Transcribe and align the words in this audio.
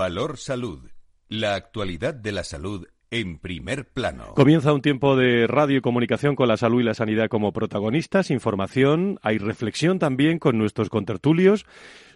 Valor 0.00 0.38
Salud. 0.38 0.88
La 1.28 1.54
actualidad 1.54 2.14
de 2.14 2.32
la 2.32 2.42
salud 2.42 2.86
en 3.10 3.38
primer 3.38 3.86
plano. 3.86 4.32
Comienza 4.34 4.72
un 4.72 4.80
tiempo 4.80 5.14
de 5.14 5.46
radio 5.46 5.76
y 5.76 5.80
comunicación 5.82 6.36
con 6.36 6.48
la 6.48 6.56
salud 6.56 6.80
y 6.80 6.84
la 6.84 6.94
sanidad 6.94 7.28
como 7.28 7.52
protagonistas, 7.52 8.30
información, 8.30 9.18
hay 9.20 9.36
reflexión 9.36 9.98
también 9.98 10.38
con 10.38 10.56
nuestros 10.56 10.88
contertulios. 10.88 11.66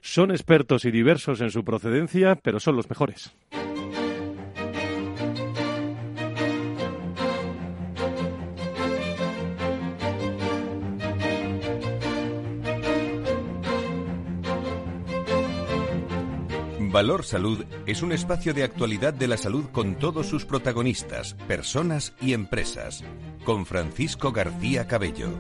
Son 0.01 0.31
expertos 0.31 0.87
y 0.87 0.91
diversos 0.93 1.43
en 1.43 1.51
su 1.51 1.63
procedencia, 1.63 2.37
pero 2.37 2.59
son 2.59 2.75
los 2.75 2.89
mejores. 2.89 3.37
Valor 16.95 17.25
Salud 17.25 17.65
es 17.87 18.03
un 18.03 18.13
espacio 18.13 18.55
de 18.55 18.63
actualidad 18.63 19.13
de 19.13 19.27
la 19.27 19.37
salud 19.37 19.65
con 19.73 19.97
todos 19.97 20.29
sus 20.29 20.45
protagonistas, 20.45 21.35
personas 21.49 22.15
y 22.21 22.35
empresas. 22.35 23.03
Con 23.43 23.67
Francisco 23.67 24.31
García 24.31 24.87
Cabello. 24.87 25.31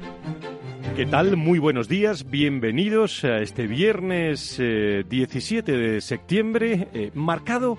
¿Qué 0.96 1.06
tal? 1.06 1.36
Muy 1.36 1.60
buenos 1.60 1.86
días, 1.86 2.28
bienvenidos 2.28 3.22
a 3.22 3.38
este 3.38 3.68
viernes 3.68 4.58
17 4.58 5.72
eh, 5.72 5.76
de 5.76 6.00
septiembre, 6.00 6.88
eh, 6.92 7.12
marcado, 7.14 7.78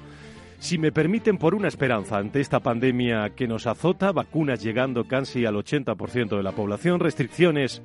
si 0.58 0.78
me 0.78 0.94
permiten, 0.94 1.38
por 1.38 1.54
una 1.54 1.68
esperanza 1.68 2.18
ante 2.18 2.40
esta 2.40 2.62
pandemia 2.62 3.32
que 3.36 3.46
nos 3.46 3.68
azota, 3.68 4.14
vacunas 4.14 4.64
llegando 4.64 5.04
casi 5.04 5.46
al 5.46 5.56
80% 5.56 6.38
de 6.38 6.44
la 6.44 6.54
población, 6.54 7.02
restricciones 7.02 7.82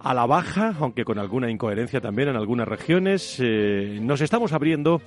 a 0.00 0.14
la 0.14 0.26
baja, 0.26 0.74
aunque 0.80 1.04
con 1.04 1.18
alguna 1.18 1.50
incoherencia 1.50 2.00
también 2.00 2.28
en 2.28 2.36
algunas 2.36 2.68
regiones. 2.68 3.38
Eh, 3.40 3.98
nos 4.00 4.20
estamos 4.20 4.52
abriendo, 4.52 5.00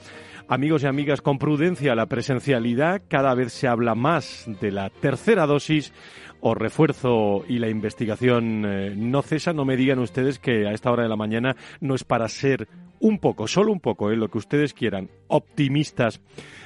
amigos 0.47 0.83
y 0.83 0.87
amigas, 0.87 1.21
con 1.21 1.37
prudencia 1.37 1.95
la 1.95 2.07
presencialidad. 2.07 3.01
Cada 3.07 3.33
vez 3.33 3.53
se 3.53 3.67
habla 3.67 3.95
más 3.95 4.45
de 4.59 4.71
la 4.71 4.89
tercera 4.89 5.45
dosis 5.45 5.93
o 6.41 6.55
refuerzo 6.55 7.45
y 7.48 7.59
la 7.59 7.70
investigación 7.70 8.65
eh, 8.65 8.93
no 8.95 9.21
cesa. 9.21 9.53
No 9.53 9.65
me 9.65 9.77
digan 9.77 9.99
ustedes 9.99 10.39
que 10.39 10.67
a 10.67 10.73
esta 10.73 10.91
hora 10.91 11.03
de 11.03 11.09
la 11.09 11.15
mañana 11.15 11.55
no 11.79 11.95
es 11.95 12.03
para 12.03 12.27
ser 12.27 12.67
un 12.99 13.17
poco, 13.20 13.48
solo 13.48 13.71
un 13.71 13.79
poco, 13.79 14.11
eh, 14.11 14.15
lo 14.15 14.29
que 14.29 14.37
ustedes 14.37 14.73
quieran, 14.73 15.09
optimistas 15.27 16.21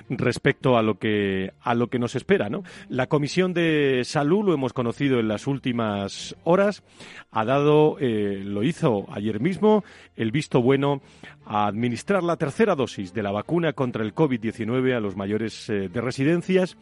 respecto 0.10 0.78
a 0.78 0.84
lo 0.84 1.00
que 1.00 1.54
a 1.62 1.74
lo 1.74 1.88
que 1.88 2.00
nos 2.00 2.16
espera, 2.16 2.50
¿no? 2.50 2.64
La 2.90 3.08
Comisión 3.08 3.54
de 3.54 4.02
Salud 4.04 4.46
lo 4.46 4.54
hemos 4.54 4.74
conocido 4.74 5.20
en 5.20 5.28
las 5.28 5.48
últimas 5.48 6.36
horas, 6.44 6.84
ha 7.32 7.46
dado, 7.46 7.98
eh, 8.00 8.42
lo 8.44 8.64
hizo 8.64 9.06
ayer 9.12 9.40
mismo, 9.40 9.84
el 10.16 10.32
visto 10.32 10.62
bueno 10.62 11.02
a 11.46 11.68
administrar 11.68 12.24
la 12.24 12.38
tercera 12.38 12.76
dosis 12.76 13.14
de 13.14 13.24
la 13.24 13.32
vacuna 13.32 13.74
contra 13.74 14.04
el 14.04 14.14
COVID-19 14.14 14.96
a 14.96 15.00
los 15.00 15.16
mayores 15.16 15.70
eh, 15.70 15.90
de 15.90 16.02
residencias 16.02 16.78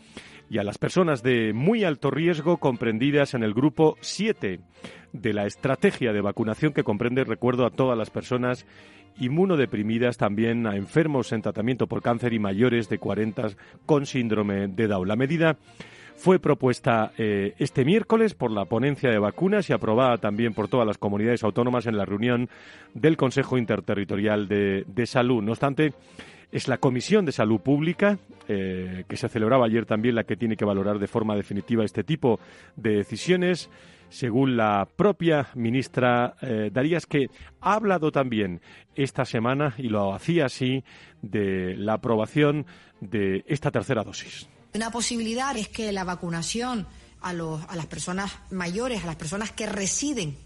y 0.49 0.57
a 0.57 0.63
las 0.63 0.77
personas 0.77 1.23
de 1.23 1.53
muy 1.53 1.83
alto 1.83 2.11
riesgo 2.11 2.57
comprendidas 2.57 3.33
en 3.33 3.44
el 3.44 3.53
grupo 3.53 3.97
7 4.01 4.59
de 5.13 5.33
la 5.33 5.45
estrategia 5.45 6.11
de 6.11 6.21
vacunación 6.21 6.73
que 6.73 6.83
comprende, 6.83 7.23
recuerdo, 7.23 7.66
a 7.66 7.71
todas 7.71 7.97
las 7.97 8.09
personas 8.09 8.66
inmunodeprimidas, 9.19 10.17
también 10.17 10.67
a 10.67 10.75
enfermos 10.75 11.31
en 11.31 11.42
tratamiento 11.42 11.88
por 11.88 12.02
cáncer 12.02 12.33
y 12.33 12.39
mayores 12.39 12.89
de 12.89 12.97
40 12.97 13.50
con 13.86 14.06
síndrome 14.06 14.67
de 14.67 14.88
Down. 14.88 15.08
La 15.08 15.16
medida 15.16 15.58
fue 16.16 16.39
propuesta 16.39 17.11
eh, 17.17 17.53
este 17.58 17.86
miércoles 17.86 18.34
por 18.34 18.52
la 18.52 18.66
ponencia 18.66 19.09
de 19.09 19.19
vacunas 19.19 19.69
y 19.69 19.73
aprobada 19.73 20.17
también 20.17 20.53
por 20.53 20.67
todas 20.67 20.88
las 20.88 20.97
comunidades 20.97 21.44
autónomas 21.44 21.86
en 21.86 21.97
la 21.97 22.06
reunión 22.06 22.50
del 22.94 23.17
Consejo 23.17 23.58
Interterritorial 23.58 24.47
de, 24.47 25.06
Salud. 25.06 25.44
No 25.44 25.52
obstante, 25.52 25.94
es 26.52 26.67
la 26.67 26.78
Comisión 26.78 27.25
de 27.25 27.31
Salud 27.31 27.59
Pública, 27.59 28.19
eh, 28.47 29.03
que 29.08 29.17
se 29.17 29.28
celebraba 29.28 29.66
ayer 29.66 29.86
también, 29.86 30.16
la 30.16 30.23
que 30.23 30.38
tiene 30.38 30.56
que 30.56 30.66
valorar 30.66 31.00
de 31.00 31.08
forma 31.08 31.36
definitiva 31.36 31.84
este 31.84 32.03
tipo 32.03 32.39
de 32.75 32.95
decisiones 32.97 33.69
según 34.13 34.56
la 34.56 34.88
propia 34.96 35.50
ministra 35.56 36.35
eh, 36.41 36.69
Darías, 36.72 37.07
que 37.07 37.28
ha 37.62 37.74
hablado 37.74 38.12
también 38.12 38.62
esta 38.96 39.25
semana, 39.25 39.74
y 39.78 39.90
lo 39.90 40.13
hacía 40.13 40.46
así, 40.46 40.84
de 41.22 41.75
la 41.75 41.94
aprobación 41.94 42.68
de 43.01 43.44
esta 43.47 43.72
tercera 43.72 44.03
dosis. 44.03 44.47
Una 44.75 44.91
posibilidad 44.91 45.57
es 45.57 45.68
que 45.68 45.91
la 45.91 46.03
vacunación 46.03 46.85
a, 47.22 47.29
a 47.29 47.75
las 47.75 47.85
personas 47.88 48.38
mayores, 48.51 49.03
a 49.03 49.07
las 49.07 49.16
personas 49.16 49.51
que 49.51 49.66
residen 49.66 50.38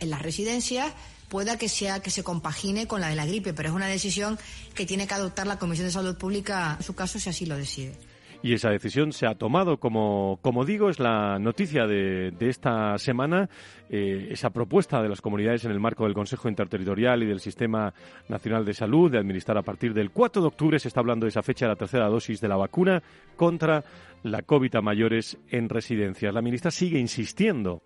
en 0.00 0.10
las 0.10 0.20
residencias, 0.20 0.92
pueda 1.28 1.56
que 1.56 1.70
sea 1.70 2.00
que 2.00 2.10
se 2.10 2.22
compagine 2.22 2.86
con 2.86 3.00
la 3.00 3.08
de 3.08 3.16
la 3.16 3.24
gripe, 3.24 3.54
pero 3.54 3.70
es 3.70 3.74
una 3.74 3.86
decisión 3.86 4.38
que 4.74 4.84
tiene 4.84 5.06
que 5.06 5.14
adoptar 5.14 5.46
la 5.46 5.58
Comisión 5.58 5.86
de 5.86 5.92
Salud 5.92 6.16
Pública 6.18 6.76
en 6.78 6.84
su 6.84 6.94
caso 6.94 7.18
si 7.18 7.30
así 7.30 7.46
lo 7.46 7.56
decide. 7.56 7.98
Y 8.44 8.52
esa 8.52 8.68
decisión 8.68 9.14
se 9.14 9.26
ha 9.26 9.36
tomado, 9.36 9.78
como, 9.78 10.38
como 10.42 10.66
digo, 10.66 10.90
es 10.90 10.98
la 11.00 11.38
noticia 11.38 11.86
de, 11.86 12.30
de 12.30 12.50
esta 12.50 12.98
semana, 12.98 13.48
eh, 13.88 14.28
esa 14.32 14.50
propuesta 14.50 15.02
de 15.02 15.08
las 15.08 15.22
comunidades 15.22 15.64
en 15.64 15.70
el 15.70 15.80
marco 15.80 16.04
del 16.04 16.12
Consejo 16.12 16.50
Interterritorial 16.50 17.22
y 17.22 17.26
del 17.26 17.40
Sistema 17.40 17.94
Nacional 18.28 18.66
de 18.66 18.74
Salud 18.74 19.10
de 19.10 19.16
administrar 19.16 19.56
a 19.56 19.62
partir 19.62 19.94
del 19.94 20.10
4 20.10 20.42
de 20.42 20.48
octubre, 20.48 20.78
se 20.78 20.88
está 20.88 21.00
hablando 21.00 21.24
de 21.24 21.30
esa 21.30 21.42
fecha, 21.42 21.66
la 21.66 21.74
tercera 21.74 22.06
dosis 22.10 22.38
de 22.42 22.48
la 22.48 22.56
vacuna 22.56 23.02
contra 23.34 23.82
la 24.24 24.42
COVID 24.42 24.74
a 24.76 24.82
mayores 24.82 25.38
en 25.48 25.70
residencias. 25.70 26.34
La 26.34 26.42
ministra 26.42 26.70
sigue 26.70 26.98
insistiendo. 26.98 27.80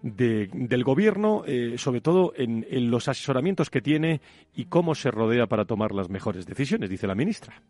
del 0.00 0.84
gobierno, 0.84 1.42
eh, 1.44 1.74
sobre 1.76 2.00
todo 2.00 2.32
en, 2.36 2.64
en 2.70 2.88
los 2.88 3.08
asesoramientos 3.08 3.68
que 3.68 3.80
tiene 3.80 4.20
y 4.54 4.66
cómo 4.66 4.94
se 4.94 5.10
rodea 5.10 5.48
para 5.48 5.64
tomar 5.64 5.90
las 5.90 6.08
mejores 6.08 6.46
decisiones, 6.46 6.88
dice 6.88 7.08
la 7.08 7.16
ministra. 7.16 7.60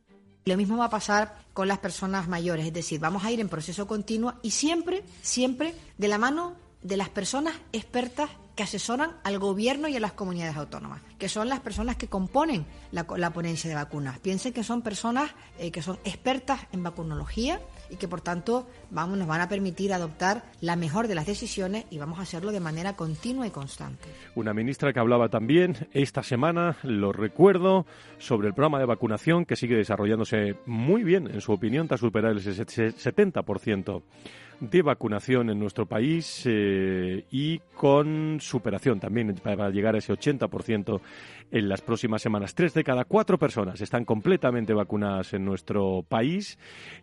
Lo 0.48 0.56
mismo 0.56 0.78
va 0.78 0.86
a 0.86 0.91
pasar 0.91 1.36
con 1.53 1.69
las 1.69 1.78
personas 1.78 2.26
mayores, 2.26 2.66
es 2.66 2.72
decir, 2.72 2.98
vamos 3.00 3.22
a 3.22 3.31
ir 3.31 3.38
en 3.38 3.50
proceso 3.50 3.86
continuo 3.86 4.32
y 4.41 4.53
siempre, 4.53 5.04
siempre 5.20 5.75
de 5.98 6.09
la 6.09 6.16
mano 6.16 6.56
de 6.81 6.97
las 6.97 7.10
personas 7.10 7.54
expertas 7.72 8.31
que 8.56 8.62
asesoran 8.62 9.14
al 9.25 9.38
gobierno 9.38 9.88
y 9.88 9.97
a 9.97 10.00
las 10.00 10.14
comunidades 10.14 10.56
autónomas, 10.56 11.03
que 11.19 11.28
son 11.28 11.50
las 11.50 11.60
personas 11.60 11.97
que 11.97 12.08
componen 12.08 12.64
la, 12.92 13.04
ponencia 13.04 13.69
de 13.69 13.76
vacunas. 13.76 14.20
Piensen 14.20 14.54
que 14.54 14.64
son 14.64 14.81
personas 14.81 15.32
eh, 15.58 15.70
que 15.70 15.82
son 15.82 15.98
expertas 16.04 16.62
en 16.72 16.82
vacunología 16.82 17.60
y 17.91 17.97
que 17.97 18.09
por 18.09 18.21
tanto 18.21 18.66
vamos, 18.91 19.19
nos 19.19 19.26
van 19.26 19.41
a 19.41 19.49
permitir 19.49 19.93
adoptar 19.93 20.44
la 20.60 20.76
mejor 20.76 21.09
de 21.09 21.15
las 21.15 21.26
decisiones 21.26 21.87
y 21.91 21.99
vamos 21.99 22.19
a 22.19 22.22
hacerlo 22.22 22.53
de 22.53 22.60
manera 22.60 22.94
continua 22.94 23.47
y 23.47 23.50
constante. 23.50 24.09
Una 24.34 24.54
ministra 24.54 24.93
que 24.93 25.00
hablaba 25.00 25.28
también 25.28 25.88
esta 25.93 26.22
semana, 26.22 26.76
lo 26.82 27.12
recuerdo, 27.12 27.87
sobre 28.19 28.49
el 28.49 28.54
programa 28.54 28.78
de 28.78 28.87
vacunación 28.87 29.44
que 29.44 29.56
sigue 29.56 29.76
desarrollándose 29.76 30.56
muy 30.66 31.04
bien, 31.04 31.28
en 31.28 31.41
su 31.41 31.53
opinión, 31.53 31.88
tras 31.88 32.00
superar 32.00 32.32
el 32.32 32.43
70% 32.43 34.03
de 34.60 34.82
vacunación 34.82 35.50
en 35.50 35.58
nuestro 35.58 35.86
país 35.86 36.42
eh, 36.44 37.24
y 37.30 37.58
con 37.74 38.38
superación 38.41 39.00
también 39.00 39.34
para 39.42 39.70
llegar 39.70 39.94
a 39.94 39.98
ese 39.98 40.12
80% 40.12 41.00
en 41.50 41.69
las 41.69 41.80
próximas 41.80 42.22
semanas. 42.22 42.54
Tres 42.54 42.74
de 42.74 42.84
cada 42.84 43.04
cuatro 43.04 43.38
personas 43.38 43.80
están 43.80 44.04
completamente 44.04 44.74
vacunadas 44.74 45.32
en 45.34 45.44
nuestro 45.44 46.04
país, 46.08 46.58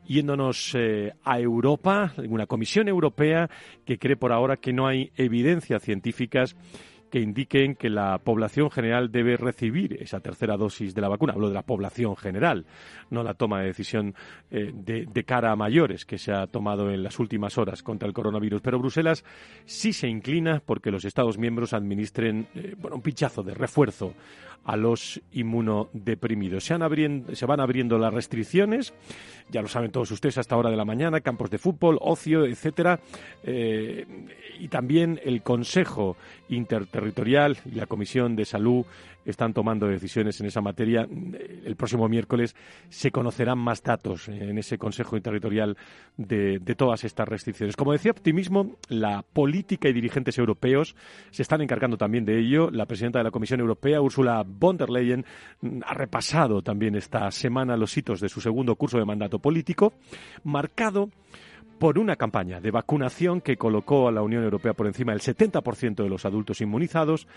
yéndonos 0.06 0.76
eh, 0.76 1.14
a 1.24 1.40
Europa, 1.40 2.14
una 2.30 2.46
comisión 2.46 2.88
europea 2.88 3.50
que 3.86 3.98
cree 3.98 4.18
por 4.18 4.32
ahora 4.32 4.58
que 4.58 4.74
no 4.74 4.88
hay 4.88 5.12
evidencias 5.16 5.82
científicas 5.82 6.56
que 7.16 7.22
indiquen 7.22 7.76
que 7.76 7.90
la 7.90 8.18
población 8.18 8.70
general 8.70 9.10
debe 9.10 9.38
recibir 9.38 9.94
esa 10.02 10.20
tercera 10.20 10.58
dosis 10.58 10.94
de 10.94 11.00
la 11.00 11.08
vacuna. 11.08 11.32
Hablo 11.32 11.48
de 11.48 11.54
la 11.54 11.62
población 11.62 12.18
general, 12.18 12.66
no 13.10 13.24
la 13.24 13.36
toma 13.36 13.62
de 13.62 13.68
decisión 13.68 14.14
eh, 14.52 14.74
de, 14.74 15.24
cara 15.24 15.54
a 15.54 15.56
mayores 15.56 16.04
que 16.04 16.18
se 16.18 16.34
ha 16.34 16.46
tomado 16.48 16.92
en 16.92 17.04
las 17.04 17.18
últimas 17.18 17.58
horas 17.58 17.84
contra 17.84 18.06
el 18.06 18.14
coronavirus. 18.14 18.60
Pero 18.62 18.80
Bruselas 18.80 19.24
sí 19.64 19.94
se 19.94 20.10
inclina 20.10 20.62
porque 20.66 20.92
los 20.92 21.06
Estados 21.06 21.38
miembros 21.38 21.72
administren 21.72 22.50
eh, 22.54 22.76
bueno, 22.78 22.98
un 22.98 23.02
pinchazo 23.02 23.44
de 23.44 23.54
refuerzo 23.54 24.14
a 24.66 24.76
los 24.76 25.22
inmunodeprimidos. 25.32 26.66
Se, 26.66 26.76
se 27.34 27.46
van 27.46 27.60
abriendo 27.60 27.98
las 27.98 28.14
restricciones, 28.14 28.94
ya 29.50 29.62
lo 29.62 29.68
saben 29.68 29.92
todos 29.92 30.12
ustedes 30.12 30.38
hasta 30.40 30.58
hora 30.58 30.72
de 30.72 30.76
la 30.76 30.86
mañana, 30.86 31.22
campos 31.22 31.50
de 31.52 31.60
fútbol, 31.60 31.98
ocio, 32.02 32.46
etcétera, 32.46 33.00
eh, 33.44 34.06
y 34.60 34.68
también 34.68 35.22
el 35.24 35.44
Consejo 35.44 36.18
Interterritorial 36.50 37.58
y 37.66 37.76
la 37.76 37.86
Comisión 37.86 38.36
de 38.36 38.46
Salud 38.46 38.86
están 39.26 39.54
tomando 39.54 39.88
decisiones 39.88 40.40
en 40.40 40.48
esa 40.48 40.62
materia. 40.62 41.08
El 41.66 41.76
próximo 41.76 42.08
miércoles 42.08 42.56
se 42.90 43.12
conocerán 43.12 43.58
más 43.58 43.84
datos 43.84 44.30
en 44.30 44.58
ese 44.58 44.78
Consejo 44.78 45.18
Interterritorial 45.18 45.78
de, 46.18 46.60
de, 46.60 46.76
todas 46.76 47.04
estas 47.04 47.28
restricciones. 47.28 47.76
Como 47.76 47.92
decía 47.92 48.12
Optimismo, 48.12 48.78
la 48.90 49.24
política 49.24 49.90
y 49.90 49.94
dirigentes 49.94 50.38
europeos 50.38 50.96
se 51.32 51.42
están 51.42 51.62
encargando 51.62 51.98
también 51.98 52.26
de 52.26 52.40
ello. 52.40 52.70
La 52.72 52.86
presidenta 52.86 53.20
de 53.20 53.24
la 53.24 53.32
Comisión 53.32 53.60
Europea, 53.60 54.02
Ursula 54.02 54.44
von 54.46 54.78
der 54.78 54.90
Leyen, 54.90 55.26
ha 55.86 55.94
repasado 55.94 56.62
también 56.62 56.96
esta 56.96 57.30
semana 57.32 57.78
los 57.78 57.96
hitos 57.98 58.20
de 58.20 58.30
su 58.30 58.42
segundo 58.42 58.76
curso 58.76 58.98
de 58.98 59.06
mandato 59.06 59.40
político, 59.40 59.94
marcado 60.44 61.10
por 61.80 62.00
una 62.00 62.16
campaña 62.16 62.62
de 62.62 62.72
vacunación 62.72 63.42
que 63.42 63.58
colocó 63.58 64.08
a 64.08 64.12
la 64.12 64.22
Unión 64.22 64.44
Europea 64.44 64.74
por 64.74 64.88
encima 64.88 65.12
del 65.12 65.22
70% 65.22 65.96
de 65.96 66.10
los 66.10 66.26
adultos 66.26 66.62
inmunizados 66.62 67.28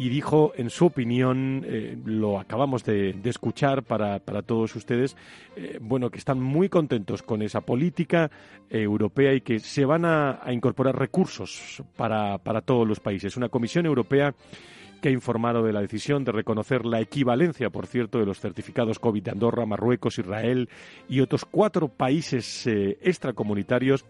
y 0.00 0.08
dijo, 0.08 0.54
en 0.56 0.70
su 0.70 0.86
opinión, 0.86 1.62
eh, 1.66 1.94
lo 2.06 2.40
acabamos 2.40 2.84
de, 2.84 3.14
escuchar 3.24 3.82
para, 3.82 4.18
para, 4.18 4.40
todos 4.40 4.74
ustedes, 4.74 5.14
eh, 5.56 5.76
bueno, 5.78 6.08
que 6.08 6.16
están 6.16 6.40
muy 6.40 6.70
contentos 6.70 7.22
con 7.22 7.42
esa 7.42 7.60
política 7.60 8.30
europea 8.70 9.34
y 9.34 9.42
que 9.42 9.58
se 9.58 9.84
van 9.84 10.06
a, 10.06 10.40
incorporar 10.50 10.98
recursos 10.98 11.82
para, 11.98 12.38
para 12.38 12.62
todos 12.62 12.88
los 12.88 12.98
países. 12.98 13.36
Una 13.36 13.50
Comisión 13.50 13.84
Europea 13.84 14.34
que 15.02 15.10
ha 15.10 15.12
informado 15.12 15.62
de 15.62 15.74
la 15.74 15.82
decisión 15.82 16.24
de 16.24 16.32
reconocer 16.32 16.86
la 16.86 17.00
equivalencia, 17.00 17.68
por 17.68 17.86
cierto, 17.86 18.18
de 18.18 18.26
los 18.26 18.40
certificados 18.40 18.98
COVID 18.98 19.22
de 19.22 19.32
Andorra, 19.32 19.66
Marruecos, 19.66 20.18
Israel 20.18 20.70
y 21.10 21.20
otros 21.20 21.44
cuatro 21.44 21.88
países 21.88 22.66
extracomunitarios 22.66 24.06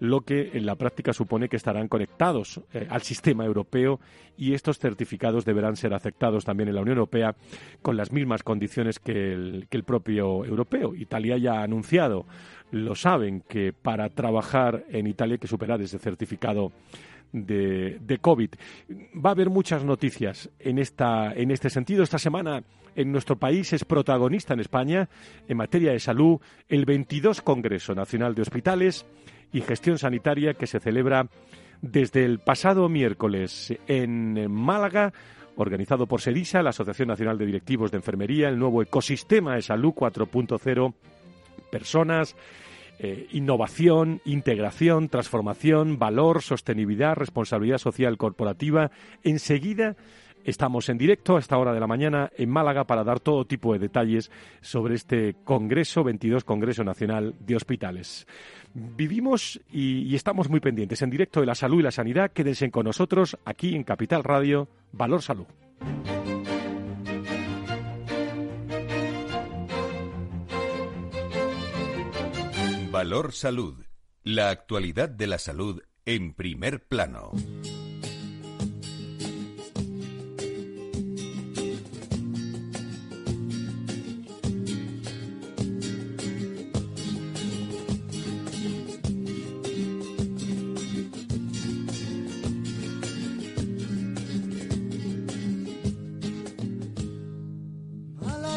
lo 0.00 0.22
que 0.22 0.50
en 0.54 0.66
la 0.66 0.76
práctica 0.76 1.12
supone 1.12 1.48
que 1.48 1.56
estarán 1.56 1.88
conectados 1.88 2.60
eh, 2.72 2.86
al 2.90 3.02
sistema 3.02 3.44
europeo 3.44 4.00
y 4.36 4.54
estos 4.54 4.78
certificados 4.78 5.44
deberán 5.44 5.76
ser 5.76 5.94
aceptados 5.94 6.44
también 6.44 6.68
en 6.68 6.74
la 6.74 6.82
Unión 6.82 6.98
Europea 6.98 7.34
con 7.82 7.96
las 7.96 8.12
mismas 8.12 8.42
condiciones 8.42 8.98
que 8.98 9.32
el, 9.32 9.66
que 9.70 9.76
el 9.76 9.84
propio 9.84 10.44
europeo. 10.44 10.94
Italia 10.94 11.38
ya 11.38 11.60
ha 11.60 11.62
anunciado, 11.62 12.26
lo 12.70 12.94
saben, 12.94 13.42
que 13.48 13.72
para 13.72 14.08
trabajar 14.10 14.84
en 14.90 15.06
Italia 15.06 15.34
hay 15.34 15.38
que 15.38 15.46
superar 15.46 15.80
ese 15.80 15.98
certificado 15.98 16.72
de, 17.32 17.98
de, 18.00 18.18
COVID. 18.18 18.50
Va 19.24 19.30
a 19.30 19.32
haber 19.32 19.50
muchas 19.50 19.84
noticias 19.84 20.50
en, 20.60 20.78
esta, 20.78 21.32
en 21.34 21.50
este 21.50 21.68
sentido. 21.68 22.04
Esta 22.04 22.18
semana 22.18 22.62
en 22.94 23.10
nuestro 23.10 23.36
país 23.36 23.72
es 23.72 23.84
protagonista 23.84 24.54
en 24.54 24.60
España 24.60 25.08
en 25.48 25.56
materia 25.56 25.92
de 25.92 25.98
salud 25.98 26.40
el 26.68 26.84
22 26.84 27.42
Congreso 27.42 27.94
Nacional 27.94 28.34
de 28.36 28.42
Hospitales 28.42 29.04
y 29.54 29.60
Gestión 29.62 29.98
Sanitaria 29.98 30.54
que 30.54 30.66
se 30.66 30.80
celebra 30.80 31.28
desde 31.80 32.24
el 32.24 32.40
pasado 32.40 32.88
miércoles 32.88 33.72
en 33.86 34.50
Málaga, 34.50 35.12
organizado 35.56 36.06
por 36.06 36.20
SEDISA, 36.20 36.62
la 36.62 36.70
Asociación 36.70 37.08
Nacional 37.08 37.38
de 37.38 37.46
Directivos 37.46 37.92
de 37.92 37.98
Enfermería, 37.98 38.48
el 38.48 38.58
nuevo 38.58 38.82
ecosistema 38.82 39.54
de 39.54 39.62
salud 39.62 39.94
4.0, 39.94 40.92
personas, 41.70 42.34
eh, 42.98 43.28
innovación, 43.30 44.20
integración, 44.24 45.08
transformación, 45.08 46.00
valor, 46.00 46.42
sostenibilidad, 46.42 47.14
responsabilidad 47.14 47.78
social 47.78 48.16
corporativa. 48.16 48.90
Enseguida 49.22 49.94
Estamos 50.44 50.90
en 50.90 50.98
directo 50.98 51.36
a 51.36 51.38
esta 51.38 51.56
hora 51.56 51.72
de 51.72 51.80
la 51.80 51.86
mañana 51.86 52.30
en 52.36 52.50
Málaga 52.50 52.84
para 52.84 53.02
dar 53.02 53.18
todo 53.18 53.46
tipo 53.46 53.72
de 53.72 53.78
detalles 53.78 54.30
sobre 54.60 54.94
este 54.94 55.36
Congreso, 55.42 56.04
22 56.04 56.44
Congreso 56.44 56.84
Nacional 56.84 57.34
de 57.40 57.56
Hospitales. 57.56 58.26
Vivimos 58.74 59.58
y, 59.72 60.14
estamos 60.14 60.50
muy 60.50 60.60
pendientes 60.60 61.00
en 61.00 61.08
directo 61.08 61.40
de 61.40 61.46
la 61.46 61.54
salud 61.54 61.80
y 61.80 61.84
la 61.84 61.90
sanidad. 61.90 62.30
Quédense 62.30 62.70
con 62.70 62.84
nosotros 62.84 63.38
aquí 63.46 63.74
en 63.74 63.84
Capital 63.84 64.22
Radio, 64.22 64.68
Valor 64.92 65.22
Salud. 65.22 65.46
Valor 72.90 73.32
Salud. 73.32 73.84
La 74.22 74.50
actualidad 74.50 75.08
de 75.08 75.26
la 75.26 75.38
salud 75.38 75.82
en 76.04 76.34
primer 76.34 76.86
plano. 76.86 77.32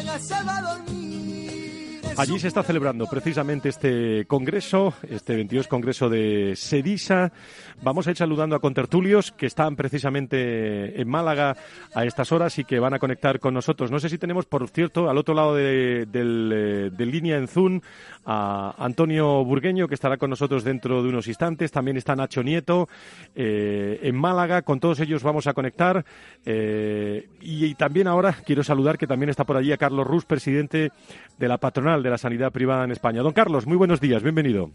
llega 0.08 0.18
se 0.18 0.44
va 0.44 0.56
a 0.58 0.62
dormir. 0.62 0.97
Allí 2.18 2.36
se 2.40 2.48
está 2.48 2.64
celebrando 2.64 3.06
precisamente 3.06 3.68
este 3.68 4.26
congreso, 4.26 4.92
este 5.08 5.36
22 5.36 5.68
congreso 5.68 6.08
de 6.08 6.54
Sedisa. 6.56 7.30
Vamos 7.80 8.08
a 8.08 8.10
ir 8.10 8.16
saludando 8.16 8.56
a 8.56 8.60
contertulios 8.60 9.30
que 9.30 9.46
están 9.46 9.76
precisamente 9.76 11.00
en 11.00 11.08
Málaga 11.08 11.56
a 11.94 12.04
estas 12.04 12.32
horas 12.32 12.58
y 12.58 12.64
que 12.64 12.80
van 12.80 12.92
a 12.92 12.98
conectar 12.98 13.38
con 13.38 13.54
nosotros. 13.54 13.92
No 13.92 14.00
sé 14.00 14.08
si 14.08 14.18
tenemos, 14.18 14.46
por 14.46 14.68
cierto, 14.68 15.08
al 15.08 15.16
otro 15.16 15.32
lado 15.32 15.54
de, 15.54 16.08
eh, 16.12 16.90
línea 16.98 17.36
en 17.36 17.46
Zoom 17.46 17.80
a 18.26 18.74
Antonio 18.78 19.44
Burgueño, 19.44 19.86
que 19.86 19.94
estará 19.94 20.16
con 20.16 20.30
nosotros 20.30 20.64
dentro 20.64 21.04
de 21.04 21.08
unos 21.10 21.28
instantes. 21.28 21.70
También 21.70 21.96
está 21.96 22.16
Nacho 22.16 22.42
Nieto 22.42 22.88
eh, 23.36 24.00
en 24.02 24.16
Málaga. 24.16 24.62
Con 24.62 24.80
todos 24.80 24.98
ellos 24.98 25.22
vamos 25.22 25.46
a 25.46 25.54
conectar. 25.54 26.04
Eh, 26.44 27.28
y, 27.40 27.74
también 27.76 28.08
ahora 28.08 28.34
quiero 28.44 28.64
saludar 28.64 28.98
que 28.98 29.06
también 29.06 29.30
está 29.30 29.44
por 29.44 29.56
allí 29.56 29.70
a 29.70 29.76
Carlos 29.76 30.06
Rus, 30.06 30.24
presidente 30.24 30.90
de 31.38 31.48
la 31.48 31.58
patronal 31.58 32.02
de 32.02 32.07
la 32.10 32.18
sanidad 32.18 32.52
privada 32.52 32.84
en 32.84 32.90
España. 32.90 33.22
Don 33.22 33.32
Carlos, 33.32 33.66
muy 33.66 33.76
buenos 33.76 34.00
días, 34.00 34.22
bienvenido. 34.22 34.70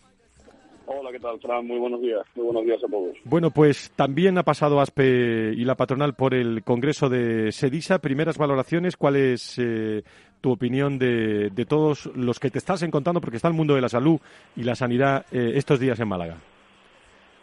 Hola, 0.86 1.12
¿qué 1.12 1.20
tal, 1.20 1.40
Fran? 1.40 1.66
Muy 1.66 1.78
buenos 1.80 2.02
días. 2.02 2.22
Muy 2.36 2.46
buenos 2.46 2.66
días 2.66 2.84
a 2.84 2.88
todos. 2.88 3.16
Bueno, 3.24 3.52
pues 3.52 3.92
también 3.96 4.38
ha 4.38 4.44
pasado 4.44 4.82
ASPE 4.82 5.54
y 5.56 5.64
la 5.64 5.76
patronal 5.76 6.14
por 6.14 6.34
el 6.34 6.64
Congreso 6.64 7.08
de 7.08 7.52
SEDISA. 7.52 8.00
Primeras 8.00 8.38
valoraciones, 8.38 8.98
¿cuál 8.98 9.16
es 9.16 9.58
eh, 9.60 10.04
tu 10.42 10.52
opinión 10.52 11.00
de, 11.00 11.52
todos 11.68 12.08
los 12.16 12.40
que 12.40 12.50
te 12.50 12.58
estás 12.58 12.84
encontrando? 12.84 13.22
Porque 13.22 13.38
está 13.38 13.48
el 13.48 13.54
mundo 13.54 13.76
de 13.76 13.82
la 13.82 13.90
salud 13.90 14.20
y 14.58 14.64
la 14.64 14.76
sanidad 14.76 15.26
eh, 15.32 15.54
estos 15.56 15.80
días 15.80 16.00
en 16.00 16.08
Málaga. 16.10 16.38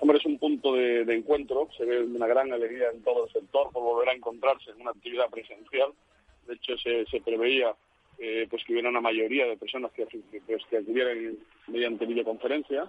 Hombre, 0.00 0.18
es 0.18 0.26
un 0.26 0.38
punto 0.38 0.74
de, 0.74 1.02
encuentro. 1.14 1.68
Se 1.76 1.84
ve 1.84 2.02
una 2.02 2.26
gran 2.26 2.52
alegría 2.52 2.88
en 2.92 3.02
todo 3.02 3.26
el 3.26 3.32
sector 3.32 3.70
por 3.72 3.82
volver 3.82 4.10
a 4.10 4.14
encontrarse 4.14 4.70
en 4.70 4.82
una 4.82 4.90
actividad 4.90 5.30
presencial. 5.30 5.90
De 6.46 6.54
hecho, 6.54 6.76
se, 6.76 7.06
se 7.06 7.20
preveía 7.20 7.74
eh, 8.20 8.46
pues 8.50 8.62
que 8.64 8.72
hubiera 8.72 8.90
una 8.90 9.00
mayoría 9.00 9.46
de 9.46 9.56
personas 9.56 9.90
que, 9.92 10.06
pues, 10.46 10.62
que 10.68 10.76
acudieran 10.76 11.38
mediante 11.68 12.04
videoconferencia 12.04 12.88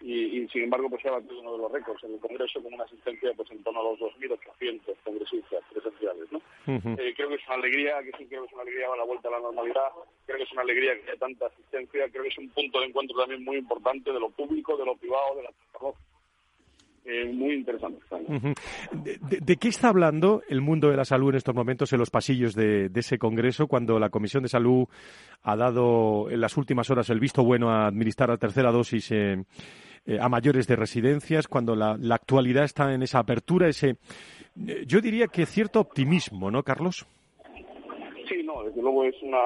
y, 0.00 0.48
sin 0.48 0.62
embargo 0.62 0.88
pues 0.88 1.02
se 1.02 1.08
ha 1.08 1.12
batido 1.12 1.40
uno 1.40 1.52
de 1.52 1.58
los 1.58 1.72
récords 1.72 2.02
en 2.04 2.14
el 2.14 2.20
Congreso 2.20 2.62
con 2.62 2.72
una 2.72 2.84
asistencia 2.84 3.32
pues 3.36 3.50
en 3.50 3.62
torno 3.62 3.80
a 3.80 3.84
los 3.84 3.98
2.800 3.98 4.96
congresistas 5.04 5.62
presenciales. 5.70 6.32
¿no? 6.32 6.40
Eh, 6.66 7.12
creo 7.14 7.28
que 7.28 7.34
es 7.34 7.46
una 7.46 7.56
alegría, 7.56 8.02
que 8.02 8.12
sí 8.16 8.24
creo 8.24 8.42
que 8.42 8.48
es 8.48 8.52
una 8.54 8.62
alegría 8.62 8.86
a 8.90 8.96
la 8.96 9.04
vuelta 9.04 9.28
a 9.28 9.32
la 9.32 9.40
normalidad, 9.40 9.90
creo 10.24 10.38
que 10.38 10.44
es 10.44 10.52
una 10.52 10.62
alegría 10.62 10.94
que 10.94 11.10
haya 11.10 11.20
tanta 11.20 11.46
asistencia, 11.46 12.08
creo 12.08 12.22
que 12.22 12.30
es 12.30 12.38
un 12.38 12.48
punto 12.48 12.80
de 12.80 12.86
encuentro 12.86 13.18
también 13.18 13.44
muy 13.44 13.58
importante 13.58 14.10
de 14.10 14.20
lo 14.20 14.30
público, 14.30 14.78
de 14.78 14.86
lo 14.86 14.96
privado, 14.96 15.36
de 15.36 15.42
la 15.42 15.52
tecnología 15.52 16.09
eh, 17.04 17.24
muy 17.32 17.54
interesante. 17.54 17.98
¿De, 19.40 19.56
qué 19.56 19.68
está 19.68 19.88
hablando 19.88 20.42
el 20.48 20.60
mundo 20.60 20.90
de 20.90 20.96
la 20.96 21.04
salud 21.04 21.30
en 21.30 21.36
estos 21.36 21.54
momentos 21.54 21.92
en 21.92 21.98
los 21.98 22.10
pasillos 22.10 22.54
de, 22.54 22.90
ese 22.94 23.18
Congreso 23.18 23.66
cuando 23.66 23.98
la 23.98 24.10
Comisión 24.10 24.42
de 24.42 24.48
Salud 24.48 24.86
ha 25.42 25.56
dado 25.56 26.30
en 26.30 26.40
las 26.40 26.56
últimas 26.56 26.90
horas 26.90 27.08
el 27.10 27.18
visto 27.18 27.42
bueno 27.42 27.70
a 27.70 27.86
administrar 27.86 28.28
la 28.28 28.36
tercera 28.36 28.70
dosis 28.70 29.10
eh, 29.12 30.18
a 30.20 30.28
mayores 30.28 30.66
de 30.66 30.76
residencias, 30.76 31.48
cuando 31.48 31.74
la, 31.74 31.96
actualidad 32.10 32.64
está 32.64 32.92
en 32.92 33.02
esa 33.02 33.18
apertura, 33.18 33.68
ese, 33.68 33.96
eh, 34.66 34.84
yo 34.86 35.00
diría 35.00 35.26
que 35.26 35.46
cierto 35.46 35.80
optimismo, 35.80 36.50
¿no, 36.50 36.62
Carlos? 36.62 37.06
Sí, 38.28 38.42
no, 38.44 38.62
desde 38.64 38.82
luego 38.82 39.04
es 39.04 39.14
una 39.22 39.38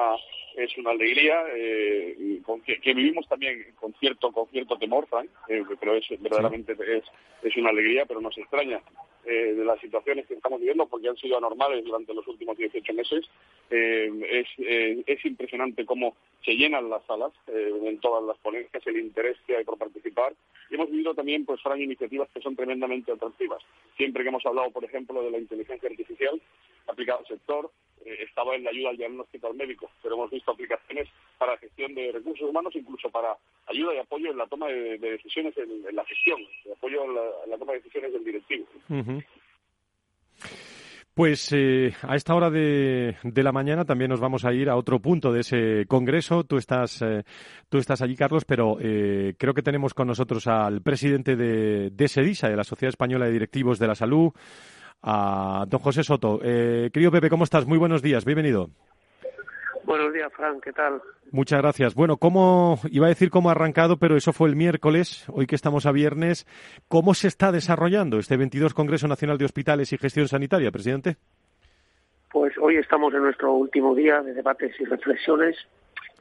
es 0.57 0.77
una 0.77 0.91
alegría 0.91 1.43
eh, 1.55 2.41
que, 2.81 2.93
vivimos 2.93 3.27
también 3.27 3.73
con 3.75 3.93
cierto 3.99 4.31
con 4.31 4.47
cierto 4.47 4.77
temor, 4.77 5.07
Frank, 5.07 5.29
eh, 5.49 5.63
pero 5.79 5.95
es 5.95 6.05
verdaderamente 6.19 6.73
es, 6.73 7.03
es 7.43 7.57
una 7.57 7.69
alegría, 7.69 8.05
pero 8.05 8.21
nos 8.21 8.37
extraña 8.37 8.81
eh, 9.25 9.53
de 9.53 9.65
las 9.65 9.79
situaciones 9.79 10.25
que 10.27 10.35
estamos 10.35 10.59
viviendo 10.59 10.87
porque 10.87 11.09
han 11.09 11.17
sido 11.17 11.37
anormales 11.37 11.83
durante 11.83 12.13
los 12.13 12.27
últimos 12.27 12.57
18 12.57 12.93
meses. 12.93 13.25
es, 13.69 14.47
es 14.57 15.25
impresionante 15.25 15.85
cómo 15.85 16.15
se 16.45 16.55
llenan 16.55 16.89
las 16.89 17.03
salas 17.05 17.33
en 17.47 17.99
todas 17.99 18.23
las 18.23 18.37
ponencias, 18.37 18.85
el 18.85 18.97
interés 18.97 19.37
que 19.47 19.57
hay 19.57 19.63
por 19.63 19.77
participar. 19.77 20.33
Y 20.69 20.75
hemos 20.75 20.89
vivido 20.89 21.13
también, 21.13 21.45
pues, 21.45 21.61
Frank, 21.61 21.79
iniciativas 21.79 22.29
que 22.33 22.41
son 22.41 22.55
tremendamente 22.55 23.11
atractivas. 23.11 23.61
Siempre 23.97 24.23
que 24.23 24.29
hemos 24.29 24.45
hablado, 24.45 24.71
por 24.71 24.83
ejemplo, 24.83 25.21
de 25.23 25.31
la 25.31 25.39
inteligencia 25.39 25.89
artificial 25.89 26.41
aplicada 26.87 27.19
al 27.19 27.27
sector, 27.27 27.71
eh, 28.05 28.17
estaba 28.21 28.55
en 28.55 28.63
la 28.63 28.69
ayuda 28.69 28.91
al 28.91 28.97
diagnóstico 28.97 29.47
al 29.47 29.55
médico, 29.55 29.89
pero 30.03 30.15
hemos 30.15 30.29
visto 30.29 30.51
aplicaciones 30.51 31.09
para 31.39 31.57
gestión 31.57 31.95
de 31.95 32.11
recursos 32.11 32.47
humanos, 32.47 32.75
incluso 32.75 33.09
para 33.09 33.35
ayuda 33.65 33.95
y 33.95 33.97
apoyo 33.97 34.31
en 34.31 34.37
la 34.37 34.45
toma 34.45 34.67
de, 34.67 34.97
decisiones 34.99 35.57
en, 35.57 35.95
la 35.95 36.05
gestión, 36.05 36.39
apoyo 36.71 37.03
en 37.03 37.15
la, 37.49 37.57
toma 37.57 37.73
de 37.73 37.79
decisiones 37.79 38.13
del 38.13 38.23
directivo. 38.23 38.67
Pues 41.15 41.49
eh, 41.53 41.93
a 42.01 42.15
esta 42.15 42.35
hora 42.35 42.51
de, 42.51 43.15
la 43.23 43.51
mañana 43.51 43.85
también 43.85 44.11
nos 44.11 44.19
vamos 44.19 44.45
a 44.45 44.53
ir 44.53 44.69
a 44.69 44.75
otro 44.75 44.99
punto 44.99 45.31
de 45.31 45.39
ese 45.39 45.85
congreso. 45.87 46.43
Tú 46.43 46.57
estás, 46.57 47.01
eh, 47.01 47.23
tú 47.69 47.77
estás 47.77 48.01
allí, 48.01 48.15
Carlos, 48.15 48.45
pero 48.45 48.77
creo 48.77 49.53
que 49.53 49.61
tenemos 49.63 49.93
con 49.93 50.07
nosotros 50.07 50.45
al 50.47 50.81
presidente 50.81 51.35
de, 51.37 51.89
de 51.89 52.07
SEDISA, 52.07 52.49
de 52.49 52.57
la 52.57 52.65
Sociedad 52.65 52.89
Española 52.89 53.25
de 53.25 53.31
Directivos 53.31 53.79
de 53.79 53.87
la 53.87 53.95
Salud, 53.95 54.33
a 55.01 55.65
don 55.67 55.79
José 55.79 56.03
Soto. 56.03 56.39
Eh, 56.43 56.89
querido 56.91 57.11
Pepe, 57.11 57.29
¿cómo 57.29 57.43
estás? 57.43 57.65
Muy 57.65 57.77
buenos 57.77 58.01
días, 58.01 58.25
bienvenido. 58.25 58.69
Buenos 59.85 60.13
días, 60.13 60.33
Fran, 60.33 60.59
¿qué 60.61 60.73
tal? 60.73 60.99
Muchas 61.31 61.61
gracias. 61.61 61.93
Bueno, 61.93 62.17
¿cómo, 62.17 62.79
iba 62.89 63.05
a 63.05 63.09
decir 63.09 63.29
cómo 63.29 63.49
ha 63.49 63.51
arrancado, 63.51 63.97
pero 63.97 64.17
eso 64.17 64.33
fue 64.33 64.49
el 64.49 64.55
miércoles, 64.55 65.25
hoy 65.29 65.45
que 65.45 65.53
estamos 65.53 65.85
a 65.85 65.91
viernes, 65.91 66.47
¿cómo 66.87 67.13
se 67.13 67.27
está 67.27 67.51
desarrollando 67.51 68.17
este 68.17 68.35
22 68.35 68.73
Congreso 68.73 69.07
Nacional 69.07 69.37
de 69.37 69.45
Hospitales 69.45 69.93
y 69.93 69.99
Gestión 69.99 70.27
Sanitaria, 70.27 70.71
presidente? 70.71 71.17
Pues 72.31 72.57
hoy 72.57 72.77
estamos 72.77 73.13
en 73.13 73.21
nuestro 73.21 73.53
último 73.53 73.93
día 73.93 74.21
de 74.23 74.33
debates 74.33 74.73
y 74.79 74.85
reflexiones. 74.85 75.55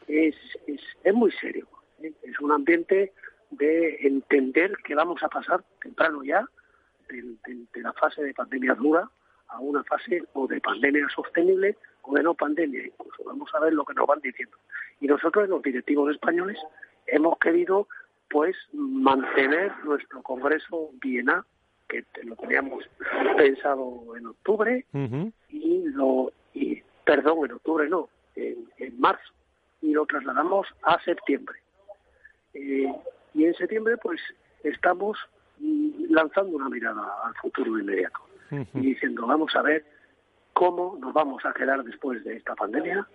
Es, 0.08 0.36
es, 0.66 0.82
es 1.02 1.14
muy 1.14 1.32
serio. 1.32 1.66
¿eh? 2.02 2.12
Es 2.22 2.38
un 2.40 2.52
ambiente 2.52 3.14
de 3.50 3.96
entender 4.06 4.76
que 4.84 4.94
vamos 4.94 5.22
a 5.22 5.28
pasar 5.28 5.64
temprano 5.80 6.22
ya 6.22 6.46
de, 7.08 7.22
de, 7.72 7.80
la 7.80 7.94
fase 7.94 8.22
de 8.22 8.34
pandemia 8.34 8.74
dura 8.74 9.08
a 9.48 9.58
una 9.60 9.82
fase 9.84 10.22
o 10.34 10.46
de 10.46 10.60
pandemia 10.60 11.06
sostenible 11.08 11.78
o 12.04 12.14
de 12.14 12.22
no 12.22 12.34
pandemia 12.34 12.86
incluso. 12.86 13.24
Vamos 13.24 13.50
a 13.54 13.60
ver 13.60 13.72
lo 13.72 13.84
que 13.84 13.94
nos 13.94 14.06
van 14.06 14.20
diciendo. 14.20 14.56
Y 15.00 15.06
nosotros, 15.06 15.48
los 15.48 15.62
directivos 15.62 16.10
españoles, 16.10 16.58
hemos 17.06 17.38
querido 17.38 17.88
pues 18.30 18.56
mantener 18.72 19.72
nuestro 19.84 20.22
Congreso 20.22 20.90
Viena, 21.00 21.44
que 21.88 22.04
lo 22.24 22.34
teníamos 22.36 22.84
pensado 23.36 24.16
en 24.16 24.26
octubre, 24.26 24.84
y 25.50 25.82
lo, 25.88 26.32
y, 26.52 26.82
perdón, 27.04 27.44
en 27.44 27.52
octubre 27.52 27.88
no, 27.88 28.08
en, 28.34 28.68
en 28.78 29.00
marzo, 29.00 29.32
y 29.82 29.92
lo 29.92 30.06
trasladamos 30.06 30.66
a 30.82 30.98
septiembre. 31.04 31.58
Eh, 32.54 32.92
y 33.34 33.44
en 33.44 33.54
septiembre, 33.54 33.96
pues, 33.98 34.20
estamos 34.62 35.18
mm, 35.58 36.06
lanzando 36.10 36.56
una 36.56 36.68
mirada 36.68 37.06
al 37.24 37.34
futuro 37.34 37.78
inmediato 37.78 38.20
y 38.50 38.80
diciendo, 38.80 39.26
vamos 39.26 39.54
a 39.56 39.62
ver 39.62 39.84
cómo 40.54 40.96
nos 41.00 41.12
vamos 41.12 41.44
a 41.44 41.52
quedar 41.52 41.84
después 41.84 42.24
de 42.24 42.36
esta 42.36 42.54
pandemia 42.54 43.06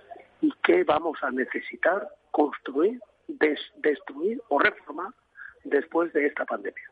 y 0.42 0.54
qué 0.64 0.84
vamos 0.84 1.18
a 1.24 1.32
necesitar 1.32 2.08
construir, 2.32 3.02
destruir 3.28 4.42
o 4.50 4.60
reformar 4.60 5.14
después 5.64 6.14
de 6.14 6.28
esta 6.28 6.46
pandemia. 6.46 6.84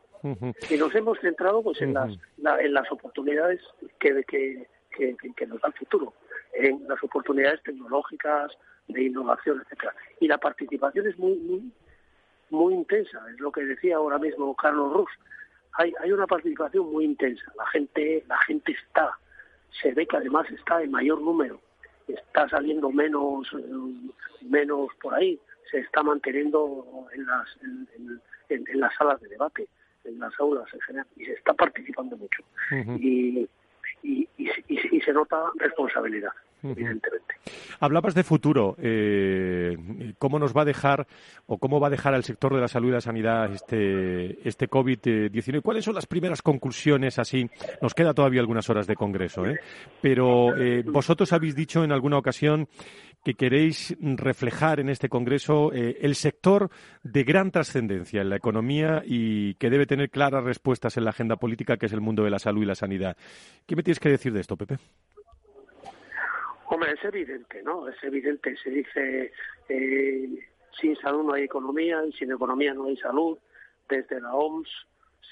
Y 0.68 0.76
nos 0.76 0.94
hemos 0.96 1.20
centrado 1.20 1.62
pues 1.62 1.80
en 1.80 1.94
las 1.94 2.10
en 2.10 2.74
las 2.74 2.90
oportunidades 2.90 3.60
que, 4.00 4.24
que, 4.24 4.66
que, 4.90 5.16
que, 5.36 5.46
nos 5.46 5.60
da 5.60 5.68
el 5.68 5.74
futuro, 5.74 6.12
en 6.54 6.88
las 6.88 7.02
oportunidades 7.04 7.62
tecnológicas, 7.62 8.50
de 8.88 9.04
innovación, 9.04 9.62
etcétera. 9.62 9.94
Y 10.18 10.26
la 10.26 10.38
participación 10.38 11.06
es 11.06 11.16
muy, 11.18 11.36
muy 11.36 11.72
muy 12.50 12.74
intensa, 12.74 13.20
es 13.30 13.40
lo 13.40 13.52
que 13.52 13.64
decía 13.64 13.96
ahora 13.96 14.18
mismo 14.18 14.54
Carlos 14.56 14.92
Rus. 14.92 15.10
Hay, 15.74 15.92
hay 16.00 16.12
una 16.12 16.26
participación 16.26 16.90
muy 16.90 17.04
intensa, 17.04 17.44
la 17.56 17.66
gente, 17.66 18.24
la 18.26 18.38
gente 18.38 18.72
está, 18.72 19.16
se 19.80 19.92
ve 19.92 20.06
que 20.06 20.16
además 20.16 20.50
está 20.50 20.82
en 20.82 20.90
mayor 20.90 21.20
número, 21.20 21.60
está 22.06 22.48
saliendo 22.48 22.90
menos, 22.90 23.48
eh, 23.52 24.10
menos 24.42 24.88
por 25.00 25.14
ahí, 25.14 25.38
se 25.70 25.78
está 25.80 26.02
manteniendo 26.02 27.06
en 27.12 27.26
las, 27.26 27.48
en, 27.62 27.88
en, 28.48 28.80
las 28.80 28.94
salas 28.96 29.20
de 29.20 29.28
debate, 29.28 29.68
en 30.04 30.18
las 30.18 30.32
aulas 30.40 30.66
en 30.72 30.80
general, 30.80 31.06
y 31.16 31.26
se 31.26 31.32
está 31.32 31.52
participando 31.54 32.16
mucho. 32.16 32.42
y, 32.98 33.48
y, 34.02 34.28
y, 34.38 34.50
y, 34.68 35.00
se 35.00 35.12
nota 35.12 35.50
responsabilidad 35.56 36.32
evidentemente. 36.62 37.34
Hablabas 37.80 38.14
de 38.14 38.24
futuro. 38.24 38.76
Eh, 38.78 39.76
¿Cómo 40.18 40.38
nos 40.38 40.56
va 40.56 40.62
a 40.62 40.64
dejar 40.66 41.06
o 41.46 41.58
cómo 41.58 41.80
va 41.80 41.86
a 41.86 41.90
dejar 41.90 42.14
al 42.14 42.24
sector 42.24 42.54
de 42.54 42.60
la 42.60 42.68
salud 42.68 42.88
y 42.88 42.92
la 42.92 43.00
sanidad 43.00 43.52
este, 43.52 44.46
este 44.46 44.68
COVID-19? 44.68 45.62
¿Cuáles 45.62 45.84
son 45.84 45.94
las 45.94 46.06
primeras 46.06 46.42
conclusiones 46.42 47.18
así? 47.18 47.48
Nos 47.80 47.94
queda 47.94 48.14
todavía 48.14 48.40
algunas 48.40 48.68
horas 48.68 48.86
de 48.86 48.96
congreso, 48.96 49.46
¿eh? 49.46 49.58
pero 50.00 50.56
eh, 50.56 50.82
vosotros 50.82 51.32
habéis 51.32 51.54
dicho 51.54 51.84
en 51.84 51.92
alguna 51.92 52.18
ocasión 52.18 52.68
que 53.24 53.34
queréis 53.34 53.96
reflejar 54.00 54.80
en 54.80 54.88
este 54.88 55.08
congreso 55.08 55.72
eh, 55.72 55.98
el 56.00 56.14
sector 56.14 56.70
de 57.02 57.24
gran 57.24 57.50
trascendencia 57.50 58.22
en 58.22 58.30
la 58.30 58.36
economía 58.36 59.02
y 59.04 59.54
que 59.54 59.70
debe 59.70 59.86
tener 59.86 60.10
claras 60.10 60.44
respuestas 60.44 60.96
en 60.96 61.04
la 61.04 61.10
agenda 61.10 61.36
política, 61.36 61.76
que 61.76 61.86
es 61.86 61.92
el 61.92 62.00
mundo 62.00 62.24
de 62.24 62.30
la 62.30 62.38
salud 62.38 62.62
y 62.62 62.66
la 62.66 62.74
sanidad. 62.74 63.16
¿Qué 63.66 63.76
me 63.76 63.82
tienes 63.82 64.00
que 64.00 64.08
decir 64.08 64.32
de 64.32 64.40
esto, 64.40 64.56
Pepe? 64.56 64.78
Hombre, 66.70 66.92
es 66.92 67.04
evidente, 67.04 67.62
¿no? 67.62 67.88
Es 67.88 67.96
evidente. 68.02 68.54
Se 68.62 68.70
dice, 68.70 69.32
eh, 69.68 70.48
sin 70.78 70.96
salud 70.96 71.24
no 71.24 71.32
hay 71.32 71.44
economía 71.44 72.04
y 72.04 72.12
sin 72.12 72.30
economía 72.30 72.74
no 72.74 72.84
hay 72.86 72.96
salud. 72.98 73.38
Desde 73.88 74.20
la 74.20 74.34
OMS 74.34 74.68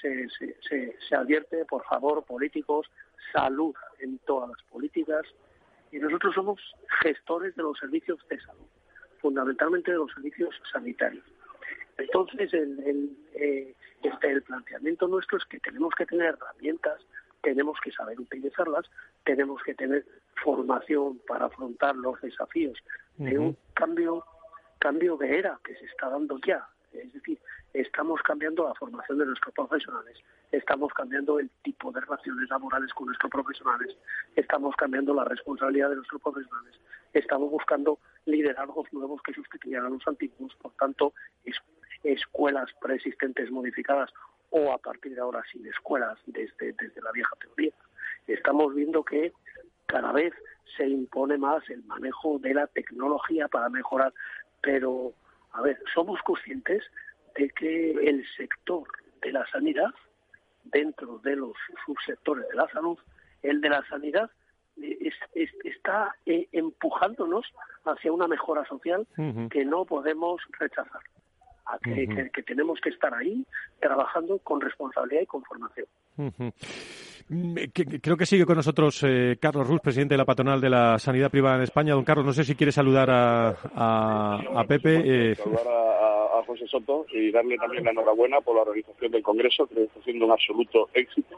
se, 0.01 0.27
se, 0.29 1.15
advierte, 1.15 1.63
por 1.65 1.83
favor, 1.85 2.23
políticos, 2.23 2.89
salud 3.31 3.75
en 3.99 4.17
todas 4.19 4.49
las 4.49 4.63
políticas. 4.63 5.25
Y 5.91 5.99
nosotros 5.99 6.33
somos 6.33 6.59
gestores 7.01 7.55
de 7.55 7.63
los 7.63 7.77
servicios 7.77 8.19
de 8.29 8.39
salud, 8.41 8.65
fundamentalmente 9.21 9.91
de 9.91 9.97
los 9.97 10.11
servicios 10.11 10.55
sanitarios. 10.71 11.23
Entonces, 11.99 12.51
el, 12.53 12.79
el, 12.79 13.17
eh, 13.35 13.75
este, 14.01 14.31
el 14.31 14.41
planteamiento 14.41 15.07
nuestro 15.07 15.37
es 15.37 15.45
que 15.45 15.59
tenemos 15.59 15.93
que 15.95 16.05
tener 16.07 16.35
herramientas, 16.35 16.99
tenemos 17.47 17.79
que 17.79 17.93
saber 17.93 18.19
utilizarlas, 18.19 18.85
tenemos 19.23 19.63
que 19.63 19.73
tener 19.73 20.05
formación 20.43 21.17
para 21.25 21.45
afrontar 21.45 21.95
los 21.95 22.19
desafíos 22.19 22.77
de 23.15 23.39
un 23.39 23.57
cambio 23.73 24.21
cambio 24.79 25.15
de 25.15 25.39
era 25.39 25.57
que 25.63 25.73
se 25.77 25.85
está 25.85 26.09
dando 26.09 26.37
ya. 26.45 26.67
Es 26.91 27.13
decir, 27.13 27.39
estamos 27.73 28.21
cambiando 28.23 28.67
la 28.67 28.75
formación 28.75 29.19
de 29.19 29.27
nuestros 29.27 29.53
profesionales, 29.53 30.17
estamos 30.51 30.91
cambiando 30.93 31.39
el 31.39 31.49
tipo 31.63 31.89
de 31.93 32.01
relaciones 32.01 32.49
laborales 32.49 32.93
con 32.93 33.05
nuestros 33.07 33.31
profesionales, 33.31 33.95
estamos 34.35 34.75
cambiando 34.75 35.13
la 35.13 35.23
responsabilidad 35.23 35.91
de 35.91 35.95
nuestros 35.95 36.21
profesionales, 36.21 36.75
estamos 37.13 37.49
buscando 37.49 37.97
liderazgos 38.25 38.91
nuevos 38.91 39.21
que 39.21 39.33
sustituyan 39.33 39.85
a 39.85 39.89
los 39.89 40.05
antiguos, 40.05 40.53
por 40.55 40.73
tanto, 40.73 41.13
escuelas 42.03 42.69
preexistentes 42.81 43.49
modificadas 43.51 44.11
o 44.49 44.71
a 44.71 44.77
partir 44.77 45.15
de 45.15 45.21
ahora 45.21 45.43
sin 45.51 45.65
escuelas 45.67 46.17
desde, 46.25 46.73
desde 46.73 47.01
la 47.01 47.11
vieja 47.11 47.35
teoría. 47.39 47.73
Estamos 48.27 48.73
viendo 48.73 49.03
que 49.03 49.33
cada 49.85 50.11
vez 50.11 50.33
se 50.75 50.87
impone 50.87 51.37
más 51.37 51.67
el 51.69 51.83
manejo 51.83 52.39
de 52.39 52.53
la 52.53 52.67
tecnología 52.67 53.47
para 53.47 53.69
mejorar, 53.69 54.13
pero 54.61 55.13
a 55.53 55.61
ver, 55.61 55.79
somos 55.93 56.21
conscientes 56.23 56.83
de 57.35 57.49
que 57.49 57.91
el 57.91 58.25
sector 58.35 58.83
de 59.21 59.31
la 59.31 59.45
sanidad, 59.47 59.93
dentro 60.65 61.19
de 61.19 61.35
los 61.35 61.53
subsectores 61.85 62.47
de 62.49 62.55
la 62.55 62.67
salud, 62.69 62.97
el 63.41 63.61
de 63.61 63.69
la 63.69 63.83
sanidad 63.87 64.29
está 65.33 66.15
eh, 66.25 66.47
empujándonos 66.51 67.45
hacia 67.85 68.11
una 68.11 68.27
mejora 68.27 68.65
social 68.65 69.07
que 69.49 69.65
no 69.65 69.85
podemos 69.85 70.41
rechazar, 70.59 71.01
a 71.67 71.77
que, 71.79 72.07
que, 72.33 72.43
tenemos 72.43 72.79
que 72.81 72.89
estar 72.89 73.13
ahí 73.13 73.45
trabajando 73.79 74.39
con 74.39 74.61
responsabilidad 74.61 75.21
y 75.21 75.25
con 75.25 75.43
formación. 75.43 75.87
Mm, 77.29 77.55
creo 78.01 78.15
que 78.15 78.25
sigue 78.25 78.45
con 78.45 78.55
nosotros 78.55 79.03
eh, 79.03 79.37
Carlos 79.39 79.67
Ruz, 79.67 79.81
presidente 79.81 80.13
de 80.13 80.17
la 80.17 80.25
patronal 80.25 80.61
de 80.61 80.69
la 80.69 80.97
sanidad 80.97 81.29
privada 81.29 81.57
en 81.57 81.63
España. 81.63 81.93
Don 81.93 82.05
Carlos, 82.05 82.25
no 82.25 82.33
sé 82.33 82.43
si 82.43 82.55
quiere 82.55 82.71
saludar 82.71 83.09
a, 83.09 83.49
a, 83.49 84.63
Pepe. 84.65 85.31
Eh. 85.31 85.35
Saludar 85.35 85.67
a, 85.67 86.39
a, 86.39 86.43
José 86.45 86.65
Soto 86.67 87.05
y 87.11 87.31
darle 87.31 87.57
también 87.57 87.83
la 87.83 87.91
enhorabuena 87.91 88.39
por 88.39 88.55
la 88.55 88.61
organización 88.61 89.11
del 89.11 89.23
Congreso, 89.23 89.67
que 89.67 89.83
está 89.83 90.01
siendo 90.03 90.25
un 90.25 90.31
absoluto 90.31 90.89
éxito. 90.93 91.37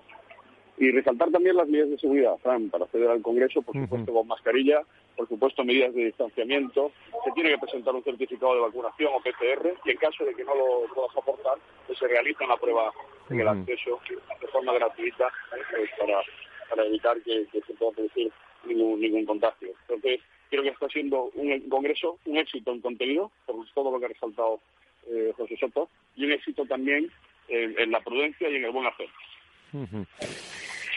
Y 0.80 0.92
resaltar 0.92 1.30
también 1.30 1.58
las 1.58 1.68
medidas 1.68 1.90
de 1.90 1.98
seguridad, 1.98 2.38
Fran, 2.42 2.70
para 2.70 2.86
acceder 2.86 3.10
al 3.10 3.22
Congreso, 3.22 3.62
por 3.62 3.76
supuesto 3.76 4.14
con 4.14 4.28
mascarilla, 4.28 4.82
por 5.18 5.28
supuesto 5.28 5.66
medidas 5.66 5.94
de 5.94 6.06
distanciamiento, 6.06 6.94
se 7.26 7.32
tiene 7.34 7.50
que 7.50 7.58
presentar 7.58 7.94
un 7.94 8.04
certificado 8.04 8.56
de 8.56 8.62
vacunación 8.62 9.12
o 9.14 9.20
PCR 9.20 9.74
y 9.84 9.92
en 9.92 9.98
caso 9.98 10.24
de 10.24 10.34
que 10.34 10.46
no 10.46 10.56
lo 10.56 10.94
puedas 10.96 11.16
aportar, 11.18 11.58
pues 11.86 12.00
se 12.00 12.08
realiza 12.08 12.46
una 12.46 12.56
prueba 12.56 12.94
en 13.30 13.42
el 13.42 13.48
acceso 13.50 14.00
de 14.08 14.48
forma 14.48 14.72
gratuita 14.72 15.30
pues, 15.50 15.90
para, 16.00 16.22
para 16.70 16.86
evitar 16.86 17.22
que, 17.24 17.46
se 17.52 17.74
pueda 17.74 17.92
producir 17.92 18.32
ningún, 18.66 19.02
ningún 19.02 19.26
contagio. 19.26 19.74
Entonces, 19.82 20.22
creo 20.50 20.64
que 20.64 20.70
está 20.70 20.88
siendo 20.88 21.30
un 21.36 21.60
congreso 21.70 22.18
un 22.26 22.38
éxito 22.38 22.72
en 22.72 22.80
contenido, 22.80 23.32
por 23.46 23.66
todo 23.74 23.92
lo 23.92 24.00
que 24.00 24.06
ha 24.06 24.10
resaltado 24.10 24.62
eh, 25.08 25.34
José 25.36 25.58
Soto, 25.58 25.90
y 26.16 26.26
un 26.26 26.32
éxito 26.32 26.66
también 26.66 27.12
en, 27.50 27.92
la 27.92 28.00
prudencia 28.00 28.50
y 28.50 28.56
en 28.56 28.66
el 28.66 28.72
buen 28.72 28.86
hacer. 28.88 29.10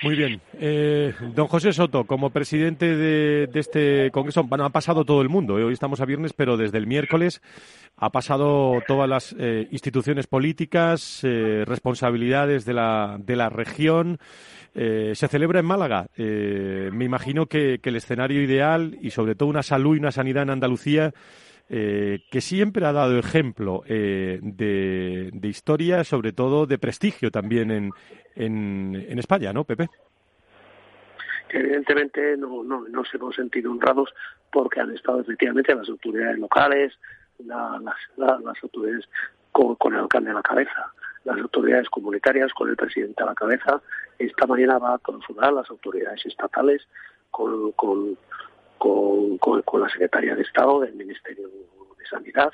Muy 0.02 0.16
bien. 0.16 0.40
Eh, 0.58 1.14
don 1.32 1.46
José 1.46 1.72
Soto, 1.72 2.04
como 2.04 2.30
presidente 2.30 2.96
de, 2.96 3.48
este 3.54 4.10
congreso, 4.10 4.42
bueno, 4.42 4.64
ha 4.64 4.70
pasado 4.70 5.04
todo 5.04 5.22
el 5.22 5.28
mundo. 5.28 5.60
¿eh? 5.60 5.64
Hoy 5.64 5.72
estamos 5.72 6.00
a 6.00 6.04
viernes, 6.04 6.32
pero 6.32 6.56
desde 6.56 6.78
el 6.78 6.88
miércoles 6.88 7.40
ha 7.96 8.10
pasado 8.10 8.82
todas 8.88 9.08
las 9.08 9.36
eh, 9.38 9.68
instituciones 9.70 10.26
políticas, 10.26 11.20
responsabilidades 11.22 12.64
de 12.64 12.74
la, 12.74 13.16
de 13.20 13.36
la 13.36 13.48
región. 13.48 14.18
se 14.74 15.28
celebra 15.28 15.60
en 15.60 15.66
Málaga. 15.66 16.06
me 16.16 17.04
imagino 17.04 17.46
que 17.46 17.78
el 17.80 17.96
escenario 17.96 18.42
ideal 18.42 18.98
y 19.00 19.10
sobre 19.10 19.36
todo 19.36 19.48
una 19.50 19.62
salud 19.62 19.94
y 19.94 20.00
una 20.00 20.10
sanidad 20.10 20.42
en 20.42 20.50
Andalucía 20.50 21.12
eh, 21.68 22.24
que 22.30 22.40
siempre 22.40 22.84
ha 22.86 22.92
dado 22.92 23.18
ejemplo 23.18 23.82
eh, 23.86 24.38
de, 24.42 25.48
historia, 25.48 26.04
sobre 26.04 26.32
todo 26.32 26.66
de 26.66 26.78
prestigio 26.78 27.30
también 27.30 27.70
en, 27.70 27.90
en, 28.34 29.18
España, 29.18 29.52
¿no, 29.52 29.64
Pepe? 29.64 29.88
Evidentemente 31.48 32.36
no, 32.36 32.62
no 32.62 32.86
nos 32.88 33.14
hemos 33.14 33.34
sentido 33.36 33.70
honrados 33.70 34.12
porque 34.50 34.80
han 34.80 34.94
estado 34.94 35.20
efectivamente 35.20 35.74
las 35.74 35.88
autoridades 35.88 36.38
locales, 36.38 36.92
las, 37.38 37.82
las, 38.16 38.62
autoridades 38.62 39.08
con, 39.50 39.94
el 39.94 40.00
alcalde 40.00 40.30
a 40.30 40.34
la 40.34 40.42
cabeza, 40.42 40.92
las 41.24 41.38
autoridades 41.38 41.88
comunitarias 41.88 42.52
con 42.52 42.68
el 42.68 42.76
presidente 42.76 43.22
a 43.22 43.26
la 43.26 43.34
cabeza. 43.34 43.80
Esta 44.18 44.46
mañana 44.46 44.78
va 44.78 44.94
a 44.94 44.98
consultar 44.98 45.52
las 45.52 45.68
autoridades 45.70 46.24
estatales 46.26 46.86
con, 47.30 47.72
con, 48.82 49.80
la 49.80 49.88
Secretaría 49.88 50.34
de 50.34 50.42
Estado 50.42 50.80
del 50.80 50.94
Ministerio 50.94 51.48
de 51.48 52.06
Sanidad 52.10 52.50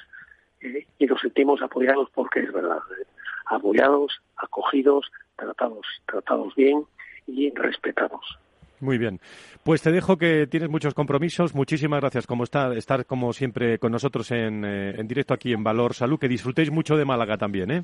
eh, 0.61 0.87
y 0.99 1.07
nos 1.07 1.21
sentimos 1.21 1.63
apoyados 1.63 2.09
porque 2.15 2.41
es 2.41 2.53
verdad, 2.53 2.79
eh, 3.01 3.05
apoyados, 3.47 4.21
acogidos, 4.37 5.11
tratados, 5.37 5.87
tratados 6.07 6.55
bien 6.55 6.85
y 7.27 7.51
respetados. 7.55 8.39
Muy 8.81 8.99
bien. 8.99 9.21
Pues 9.65 9.83
te 9.83 9.91
dejo 9.91 10.19
que 10.19 10.47
tienes 10.47 10.69
muchos 10.69 10.95
compromisos. 10.95 11.55
Muchísimas 11.55 12.01
gracias 12.01 12.27
como 12.27 12.45
está, 12.45 12.73
estar 12.75 13.07
como 13.07 13.33
siempre 13.33 13.79
con 13.79 13.91
nosotros 13.91 14.31
en, 14.31 14.65
eh, 14.65 14.95
en 14.97 15.09
directo 15.09 15.35
aquí 15.35 15.53
en 15.53 15.65
Valor 15.65 15.95
Salud. 15.95 16.19
Que 16.19 16.29
disfrutéis 16.29 16.71
mucho 16.71 16.97
de 16.97 17.05
Málaga 17.05 17.37
también, 17.39 17.71
¿eh? 17.71 17.83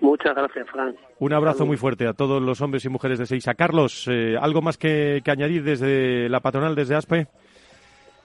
Muchas 0.00 0.34
gracias, 0.34 0.68
Fran. 0.70 0.96
Un 1.18 1.32
abrazo 1.32 1.64
muy 1.64 1.76
fuerte 1.76 2.06
a 2.06 2.12
todos 2.12 2.42
los 2.42 2.60
hombres 2.60 2.84
y 2.84 2.88
mujeres 2.88 3.18
de 3.18 3.26
Seiza. 3.26 3.54
Carlos, 3.54 4.06
eh, 4.08 4.36
¿algo 4.40 4.60
más 4.60 4.76
que, 4.76 5.22
añadir 5.26 5.62
desde 5.62 6.28
la 6.28 6.40
patronal, 6.40 6.74
desde 6.74 6.94
ASPE? 6.94 7.26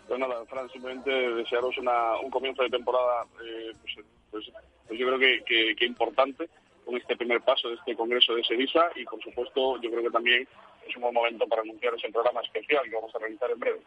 Pues 0.07 0.19
nada, 0.19 0.45
Fran, 0.47 0.69
simplemente 0.69 1.09
desearos 1.09 1.77
una, 1.77 2.19
un 2.19 2.29
comienzo 2.29 2.63
de 2.63 2.69
temporada, 2.69 3.23
eh, 3.43 3.71
pues, 3.81 4.05
pues, 4.31 4.51
pues, 4.87 4.99
yo 4.99 5.07
creo 5.07 5.19
que, 5.19 5.75
que 5.75 5.85
importante 5.85 6.49
con 6.85 6.95
este 6.97 7.15
primer 7.15 7.41
paso 7.41 7.69
de 7.69 7.75
este 7.75 7.95
Congreso 7.95 8.35
de 8.35 8.43
Sevilla 8.43 8.89
y, 8.95 9.05
por 9.05 9.21
supuesto, 9.21 9.81
yo 9.81 9.89
creo 9.89 10.03
que 10.03 10.09
también 10.09 10.47
es 10.88 10.95
un 10.95 11.01
buen 11.03 11.13
momento 11.13 11.45
para 11.47 11.61
anunciar 11.61 11.93
ese 11.95 12.11
programa 12.11 12.41
especial 12.41 12.83
que 12.83 12.95
vamos 12.95 13.13
a 13.15 13.19
realizar 13.19 13.51
en 13.51 13.59
breve. 13.59 13.79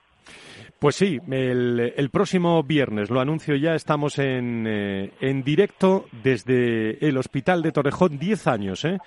Pues 0.79 0.97
sí, 0.97 1.19
el, 1.31 2.11
próximo 2.11 2.63
viernes, 2.63 3.11
lo 3.11 3.21
anuncio 3.21 3.57
ya, 3.57 3.75
estamos 3.75 4.19
en, 4.19 4.67
eh, 4.67 5.11
en 5.21 5.43
directo 5.43 6.07
desde 6.23 7.07
el 7.07 7.17
Hospital 7.17 7.63
de 7.63 7.73
Torrejón, 7.73 8.19
10 8.19 8.47
años, 8.47 8.85
¿eh? 8.85 8.99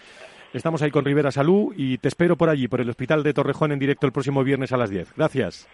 Estamos 0.53 0.81
ahí 0.81 0.91
con 0.91 1.05
Rivera 1.05 1.29
Salud 1.29 1.73
y 1.75 1.97
te 1.97 2.07
espero 2.07 2.37
por 2.37 2.49
allí, 2.49 2.67
por 2.67 2.81
el 2.81 2.89
Hospital 2.89 3.21
de 3.21 3.33
Torrejón, 3.33 3.73
en 3.73 3.79
directo 3.79 4.07
el 4.07 4.13
próximo 4.13 4.43
viernes 4.43 4.71
a 4.71 4.77
las 4.77 4.89
10. 4.89 5.13
Gracias. 5.15 5.67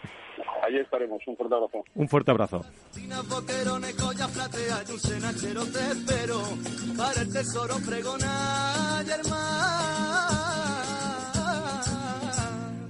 Allí 0.66 0.78
estaremos. 0.78 1.22
Un 1.28 1.36
fuerte 1.36 1.56
abrazo. 1.56 1.84
Un 1.96 2.08
fuerte 2.08 2.32
abrazo. 2.32 2.66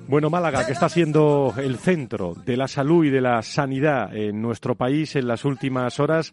Bueno, 0.08 0.30
Málaga, 0.30 0.66
que 0.68 0.74
está 0.74 0.88
siendo 0.88 1.56
el 1.58 1.78
centro 1.78 2.36
de 2.36 2.58
la 2.58 2.68
salud 2.68 3.06
y 3.06 3.10
de 3.10 3.22
la 3.22 3.42
sanidad 3.42 4.16
en 4.16 4.40
nuestro 4.40 4.76
país 4.76 5.16
en 5.16 5.28
las 5.28 5.44
últimas 5.44 6.00
horas. 6.00 6.32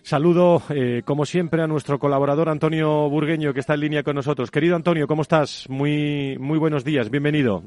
Saludo, 0.00 0.62
eh, 0.70 1.02
como 1.04 1.26
siempre, 1.26 1.62
a 1.62 1.66
nuestro 1.66 1.98
colaborador 1.98 2.48
Antonio 2.48 3.10
Burgueño, 3.10 3.52
que 3.52 3.60
está 3.60 3.74
en 3.74 3.80
línea 3.80 4.02
con 4.02 4.16
nosotros. 4.16 4.50
Querido 4.50 4.76
Antonio, 4.76 5.06
¿cómo 5.06 5.20
estás? 5.20 5.68
Muy, 5.68 6.38
muy 6.38 6.58
buenos 6.58 6.84
días, 6.84 7.10
bienvenido. 7.10 7.62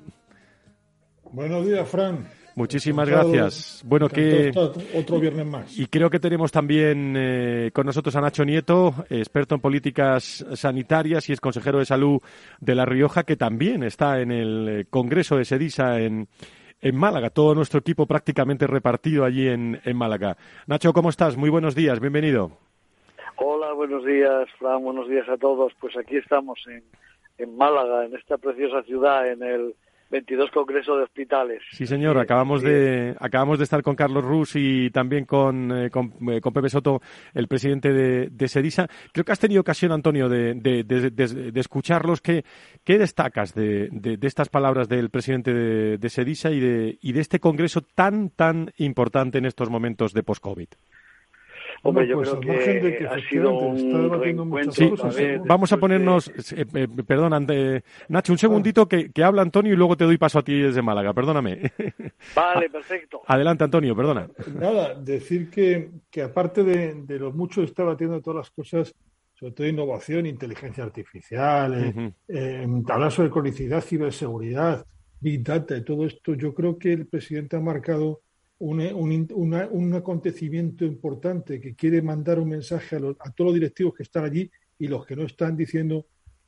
Buenos 1.32 1.64
días, 1.68 1.88
Fran. 1.88 2.28
Muchísimas 2.56 3.10
gracias. 3.10 3.82
Bueno, 3.86 4.08
que 4.08 4.52
otro 4.96 5.20
viernes 5.20 5.46
más. 5.46 5.78
Y 5.78 5.88
creo 5.88 6.10
que 6.10 6.20
tenemos 6.20 6.52
también 6.52 7.16
eh, 7.18 7.72
con 7.74 7.86
nosotros 7.86 8.16
a 8.16 8.22
Nacho 8.22 8.46
Nieto, 8.46 8.94
experto 9.10 9.56
en 9.56 9.62
políticas 9.62 10.46
sanitarias 10.54 11.28
y 11.30 11.34
es 11.34 11.42
consejero 11.42 11.80
de 11.80 11.86
salud 11.86 12.22
de 12.60 12.76
La 12.76 12.86
Rioja, 12.86 13.24
que 13.24 13.36
también 13.36 13.84
está 13.84 14.22
en 14.22 14.32
el 14.32 14.70
eh, 14.70 14.86
Congreso 14.90 15.38
de 15.38 15.46
Sedisa 15.46 16.00
en, 16.00 16.28
en 16.82 16.96
Málaga. 16.96 17.32
Todo 17.32 17.56
nuestro 17.56 17.80
equipo 17.80 18.06
prácticamente 18.06 18.68
repartido 18.68 19.26
allí 19.26 19.48
en, 19.48 19.82
en 19.84 19.98
Málaga. 19.98 20.38
Nacho, 20.68 20.94
¿cómo 20.94 21.10
estás? 21.10 21.36
Muy 21.36 21.50
buenos 21.50 21.74
días, 21.74 22.00
bienvenido. 22.00 22.52
Hola, 23.38 23.74
buenos 23.74 24.06
días, 24.06 24.48
Fran, 24.60 24.84
buenos 24.84 25.10
días 25.10 25.28
a 25.28 25.38
todos. 25.38 25.74
Pues 25.82 25.98
aquí 25.98 26.18
estamos 26.18 26.60
en, 26.68 26.84
en 27.40 27.58
Málaga, 27.58 28.06
en 28.06 28.16
esta 28.16 28.38
preciosa 28.38 28.84
ciudad, 28.84 29.28
en 29.28 29.42
el 29.42 29.76
22 30.14 30.52
Congreso 30.52 30.96
de 30.96 31.04
Hospitales. 31.04 31.64
Sí, 31.72 31.88
señor, 31.88 32.20
acabamos 32.20 32.62
de 32.62 33.16
acabamos 33.20 33.58
de 33.58 33.64
estar 33.64 33.82
con 33.82 33.96
Carlos 33.96 34.24
Rus 34.24 34.56
y 34.56 34.92
también 34.92 35.26
con, 35.26 35.72
eh, 35.72 35.88
eh, 35.88 35.90
con, 35.90 36.54
Pepe 36.54 36.70
Soto, 36.70 37.02
el 37.34 37.48
presidente 37.48 37.92
de, 37.92 38.30
de, 38.30 38.48
Sedisa. 38.48 38.88
Creo 39.12 39.26
que 39.26 39.32
has 39.32 39.40
tenido 39.40 39.62
ocasión, 39.62 39.92
Antonio, 39.92 40.30
de, 40.30 40.54
de, 40.54 40.84
de 40.84 41.60
escucharlos. 41.60 42.22
¿Qué, 42.22 42.46
qué 42.84 43.00
destacas 43.00 43.56
de, 43.56 43.90
estas 44.22 44.50
palabras 44.50 44.88
del 44.88 45.10
presidente 45.10 45.52
de, 45.52 46.10
Sedisa 46.10 46.52
y 46.52 46.60
de, 46.60 47.00
y 47.02 47.12
de 47.12 47.20
este 47.20 47.40
Congreso 47.40 47.82
tan, 47.82 48.30
tan 48.30 48.72
importante 48.78 49.40
en 49.40 49.46
estos 49.46 49.72
momentos 49.72 50.14
de 50.14 50.22
post-COVID? 50.22 50.68
Hombre, 51.84 52.08
yo 52.08 52.16
pues 52.16 52.30
creo 52.30 52.98
que, 52.98 53.08
ha 53.08 53.20
sido 53.30 53.54
un 53.54 54.72
sí, 54.72 54.92
Vamos 55.46 55.72
a 55.74 55.78
ponernos, 55.78 56.30
eh, 56.54 56.66
eh, 56.74 56.88
perdón, 57.06 57.46
Nacho, 58.08 58.32
un 58.32 58.40
segundito 58.40 58.88
que, 58.88 59.12
que, 59.12 59.24
habla 59.24 59.42
Antonio 59.42 59.74
y 59.74 59.76
luego 59.76 59.98
te 59.98 60.06
doy 60.06 60.18
paso 60.18 60.40
a 60.40 60.44
ti 60.44 60.58
desde 60.58 60.82
Málaga, 60.82 61.14
perdóname. 61.14 61.72
Vale, 62.36 62.70
perfecto. 62.72 63.22
Adelante, 63.28 63.66
Antonio, 63.66 63.96
perdona. 63.96 64.30
Nada, 64.58 64.96
decir 64.96 65.50
que, 65.50 65.92
que 66.10 66.22
aparte 66.22 66.64
de, 66.64 66.94
de 67.04 67.20
lo 67.20 67.32
mucho 67.34 67.62
que 67.62 67.68
está 67.68 67.84
batiendo 67.84 68.22
todas 68.22 68.38
las 68.38 68.52
cosas, 68.52 68.96
sobre 69.44 69.56
todo 69.56 69.68
innovación, 69.68 70.26
inteligencia 70.26 70.86
artificial, 70.86 71.74
eh, 71.74 72.14
eh, 72.30 72.68
hablar 72.88 73.12
sobre 73.12 73.30
cronicidad, 73.30 73.82
ciberseguridad, 73.82 74.86
big 75.20 75.44
data 75.44 75.76
y 75.76 75.84
todo 75.84 76.06
esto, 76.06 76.34
yo 76.36 76.54
creo 76.54 76.78
que 76.78 76.94
el 76.94 77.08
presidente 77.08 77.58
ha 77.58 77.60
marcado 77.60 78.22
un, 78.60 79.94
acontecimiento 79.94 80.86
importante 80.86 81.60
que 81.60 81.76
quiere 81.76 82.02
mandar 82.02 82.40
un 82.40 82.50
mensaje 82.50 82.96
a, 82.96 83.00
todos 83.00 83.16
los 83.50 83.54
directivos 83.54 83.94
que 83.96 84.04
están 84.04 84.26
allí 84.26 84.50
y 84.78 84.88
los 84.88 85.06
que 85.06 85.16
no 85.16 85.24
están 85.24 85.56
diciendo 85.56 86.08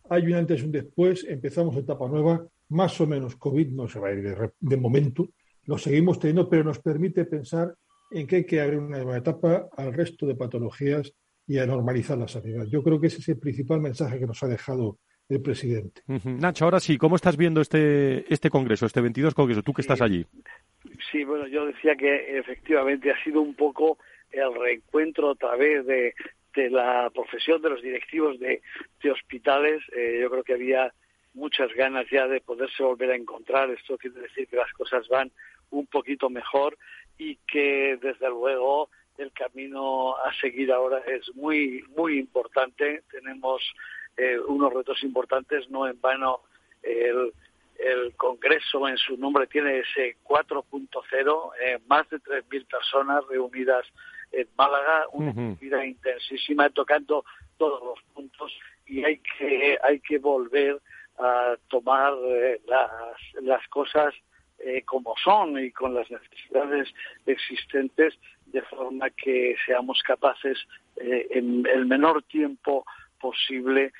hay 0.09 0.27
un 0.27 0.33
antes 0.33 0.61
y 0.61 0.65
un 0.65 0.71
después, 0.71 1.25
empezamos 1.27 1.75
etapa 1.75 2.07
nueva, 2.07 2.47
más 2.69 2.99
o 3.01 3.07
menos 3.07 3.35
COVID 3.35 3.69
no 3.69 3.87
se 3.87 3.99
va 3.99 4.09
a 4.09 4.13
ir 4.13 4.51
de, 4.59 4.77
momento, 4.77 5.29
lo 5.63 5.77
seguimos 5.77 6.19
teniendo, 6.19 6.47
pero 6.47 6.63
nos 6.63 6.79
permite 6.79 7.25
pensar 7.25 7.75
en 8.11 8.27
que 8.27 8.37
hay 8.37 8.45
que 8.45 8.61
abrir 8.61 8.79
una 8.79 8.97
nueva 8.97 9.17
etapa 9.17 9.67
al 9.75 9.93
resto 9.93 10.27
de 10.27 10.35
patologías 10.35 11.11
y 11.47 11.57
a 11.57 11.65
normalizar 11.65 12.17
la 12.17 12.27
sanidad. 12.27 12.65
Yo 12.65 12.83
creo 12.83 12.99
que 12.99 13.07
ese 13.07 13.19
es 13.19 13.29
el 13.29 13.39
principal 13.39 13.81
mensaje 13.81 14.19
que 14.19 14.27
nos 14.27 14.41
ha 14.43 14.47
dejado 14.47 14.99
el 15.29 15.41
presidente. 15.41 16.01
Nacho, 16.25 16.65
ahora 16.65 16.79
sí, 16.79 16.97
¿cómo 16.97 17.15
estás 17.15 17.37
viendo 17.37 17.61
este, 17.61 18.31
este 18.33 18.49
congreso, 18.49 18.85
este 18.85 19.01
22 19.01 19.33
congreso, 19.33 19.63
tú 19.63 19.73
que 19.73 19.81
estás 19.81 20.01
allí? 20.01 20.25
Sí, 21.11 21.23
bueno, 21.23 21.47
yo 21.47 21.65
decía 21.65 21.95
que 21.95 22.37
efectivamente 22.37 23.11
ha 23.11 23.23
sido 23.23 23.41
un 23.41 23.55
poco 23.55 23.97
el 24.31 24.53
reencuentro 24.53 25.31
a 25.31 25.35
través 25.35 25.85
de, 25.85 26.13
de 26.55 26.69
la 26.69 27.09
profesión 27.13 27.61
de 27.61 27.69
los 27.69 27.81
directivos 27.81 28.39
de, 28.39 28.61
de 29.01 29.11
hospitales. 29.11 29.81
Eh, 29.95 30.19
yo 30.21 30.29
creo 30.29 30.43
que 30.43 30.53
había 30.53 30.93
muchas 31.33 31.73
ganas 31.73 32.05
ya 32.11 32.27
de 32.27 32.41
poderse 32.41 32.83
volver 32.83 33.11
a 33.11 33.15
encontrar. 33.15 33.69
Esto 33.71 33.97
quiere 33.97 34.21
decir 34.21 34.47
que 34.47 34.57
las 34.57 34.71
cosas 34.73 35.07
van 35.07 35.31
un 35.71 35.87
poquito 35.87 36.29
mejor 36.29 36.77
y 37.17 37.37
que 37.47 37.97
desde 38.01 38.29
luego 38.29 38.89
el 39.17 39.31
camino 39.31 40.15
a 40.17 40.33
seguir 40.39 40.71
ahora 40.71 40.99
es 40.99 41.33
muy 41.35 41.83
muy 41.95 42.19
importante. 42.19 43.03
Tenemos 43.11 43.61
eh, 44.17 44.39
unos 44.39 44.73
retos 44.73 45.03
importantes, 45.03 45.69
no 45.69 45.87
en 45.87 45.99
vano 45.99 46.41
el 46.83 47.33
el 47.77 48.15
Congreso 48.15 48.87
en 48.87 48.97
su 48.97 49.17
nombre 49.17 49.47
tiene 49.47 49.79
ese 49.79 50.17
4.0, 50.23 51.51
eh, 51.61 51.79
más 51.87 52.09
de 52.09 52.17
3.000 52.17 52.67
personas 52.67 53.27
reunidas 53.27 53.85
en 54.31 54.47
Málaga, 54.57 55.05
una 55.11 55.55
vida 55.59 55.85
intensísima 55.85 56.69
tocando 56.69 57.25
todos 57.57 57.83
los 57.83 58.03
puntos 58.13 58.51
y 58.85 59.03
hay 59.03 59.19
que, 59.37 59.77
hay 59.83 59.99
que 59.99 60.19
volver 60.19 60.81
a 61.17 61.55
tomar 61.69 62.13
eh, 62.25 62.61
las, 62.65 63.17
las 63.41 63.65
cosas 63.69 64.13
eh, 64.59 64.83
como 64.83 65.15
son 65.23 65.59
y 65.59 65.71
con 65.71 65.93
las 65.93 66.09
necesidades 66.09 66.89
existentes 67.25 68.13
de 68.55 68.61
forma 68.61 69.09
que 69.09 69.55
seamos 69.65 70.01
capaces 70.01 70.57
en 70.95 71.65
el 71.67 71.85
menor 71.85 72.23
tiempo 72.23 72.85
posible 73.19 73.91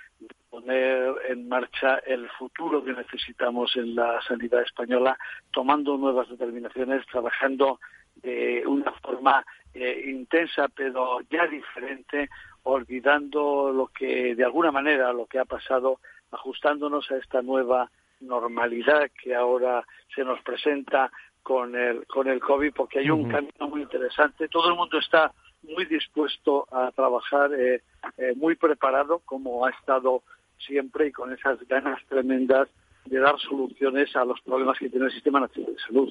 poner 0.49 1.13
en 1.27 1.49
marcha 1.49 1.97
el 2.05 2.29
futuro 2.29 2.81
que 2.81 2.93
necesitamos 2.93 3.75
en 3.75 3.95
la 3.95 4.21
sanidad 4.21 4.61
española, 4.61 5.17
tomando 5.51 5.97
nuevas 5.97 6.29
determinaciones, 6.29 7.05
trabajando 7.07 7.81
de 8.15 8.63
una 8.65 8.93
forma 8.93 9.45
eh, 9.73 10.05
intensa 10.07 10.69
pero 10.69 11.19
ya 11.29 11.45
diferente, 11.47 12.29
olvidando 12.63 13.73
lo 13.73 13.87
que 13.87 14.35
de 14.35 14.45
alguna 14.45 14.71
manera 14.71 15.11
lo 15.11 15.25
que 15.25 15.39
ha 15.39 15.45
pasado, 15.45 15.99
ajustándonos 16.31 17.11
a 17.11 17.17
esta 17.17 17.41
nueva 17.41 17.91
normalidad 18.21 19.11
que 19.21 19.35
ahora 19.35 19.85
se 20.15 20.23
nos 20.23 20.41
presenta 20.41 21.11
con 21.45 21.75
el 21.75 22.07
con 22.07 22.27
el 22.27 22.39
COVID, 22.39 22.73
porque 22.73 22.97
hay 22.97 23.11
un 23.11 23.29
camino 23.29 23.67
muy 23.69 23.83
interesante. 23.83 24.47
Todo 24.47 24.69
el 24.69 24.75
mundo 24.75 24.97
está 24.97 25.31
muy 25.61 25.85
dispuesto 25.85 26.67
a 26.71 26.91
trabajar, 26.91 27.53
eh, 27.53 27.83
eh, 28.17 28.33
muy 28.35 28.55
preparado, 28.55 29.21
como 29.25 29.63
ha 29.63 29.69
estado 29.69 30.23
siempre 30.57 31.07
y 31.07 31.11
con 31.11 31.31
esas 31.31 31.59
ganas 31.67 32.01
tremendas 32.09 32.67
de 33.05 33.19
dar 33.19 33.39
soluciones 33.39 34.15
a 34.15 34.25
los 34.25 34.41
problemas 34.41 34.79
que 34.79 34.89
tiene 34.89 35.05
el 35.05 35.11
Sistema 35.11 35.39
Nacional 35.39 35.75
de 35.75 35.81
Salud. 35.81 36.09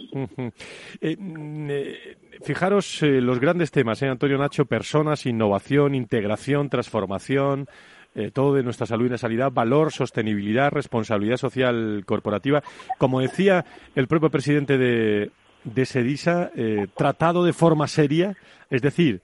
Eh, 1.01 1.17
mm, 1.19 1.67
eh, 1.69 2.17
fijaros 2.43 3.03
eh, 3.03 3.21
los 3.21 3.41
grandes 3.41 3.73
temas, 3.73 4.05
Antonio 4.05 4.39
Nacho, 4.39 4.67
personas, 4.67 5.27
innovación, 5.27 5.97
integración, 5.97 6.69
transformación, 6.69 7.67
eh, 8.15 8.31
todo 8.33 8.55
de 8.55 8.63
nuestra 8.63 8.87
salud 8.87 9.07
y 9.07 9.11
natalidad, 9.11 9.51
valor, 9.51 9.93
sostenibilidad, 9.93 10.71
responsabilidad 10.71 11.37
social 11.37 12.05
corporativa. 12.07 12.63
Como 12.99 13.21
decía 13.21 13.65
el 13.97 14.07
propio 14.07 14.31
presidente 14.31 14.79
de, 14.79 15.31
de 15.65 15.85
SEDISA, 15.85 16.53
eh, 16.55 16.87
tratado 16.97 17.45
de 17.45 17.53
forma 17.53 17.89
seria, 17.89 18.37
es 18.71 18.83
decir, 18.83 19.21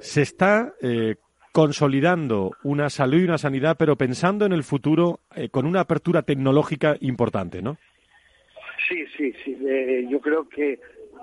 se 0.00 0.20
está 0.20 0.74
eh, 0.82 1.16
consolidando 1.52 2.52
una 2.64 2.90
salud 2.90 3.20
y 3.20 3.24
una 3.24 3.38
sanidad, 3.38 3.76
pero 3.78 3.96
pensando 3.96 4.44
en 4.44 4.52
el 4.52 4.62
futuro 4.62 5.20
con 5.50 5.66
una 5.66 5.80
apertura 5.80 6.22
tecnológica 6.22 6.96
importante, 7.00 7.62
¿no? 7.62 7.78
Sí, 8.88 9.04
sí, 9.16 9.32
sí. 9.44 9.56
yo 10.10 10.20
creo 10.20 10.46
que 10.48 10.78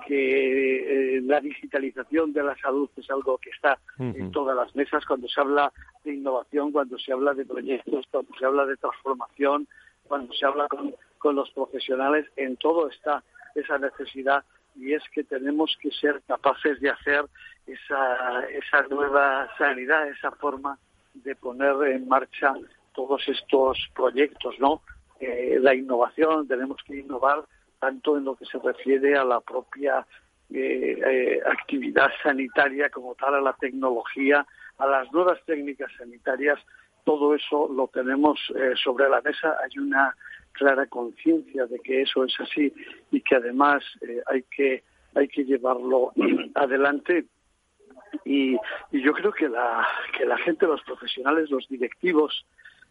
que 0.06 1.16
eh, 1.16 1.20
la 1.22 1.40
digitalización 1.40 2.32
de 2.32 2.42
la 2.42 2.56
salud 2.56 2.88
es 2.96 3.10
algo 3.10 3.38
que 3.38 3.50
está 3.50 3.78
en 3.98 4.30
todas 4.30 4.56
las 4.56 4.74
mesas. 4.74 5.04
Cuando 5.06 5.28
se 5.28 5.40
habla 5.40 5.72
de 6.04 6.14
innovación, 6.14 6.72
cuando 6.72 6.98
se 6.98 7.12
habla 7.12 7.34
de 7.34 7.44
proyectos, 7.44 8.06
cuando 8.10 8.34
se 8.38 8.44
habla 8.44 8.66
de 8.66 8.76
transformación, 8.76 9.68
cuando 10.04 10.32
se 10.34 10.44
habla 10.44 10.66
con, 10.68 11.36
los 11.36 11.50
profesionales, 11.52 12.26
en 12.36 12.56
todo 12.56 12.88
está 12.88 13.22
esa 13.54 13.78
necesidad. 13.78 14.44
Y 14.74 14.94
es 14.94 15.02
que 15.14 15.22
tenemos 15.22 15.76
que 15.80 15.90
ser 15.90 16.22
capaces 16.26 16.80
de 16.80 16.90
hacer 16.90 17.24
esa, 17.66 18.40
esa 18.48 18.82
nueva 18.88 19.48
sanidad, 19.58 20.08
esa 20.08 20.30
forma 20.32 20.78
de 21.14 21.36
poner 21.36 21.74
en 21.92 22.08
marcha 22.08 22.54
todos 22.94 23.22
estos 23.28 23.78
proyectos, 23.94 24.54
¿no? 24.58 24.82
Eh, 25.20 25.58
la 25.60 25.74
innovación, 25.74 26.48
tenemos 26.48 26.78
que 26.84 26.96
innovar 26.96 27.44
tanto 27.82 28.16
en 28.16 28.24
lo 28.24 28.36
que 28.36 28.44
se 28.44 28.60
refiere 28.60 29.16
a 29.16 29.24
la 29.24 29.40
propia 29.40 30.06
eh, 30.54 31.00
eh, 31.04 31.40
actividad 31.44 32.10
sanitaria 32.22 32.90
como 32.90 33.16
tal, 33.16 33.34
a 33.34 33.40
la 33.40 33.54
tecnología, 33.54 34.46
a 34.78 34.86
las 34.86 35.12
nuevas 35.12 35.40
técnicas 35.46 35.90
sanitarias, 35.98 36.60
todo 37.02 37.34
eso 37.34 37.68
lo 37.74 37.88
tenemos 37.88 38.38
eh, 38.54 38.74
sobre 38.76 39.08
la 39.08 39.20
mesa. 39.20 39.56
Hay 39.64 39.76
una 39.80 40.14
clara 40.52 40.86
conciencia 40.86 41.66
de 41.66 41.80
que 41.80 42.02
eso 42.02 42.22
es 42.22 42.38
así 42.38 42.72
y 43.10 43.20
que 43.20 43.34
además 43.34 43.82
hay 44.26 44.44
que 44.44 44.84
hay 45.16 45.26
que 45.26 45.44
llevarlo 45.44 46.12
adelante 46.54 47.24
y, 48.24 48.54
y, 48.92 49.02
yo 49.02 49.12
creo 49.12 49.32
que 49.32 49.48
la 49.48 49.84
que 50.16 50.24
la 50.24 50.38
gente, 50.38 50.68
los 50.68 50.82
profesionales, 50.84 51.50
los 51.50 51.66
directivos 51.68 52.46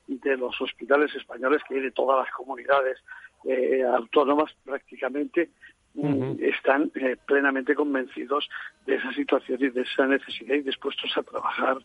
de 0.08 0.36
los 0.36 0.60
hospitales 0.60 1.15
españoles 1.15 1.62
que 1.65 1.75
hay 1.75 1.82
de 1.82 1.91
todas 1.91 2.25
las 2.25 2.36
comunidades 2.36 2.97
eh, 3.43 3.84
autónomas 3.84 4.51
prácticamente 4.63 5.49
mm, 5.95 6.34
están 6.41 6.91
eh, 6.93 7.17
plenamente 7.25 7.73
convencidos 7.73 8.47
de 8.86 8.95
esa 8.95 9.12
situación 9.13 9.58
y 9.62 9.69
de 9.69 9.82
esa 9.82 10.06
necesidad 10.06 10.56
y 10.56 10.62
dispuestos 10.62 11.12
a 11.17 11.23
trabajar 11.23 11.77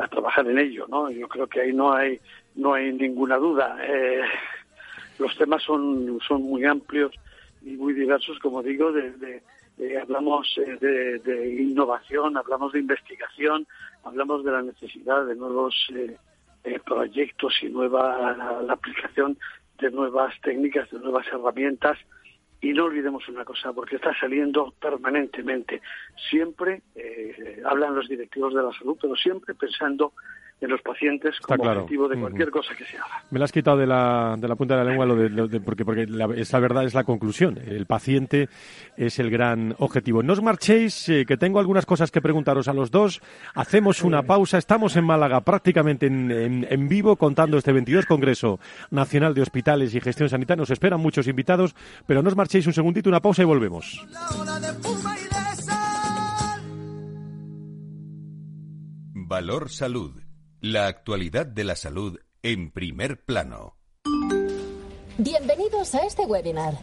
a 0.00 0.08
trabajar 0.08 0.46
en 0.46 0.58
ello 0.58 0.86
no 0.88 1.10
yo 1.10 1.26
creo 1.26 1.48
que 1.48 1.60
ahí 1.60 1.72
no 1.72 1.92
hay 1.92 2.20
no 2.54 2.74
hay 2.74 2.92
ninguna 2.92 3.36
duda. 3.36 3.76
Eh, 3.82 4.22
los 5.18 5.36
temas 5.36 5.62
son 5.64 6.20
son 6.26 6.42
muy 6.42 6.64
amplios 6.64 7.12
y 7.62 7.70
muy 7.70 7.94
diversos 7.94 8.38
como 8.38 8.62
digo 8.62 8.92
de, 8.92 9.42
hablamos 10.00 10.54
de, 10.80 11.18
de, 11.18 11.62
innovación 11.62 12.36
hablamos 12.36 12.72
de 12.72 12.78
investigación 12.78 13.66
hablamos 14.04 14.44
de 14.44 14.52
la 14.52 14.62
necesidad 14.62 15.26
de 15.26 15.34
nuevos 15.34 15.74
proyectos 16.84 17.54
y 17.62 17.70
nueva 17.70 18.62
la 18.62 18.72
aplicación 18.72 19.36
de 19.82 19.90
nuevas 19.90 20.34
técnicas, 20.40 20.90
de 20.90 20.98
nuevas 20.98 21.26
herramientas. 21.26 21.98
Y 22.60 22.72
no 22.72 22.84
olvidemos 22.84 23.28
una 23.28 23.44
cosa, 23.44 23.72
porque 23.72 23.96
está 23.96 24.16
saliendo 24.18 24.72
permanentemente. 24.80 25.82
Siempre 26.30 26.82
eh, 26.94 27.60
hablan 27.64 27.96
los 27.96 28.08
directivos 28.08 28.54
de 28.54 28.62
la 28.62 28.72
salud, 28.72 28.96
pero 29.00 29.16
siempre 29.16 29.54
pensando 29.54 30.12
en 30.62 30.70
los 30.70 30.80
pacientes 30.82 31.38
como 31.40 31.64
objetivo 31.64 32.08
de 32.08 32.18
cualquier 32.18 32.50
cosa 32.50 32.74
que 32.74 32.84
se 32.84 32.96
haga. 32.96 33.24
Me 33.30 33.38
la 33.38 33.46
has 33.46 33.52
quitado 33.52 33.76
de 33.76 33.86
la, 33.86 34.36
de 34.38 34.48
la 34.48 34.54
punta 34.56 34.76
de 34.76 34.84
la 34.84 34.90
lengua 34.90 35.06
lo 35.06 35.16
de, 35.16 35.60
porque, 35.60 35.84
porque 35.84 36.06
la, 36.06 36.26
esa 36.36 36.58
verdad 36.60 36.84
es 36.84 36.94
la 36.94 37.04
conclusión. 37.04 37.58
El 37.58 37.86
paciente 37.86 38.48
es 38.96 39.18
el 39.18 39.30
gran 39.30 39.74
objetivo. 39.78 40.22
No 40.22 40.32
os 40.32 40.42
marchéis, 40.42 41.08
eh, 41.08 41.24
que 41.26 41.36
tengo 41.36 41.58
algunas 41.58 41.86
cosas 41.86 42.10
que 42.10 42.20
preguntaros 42.20 42.68
a 42.68 42.72
los 42.72 42.90
dos. 42.90 43.20
Hacemos 43.54 44.02
una 44.02 44.22
pausa. 44.22 44.58
Estamos 44.58 44.96
en 44.96 45.04
Málaga 45.04 45.40
prácticamente 45.40 46.06
en, 46.06 46.66
en, 46.68 46.88
vivo 46.88 47.16
contando 47.16 47.58
este 47.58 47.72
22 47.72 48.06
Congreso 48.06 48.60
Nacional 48.90 49.34
de 49.34 49.42
Hospitales 49.42 49.94
y 49.94 50.00
Gestión 50.00 50.28
Sanitaria. 50.28 50.60
Nos 50.60 50.70
esperan 50.70 51.00
muchos 51.00 51.26
invitados, 51.26 51.74
pero 52.06 52.22
no 52.22 52.28
os 52.28 52.36
marchéis 52.36 52.66
un 52.66 52.72
segundito, 52.72 53.08
una 53.08 53.20
pausa 53.20 53.42
y 53.42 53.46
volvemos. 53.46 54.06
Valor 59.14 59.70
Salud 59.70 60.31
la 60.62 60.86
actualidad 60.86 61.44
de 61.44 61.64
la 61.64 61.74
salud 61.74 62.20
en 62.40 62.70
primer 62.70 63.24
plano. 63.24 63.76
Bienvenidos 65.18 65.92
a 65.96 66.06
este 66.06 66.22
webinar. 66.22 66.78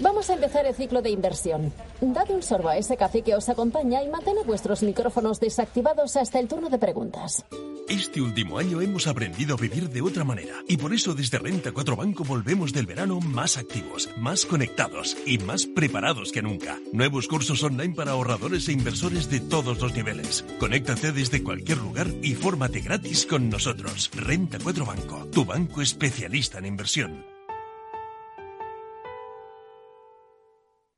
Vamos 0.00 0.28
a 0.28 0.34
empezar 0.34 0.66
el 0.66 0.74
ciclo 0.74 1.02
de 1.02 1.10
inversión. 1.10 1.72
Dad 2.00 2.28
un 2.32 2.42
sorbo 2.42 2.70
a 2.70 2.76
ese 2.76 2.96
café 2.96 3.22
que 3.22 3.36
os 3.36 3.48
acompaña 3.48 4.02
y 4.02 4.08
mantened 4.08 4.44
vuestros 4.44 4.82
micrófonos 4.82 5.38
desactivados 5.38 6.16
hasta 6.16 6.40
el 6.40 6.48
turno 6.48 6.68
de 6.68 6.78
preguntas. 6.78 7.44
Este 7.92 8.22
último 8.22 8.56
año 8.56 8.80
hemos 8.80 9.06
aprendido 9.06 9.54
a 9.54 9.60
vivir 9.60 9.90
de 9.90 10.00
otra 10.00 10.24
manera 10.24 10.54
y 10.66 10.78
por 10.78 10.94
eso 10.94 11.12
desde 11.14 11.38
Renta 11.38 11.72
4 11.72 11.94
Banco 11.94 12.24
volvemos 12.24 12.72
del 12.72 12.86
verano 12.86 13.20
más 13.20 13.58
activos, 13.58 14.08
más 14.16 14.46
conectados 14.46 15.14
y 15.26 15.36
más 15.36 15.66
preparados 15.66 16.32
que 16.32 16.40
nunca. 16.40 16.80
Nuevos 16.94 17.28
cursos 17.28 17.62
online 17.62 17.94
para 17.94 18.12
ahorradores 18.12 18.66
e 18.68 18.72
inversores 18.72 19.28
de 19.28 19.40
todos 19.40 19.78
los 19.78 19.92
niveles. 19.92 20.42
Conéctate 20.58 21.12
desde 21.12 21.42
cualquier 21.42 21.76
lugar 21.76 22.08
y 22.22 22.34
fórmate 22.34 22.80
gratis 22.80 23.26
con 23.26 23.50
nosotros. 23.50 24.10
Renta 24.14 24.56
4 24.58 24.86
Banco, 24.86 25.28
tu 25.30 25.44
banco 25.44 25.82
especialista 25.82 26.60
en 26.60 26.64
inversión. 26.64 27.26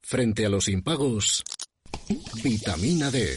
Frente 0.00 0.46
a 0.46 0.48
los 0.48 0.68
impagos, 0.68 1.42
vitamina 2.44 3.10
D, 3.10 3.36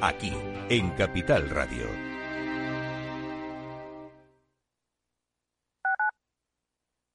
Aquí 0.00 0.32
en 0.68 0.90
Capital 0.90 1.50
Radio. 1.50 1.84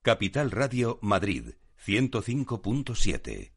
Capital 0.02 0.52
Radio 0.52 1.00
Madrid 1.02 1.54
105.7 1.86 3.54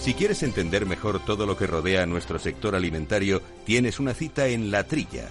Si 0.00 0.14
quieres 0.14 0.42
entender 0.42 0.86
mejor 0.86 1.24
todo 1.24 1.46
lo 1.46 1.56
que 1.56 1.68
rodea 1.68 2.02
a 2.02 2.06
nuestro 2.06 2.40
sector 2.40 2.74
alimentario, 2.74 3.40
tienes 3.64 4.00
una 4.00 4.12
cita 4.12 4.48
en 4.48 4.72
La 4.72 4.88
Trilla. 4.88 5.30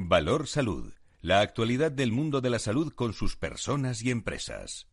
Valor 0.00 0.46
Salud. 0.46 0.92
La 1.22 1.40
actualidad 1.40 1.90
del 1.90 2.12
mundo 2.12 2.40
de 2.40 2.50
la 2.50 2.60
salud 2.60 2.92
con 2.92 3.12
sus 3.12 3.36
personas 3.36 4.00
y 4.00 4.12
empresas. 4.12 4.86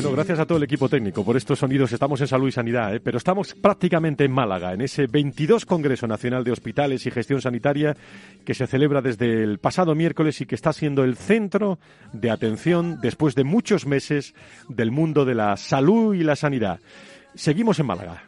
Bueno, 0.00 0.12
gracias 0.12 0.38
a 0.38 0.46
todo 0.46 0.58
el 0.58 0.62
equipo 0.62 0.88
técnico 0.88 1.24
por 1.24 1.36
estos 1.36 1.58
sonidos. 1.58 1.90
Estamos 1.90 2.20
en 2.20 2.28
Salud 2.28 2.46
y 2.46 2.52
Sanidad, 2.52 2.94
¿eh? 2.94 3.00
pero 3.00 3.18
estamos 3.18 3.52
prácticamente 3.54 4.24
en 4.24 4.30
Málaga, 4.30 4.72
en 4.72 4.80
ese 4.80 5.08
22 5.08 5.66
Congreso 5.66 6.06
Nacional 6.06 6.44
de 6.44 6.52
Hospitales 6.52 7.04
y 7.04 7.10
Gestión 7.10 7.42
Sanitaria 7.42 7.96
que 8.44 8.54
se 8.54 8.68
celebra 8.68 9.02
desde 9.02 9.42
el 9.42 9.58
pasado 9.58 9.96
miércoles 9.96 10.40
y 10.40 10.46
que 10.46 10.54
está 10.54 10.72
siendo 10.72 11.02
el 11.02 11.16
centro 11.16 11.80
de 12.12 12.30
atención 12.30 13.00
después 13.00 13.34
de 13.34 13.42
muchos 13.42 13.86
meses 13.86 14.34
del 14.68 14.92
mundo 14.92 15.24
de 15.24 15.34
la 15.34 15.56
salud 15.56 16.14
y 16.14 16.22
la 16.22 16.36
sanidad. 16.36 16.78
Seguimos 17.34 17.80
en 17.80 17.86
Málaga. 17.86 18.22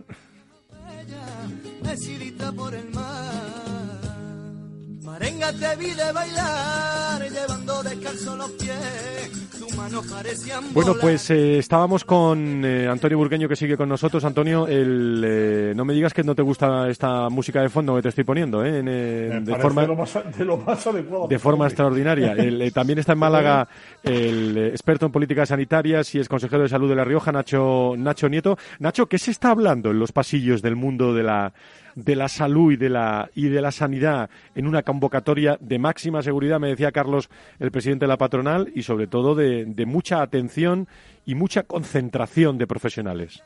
Bueno, 10.72 10.94
pues 11.00 11.30
eh, 11.30 11.58
estábamos 11.58 12.04
con 12.04 12.64
eh, 12.64 12.88
Antonio 12.88 13.18
Burgueño 13.18 13.48
que 13.48 13.56
sigue 13.56 13.76
con 13.76 13.88
nosotros. 13.88 14.24
Antonio, 14.24 14.66
el, 14.66 15.22
eh, 15.26 15.72
no 15.74 15.84
me 15.84 15.94
digas 15.94 16.12
que 16.12 16.22
no 16.22 16.34
te 16.34 16.42
gusta 16.42 16.88
esta 16.88 17.28
música 17.28 17.62
de 17.62 17.68
fondo 17.68 17.96
que 17.96 18.02
te 18.02 18.08
estoy 18.10 18.24
poniendo, 18.24 18.64
¿eh? 18.64 18.82
de, 18.82 19.56
forma, 19.60 19.82
de, 19.82 19.88
lo 19.88 19.96
más, 19.96 20.18
de, 20.36 20.44
lo 20.44 20.56
más, 20.58 20.86
adecuado. 20.86 21.28
De 21.28 21.38
forma 21.38 21.66
extraordinaria. 21.66 22.34
también 22.72 22.98
está 22.98 23.12
en 23.12 23.18
Málaga 23.20 23.68
el 24.02 24.56
experto 24.56 25.06
en 25.06 25.12
políticas 25.12 25.48
sanitarias 25.48 26.14
y 26.14 26.18
es 26.18 26.28
consejero 26.28 26.62
de 26.62 26.68
salud 26.68 26.88
de 26.88 26.96
La 26.96 27.04
Rioja, 27.04 27.32
Nacho, 27.32 27.94
Nacho 27.96 28.28
Nieto. 28.28 28.58
Nacho, 28.78 29.06
¿qué 29.06 29.18
se 29.18 29.30
está 29.30 29.50
hablando 29.50 29.90
en 29.90 29.98
los 29.98 30.12
pasillos 30.12 30.62
del 30.62 30.76
mundo 30.76 31.14
de 31.14 31.22
la 31.22 31.52
de 31.94 32.16
la 32.16 32.28
salud 32.28 32.72
y 32.72 32.76
de 32.76 32.88
la, 32.88 33.30
y 33.34 33.48
de 33.48 33.60
la 33.60 33.70
sanidad 33.70 34.30
en 34.54 34.66
una 34.66 34.82
convocatoria 34.82 35.29
de 35.34 35.78
máxima 35.78 36.22
seguridad, 36.22 36.60
me 36.60 36.68
decía 36.68 36.92
Carlos, 36.92 37.30
el 37.58 37.70
presidente 37.70 38.04
de 38.04 38.08
la 38.08 38.18
patronal, 38.18 38.70
y 38.74 38.82
sobre 38.82 39.06
todo 39.06 39.34
de, 39.34 39.64
de 39.64 39.86
mucha 39.86 40.22
atención 40.22 40.86
y 41.26 41.34
mucha 41.34 41.62
concentración 41.62 42.58
de 42.58 42.66
profesionales. 42.66 43.42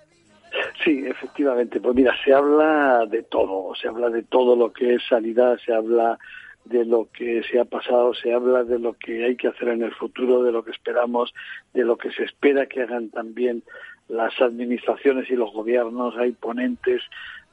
Sí, 0.84 1.04
efectivamente. 1.06 1.80
Pues 1.80 1.94
mira, 1.94 2.14
se 2.24 2.32
habla 2.32 3.06
de 3.06 3.22
todo, 3.22 3.74
se 3.74 3.88
habla 3.88 4.10
de 4.10 4.22
todo 4.22 4.56
lo 4.56 4.72
que 4.72 4.94
es 4.94 5.02
sanidad, 5.08 5.58
se 5.64 5.72
habla 5.72 6.18
de 6.64 6.84
lo 6.84 7.08
que 7.12 7.42
se 7.42 7.60
ha 7.60 7.64
pasado, 7.64 8.14
se 8.14 8.32
habla 8.32 8.64
de 8.64 8.78
lo 8.78 8.94
que 8.94 9.24
hay 9.24 9.36
que 9.36 9.48
hacer 9.48 9.68
en 9.68 9.82
el 9.82 9.94
futuro, 9.94 10.42
de 10.42 10.52
lo 10.52 10.64
que 10.64 10.70
esperamos, 10.70 11.34
de 11.72 11.84
lo 11.84 11.96
que 11.96 12.10
se 12.10 12.24
espera 12.24 12.66
que 12.66 12.82
hagan 12.82 13.10
también 13.10 13.62
las 14.08 14.40
administraciones 14.40 15.30
y 15.30 15.36
los 15.36 15.52
gobiernos. 15.52 16.16
Hay 16.16 16.32
ponentes 16.32 17.02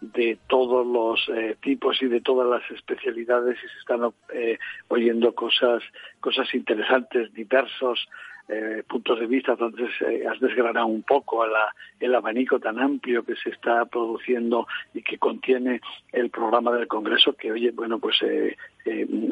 de 0.02 0.40
todos 0.48 0.86
los 0.86 1.30
eh, 1.30 1.56
tipos 1.62 2.02
y 2.02 2.08
de 2.08 2.22
todas 2.22 2.50
las 2.50 2.70
especialidades 2.72 3.58
y 3.64 3.68
se 3.68 3.80
están 3.80 4.12
eh, 4.34 4.58
oyendo 4.88 5.34
cosas 5.34 5.84
cosas 6.20 6.54
interesantes 6.56 7.32
diversos 7.34 8.10
eh, 8.50 8.84
puntos 8.88 9.20
de 9.20 9.28
vista. 9.28 9.52
Entonces 9.52 9.90
has 10.28 10.40
desgranado 10.40 10.88
un 10.88 11.04
poco 11.04 11.46
el 12.00 12.16
abanico 12.16 12.60
tan 12.60 12.80
amplio 12.80 13.24
que 13.24 13.36
se 13.36 13.52
está 13.52 13.86
produciendo 13.86 14.68
y 14.96 15.04
que 15.04 15.20
contiene 15.20 15.82
el 16.12 16.32
programa 16.32 16.72
del 16.72 16.88
Congreso 16.88 17.34
que 17.34 17.52
oye 17.52 17.72
bueno 17.72 18.00
pues 18.00 18.20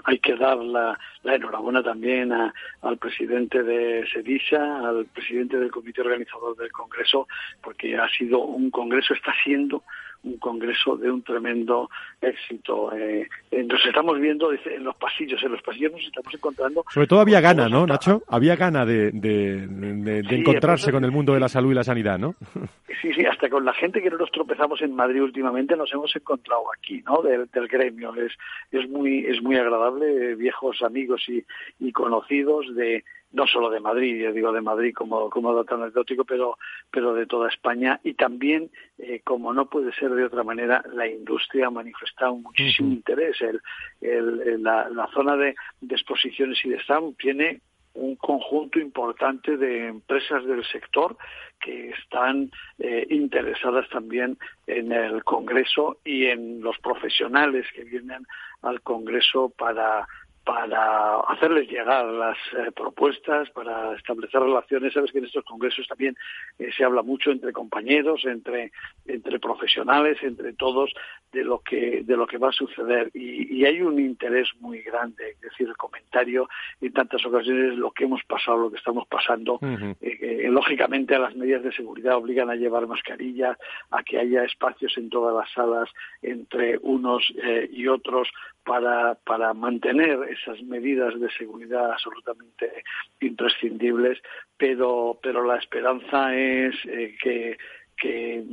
hay 0.06 0.20
que 0.20 0.36
dar 0.36 0.58
la, 0.58 0.98
enhorabuena 1.24 1.82
también 1.82 2.32
al 2.32 2.98
presidente 3.00 3.64
de 3.64 4.08
SEDISA, 4.14 4.88
al 4.88 5.08
presidente 5.08 5.58
del 5.58 5.72
comité 5.72 6.02
organizador 6.02 6.56
del 6.56 6.72
Congreso, 6.72 7.28
porque 7.62 7.98
ha 7.98 8.08
sido 8.10 8.40
un 8.40 8.70
Congreso, 8.70 9.16
está 9.16 9.34
siendo 9.44 9.84
un 10.24 10.38
congreso 10.38 10.98
de 10.98 11.10
un 11.10 11.24
tremendo 11.24 11.90
éxito. 12.22 12.94
Eh, 12.94 13.28
eh, 13.52 13.64
nos 13.64 13.84
estamos 13.86 14.20
viendo 14.20 14.52
en 14.52 14.84
los 14.84 14.96
pasillos, 14.96 15.42
en 15.44 15.52
los 15.52 15.62
pasillos 15.62 15.92
nos 15.94 16.02
estamos 16.02 16.34
encontrando. 16.34 16.86
Sobre 16.90 17.08
todo 17.08 17.22
había 17.22 17.42
gana, 17.42 17.70
¿no, 17.70 17.86
Nacho? 17.86 18.24
Había 18.28 18.56
gana 18.56 18.86
de, 18.86 19.12
de, 19.12 20.24
encontrarse 20.30 20.92
con 20.92 21.04
el 21.04 21.12
mundo 21.12 21.34
de 21.34 21.40
la 21.40 21.50
salud 21.50 21.72
y 21.72 21.76
la 21.76 21.84
sanidad, 21.84 22.20
¿no? 22.20 22.36
Sí, 23.02 23.14
sí, 23.14 23.24
hasta 23.24 23.50
con 23.50 23.64
la 23.64 23.72
gente 23.72 24.02
que 24.02 24.10
no 24.10 24.18
nos 24.18 24.30
tropezamos 24.30 24.82
en 24.82 24.94
Madrid 24.94 25.24
últimamente 25.24 25.78
nos 25.78 25.90
hemos 25.94 26.14
encontrado 26.14 26.64
aquí, 26.78 27.02
¿no? 27.08 27.22
Del, 27.22 27.48
gremio. 27.70 28.14
Es, 28.16 28.34
es, 28.72 28.90
muy, 28.90 29.26
es 29.26 29.42
muy 29.42 29.56
agradable, 29.56 30.36
viejos 30.36 30.82
amigos 30.82 31.24
y, 31.30 31.46
y 31.80 31.94
conocidos 31.94 32.76
de 32.76 33.06
no 33.32 33.46
solo 33.46 33.70
de 33.70 33.80
Madrid, 33.80 34.22
yo 34.22 34.34
digo 34.34 34.52
de 34.52 34.62
Madrid 34.62 34.94
como, 34.94 35.30
como 35.30 35.54
dato 35.54 35.76
anecdótico, 35.76 36.26
pero, 36.26 36.58
pero 36.92 37.14
de 37.14 37.26
toda 37.26 37.50
España 37.50 38.00
y 38.04 38.14
también, 38.14 38.72
eh, 38.98 39.22
como 39.24 39.54
no 39.54 39.70
puede 39.70 39.94
ser 39.94 40.12
de 40.12 40.26
otra 40.26 40.44
manera, 40.44 40.84
la 40.94 41.08
industria 41.08 41.68
ha 41.68 41.72
manifestado 41.72 42.36
muchísimo 42.36 42.92
interés. 42.92 43.38
El, 43.42 43.62
el, 44.02 44.64
la, 44.64 44.90
la, 44.90 45.08
zona 45.14 45.36
de, 45.36 45.56
de, 45.82 45.96
exposiciones 45.96 46.60
y 46.66 46.70
de 46.70 46.80
stand 46.80 47.16
tiene 47.18 47.62
un 47.94 48.16
conjunto 48.16 48.80
importante 48.80 49.58
de 49.58 49.88
empresas 49.88 50.46
del 50.46 50.64
sector 50.66 51.18
que 51.60 51.90
están 51.90 52.52
eh, 52.78 53.06
interesadas 53.10 53.90
también 53.90 54.38
en 54.68 54.92
el 54.92 55.24
Congreso 55.24 55.98
y 56.06 56.26
en 56.28 56.62
los 56.62 56.78
profesionales 56.80 57.66
que 57.76 57.84
vienen 57.84 58.26
al 58.62 58.82
Congreso 58.82 59.52
para 59.58 60.08
para 60.44 61.20
hacerles 61.22 61.70
llegar 61.70 62.06
las 62.06 62.38
eh, 62.58 62.72
propuestas, 62.76 63.50
para 63.52 63.96
establecer 63.96 64.42
relaciones. 64.42 64.94
Sabes 64.94 65.12
que 65.12 65.20
en 65.20 65.26
estos 65.26 65.44
congresos 65.44 65.88
también 65.88 66.16
eh, 66.58 66.70
se 66.76 66.84
habla 66.84 67.02
mucho 67.02 67.32
entre 67.32 67.54
compañeros, 67.54 68.26
entre, 68.26 68.72
entre 69.06 69.40
profesionales, 69.40 70.18
entre 70.22 70.54
todos, 70.54 70.92
de 71.32 71.44
lo 71.44 71.60
que, 71.60 72.02
de 72.04 72.18
lo 72.18 72.26
que 72.26 72.38
va 72.38 72.50
a 72.50 72.54
suceder. 72.54 73.12
Y, 73.14 73.60
hay 73.66 73.82
un 73.82 74.00
interés 74.00 74.48
muy 74.62 74.80
grande, 74.82 75.32
es 75.32 75.42
decir, 75.42 75.68
el 75.68 75.78
comentario 75.78 76.50
en 76.82 76.94
tantas 76.94 77.24
ocasiones, 77.26 77.78
lo 77.78 77.92
que 77.92 78.06
hemos 78.06 78.24
pasado, 78.24 78.58
lo 78.58 78.72
que 78.72 78.78
estamos 78.78 79.06
pasando. 79.08 79.60
Eh, 80.02 80.48
lógicamente, 80.50 81.20
las 81.20 81.36
medidas 81.36 81.62
de 81.62 81.74
seguridad 81.74 82.16
obligan 82.16 82.50
a 82.50 82.56
llevar 82.56 82.88
mascarilla, 82.88 83.58
a 83.92 84.02
que 84.02 84.18
haya 84.18 84.46
espacios 84.46 84.98
en 84.98 85.10
todas 85.10 85.36
las 85.36 85.52
salas 85.52 85.90
entre 86.22 86.80
unos 86.82 87.32
y 87.72 87.88
otros 87.88 88.30
para, 88.70 89.16
para 89.16 89.52
mantener 89.56 90.20
esas 90.30 90.62
medidas 90.62 91.20
de 91.20 91.28
seguridad 91.32 91.92
absolutamente 91.92 92.84
imprescindibles, 93.20 94.20
pero, 94.58 95.18
pero 95.24 95.44
la 95.44 95.58
esperanza 95.58 96.36
es 96.36 96.76
eh, 96.86 97.18
que, 97.20 97.58
que 97.98 98.44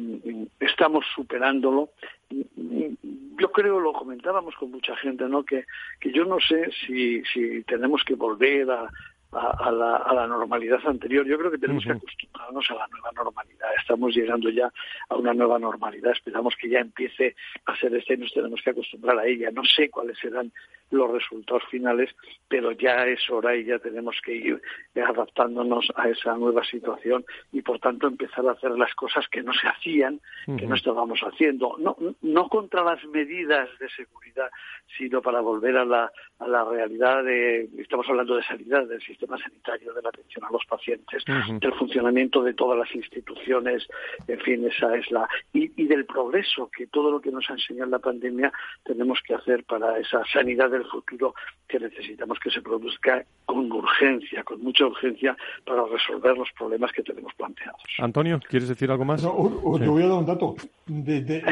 estamos 0.59 1.05
superándolo. 1.15 1.91
Yo 2.31 3.53
creo, 3.53 3.79
lo 3.79 3.93
comentábamos 3.93 4.55
con 4.57 4.71
mucha 4.71 4.97
gente, 4.97 5.29
¿no? 5.29 5.45
Que, 5.45 5.67
que 6.01 6.11
yo 6.11 6.25
no 6.25 6.41
sé 6.41 6.71
si, 6.87 7.23
si 7.25 7.63
tenemos 7.65 8.03
que 8.03 8.15
volver 8.15 8.71
a, 8.71 8.89
a, 9.33 9.71
la, 9.71 9.97
a, 9.97 10.15
la, 10.15 10.27
normalidad 10.27 10.79
anterior. 10.87 11.27
Yo 11.27 11.39
creo 11.39 11.51
que 11.51 11.59
tenemos 11.59 11.85
que 11.85 11.93
acostumbrarnos 11.93 12.71
a 12.71 12.75
la 12.75 12.87
nueva 12.89 13.11
normalidad. 13.13 13.69
Estamos 13.81 14.15
llegando 14.15 14.49
ya 14.51 14.73
a 15.09 15.15
una 15.17 15.35
nueva 15.35 15.59
normalidad. 15.59 16.13
Esperamos 16.13 16.55
que 16.57 16.69
ya 16.69 16.81
empiece 16.81 17.35
a 17.67 17.77
ser 17.77 17.95
este 17.95 18.15
y 18.15 18.19
nos 18.19 18.33
tenemos 18.33 18.61
que 18.63 18.71
acostumbrar 18.71 19.19
a 19.19 19.27
ella. 19.27 19.51
No 19.51 19.65
sé 19.65 19.91
cuáles 19.91 20.19
serán 20.19 20.53
los 20.91 21.11
resultados 21.11 21.65
finales, 21.71 22.15
pero 22.49 22.73
ya 22.73 23.07
es 23.07 23.29
hora 23.29 23.57
y 23.57 23.65
ya 23.65 23.79
tenemos 23.79 24.17
que 24.25 24.37
ir 24.37 24.63
adaptándonos 24.95 25.93
a 25.97 26.09
esa 26.09 26.37
nueva 26.37 26.65
situación 26.65 27.25
y, 27.53 27.63
por 27.63 27.81
tanto, 27.81 28.07
empezar 28.07 28.47
a 28.47 28.53
hacer 28.53 28.71
las 28.71 28.95
cosas 28.95 29.27
que 29.29 29.43
no 29.43 29.53
se 29.53 29.67
hacían, 29.67 30.21
que 30.57 30.67
no 30.67 30.77
estábamos 30.77 31.21
haciendo. 31.21 31.77
No, 31.79 31.97
no 32.23 32.49
contra 32.49 32.85
las 32.85 33.05
medidas 33.07 33.69
de 33.81 33.89
seguridad, 33.91 34.51
sino 34.97 35.21
para 35.21 35.41
volver 35.41 35.77
a 35.77 35.85
la, 35.85 36.13
a 36.39 36.47
la 36.47 36.65
realidad 36.65 37.25
de, 37.25 37.69
estamos 37.79 38.09
hablando 38.09 38.37
de 38.37 38.45
sanidad, 38.45 38.87
del 38.87 39.03
sistema 39.03 39.16
sanitario, 39.19 39.93
de 39.93 40.03
la 40.03 40.09
atención 40.09 40.45
a 40.45 40.51
los 40.51 40.65
pacientes, 40.67 41.25
del 41.61 41.73
funcionamiento 41.75 42.43
de 42.43 42.55
todas 42.55 42.79
las 42.79 42.95
instituciones, 42.95 43.87
en 44.29 44.41
fin, 44.41 44.67
esa 44.67 44.95
es 44.97 45.11
la. 45.11 45.29
Y, 45.53 45.71
y, 45.81 45.87
del 45.87 46.05
progreso, 46.05 46.71
que 46.77 46.87
todo 46.87 47.11
lo 47.11 47.21
que 47.21 47.31
nos 47.31 47.49
ha 47.51 47.55
enseñado 47.55 47.91
la 47.91 47.99
pandemia 47.99 48.53
tenemos 48.85 49.21
que 49.27 49.35
hacer 49.35 49.65
para 49.65 49.99
esa 49.99 50.23
sanidad 50.33 50.71
del 50.71 50.85
futuro 50.85 51.35
que 51.69 51.79
necesitamos 51.79 52.39
que 52.39 52.51
se 52.51 52.63
produzca 52.63 53.25
con 53.45 53.71
urgencia, 53.71 54.43
con 54.45 54.63
mucha 54.63 54.87
urgencia, 54.87 55.37
para 55.65 55.85
resolver 55.87 56.37
los 56.37 56.49
problemas 56.53 56.93
que 56.93 57.03
tenemos 57.03 57.33
planteados. 57.35 57.81
Antonio, 57.99 58.41
¿quieres 58.49 58.69
decir 58.69 58.91
algo 58.91 59.05
más? 59.05 59.23
Yo 59.23 59.33
voy 59.33 60.03
a 60.03 60.09
dar 60.09 60.19
un 60.19 60.27
dato. 60.27 60.57
De, 60.87 61.43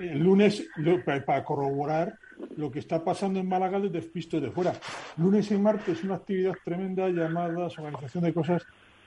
el, 0.00 0.18
lunes, 0.18 0.68
para 1.04 1.44
corroborar 1.44 2.14
lo 2.56 2.70
que 2.70 2.78
está 2.78 3.02
pasando 3.04 3.40
en 3.40 3.48
Málaga 3.48 3.80
desde 3.80 3.98
el 3.98 4.42
de 4.42 4.50
fuera. 4.50 4.72
Lunes 5.16 5.50
y 5.50 5.58
martes 5.58 6.04
una 6.04 6.16
actividad 6.16 6.54
tremenda 6.64 7.08
llamada 7.08 7.66
organización 7.66 8.24
de 8.24 8.34
cosas. 8.34 8.62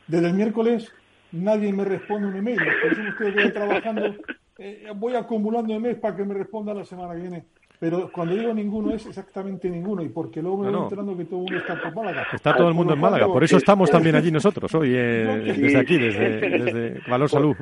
Desde 0.07 0.27
el 0.27 0.33
miércoles 0.33 0.91
nadie 1.31 1.73
me 1.73 1.83
responde 1.83 2.27
un 2.27 2.35
email. 2.35 2.57
Por 2.57 2.93
eso 2.93 3.01
estoy 3.27 3.51
trabajando. 3.51 4.15
Eh, 4.57 4.87
voy 4.95 5.15
acumulando 5.15 5.73
emails 5.73 5.99
para 5.99 6.15
que 6.15 6.23
me 6.23 6.35
responda 6.35 6.73
la 6.73 6.85
semana 6.85 7.15
que 7.15 7.21
viene. 7.21 7.45
pero 7.79 8.11
cuando 8.11 8.35
digo 8.35 8.53
ninguno 8.53 8.93
es 8.93 9.05
exactamente 9.05 9.69
ninguno, 9.69 10.03
y 10.03 10.09
porque 10.09 10.41
luego 10.41 10.59
me 10.59 10.71
voy 10.71 10.83
enterando 10.83 11.17
que 11.17 11.25
todo 11.25 11.39
el 11.39 11.45
mundo 11.45 11.57
está 11.57 11.81
por 11.81 11.95
Málaga. 11.95 12.27
Está 12.31 12.55
todo 12.55 12.67
el 12.67 12.73
mundo 12.73 12.93
en 12.93 12.99
Málaga, 12.99 13.27
por 13.27 13.43
eso 13.43 13.57
estamos 13.57 13.89
también 13.89 14.15
allí 14.15 14.31
nosotros 14.31 14.73
hoy, 14.75 14.91
eh, 14.93 15.55
desde 15.57 15.77
aquí, 15.77 15.97
desde, 15.97 16.39
desde 16.39 17.01
Valor 17.09 17.29
Salud 17.29 17.55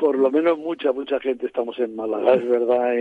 por 0.00 0.16
lo 0.16 0.30
menos 0.30 0.58
mucha, 0.58 0.92
mucha 0.92 1.20
gente 1.20 1.46
estamos 1.46 1.78
en 1.78 1.94
Málaga, 1.94 2.34
es 2.34 2.48
verdad. 2.48 2.94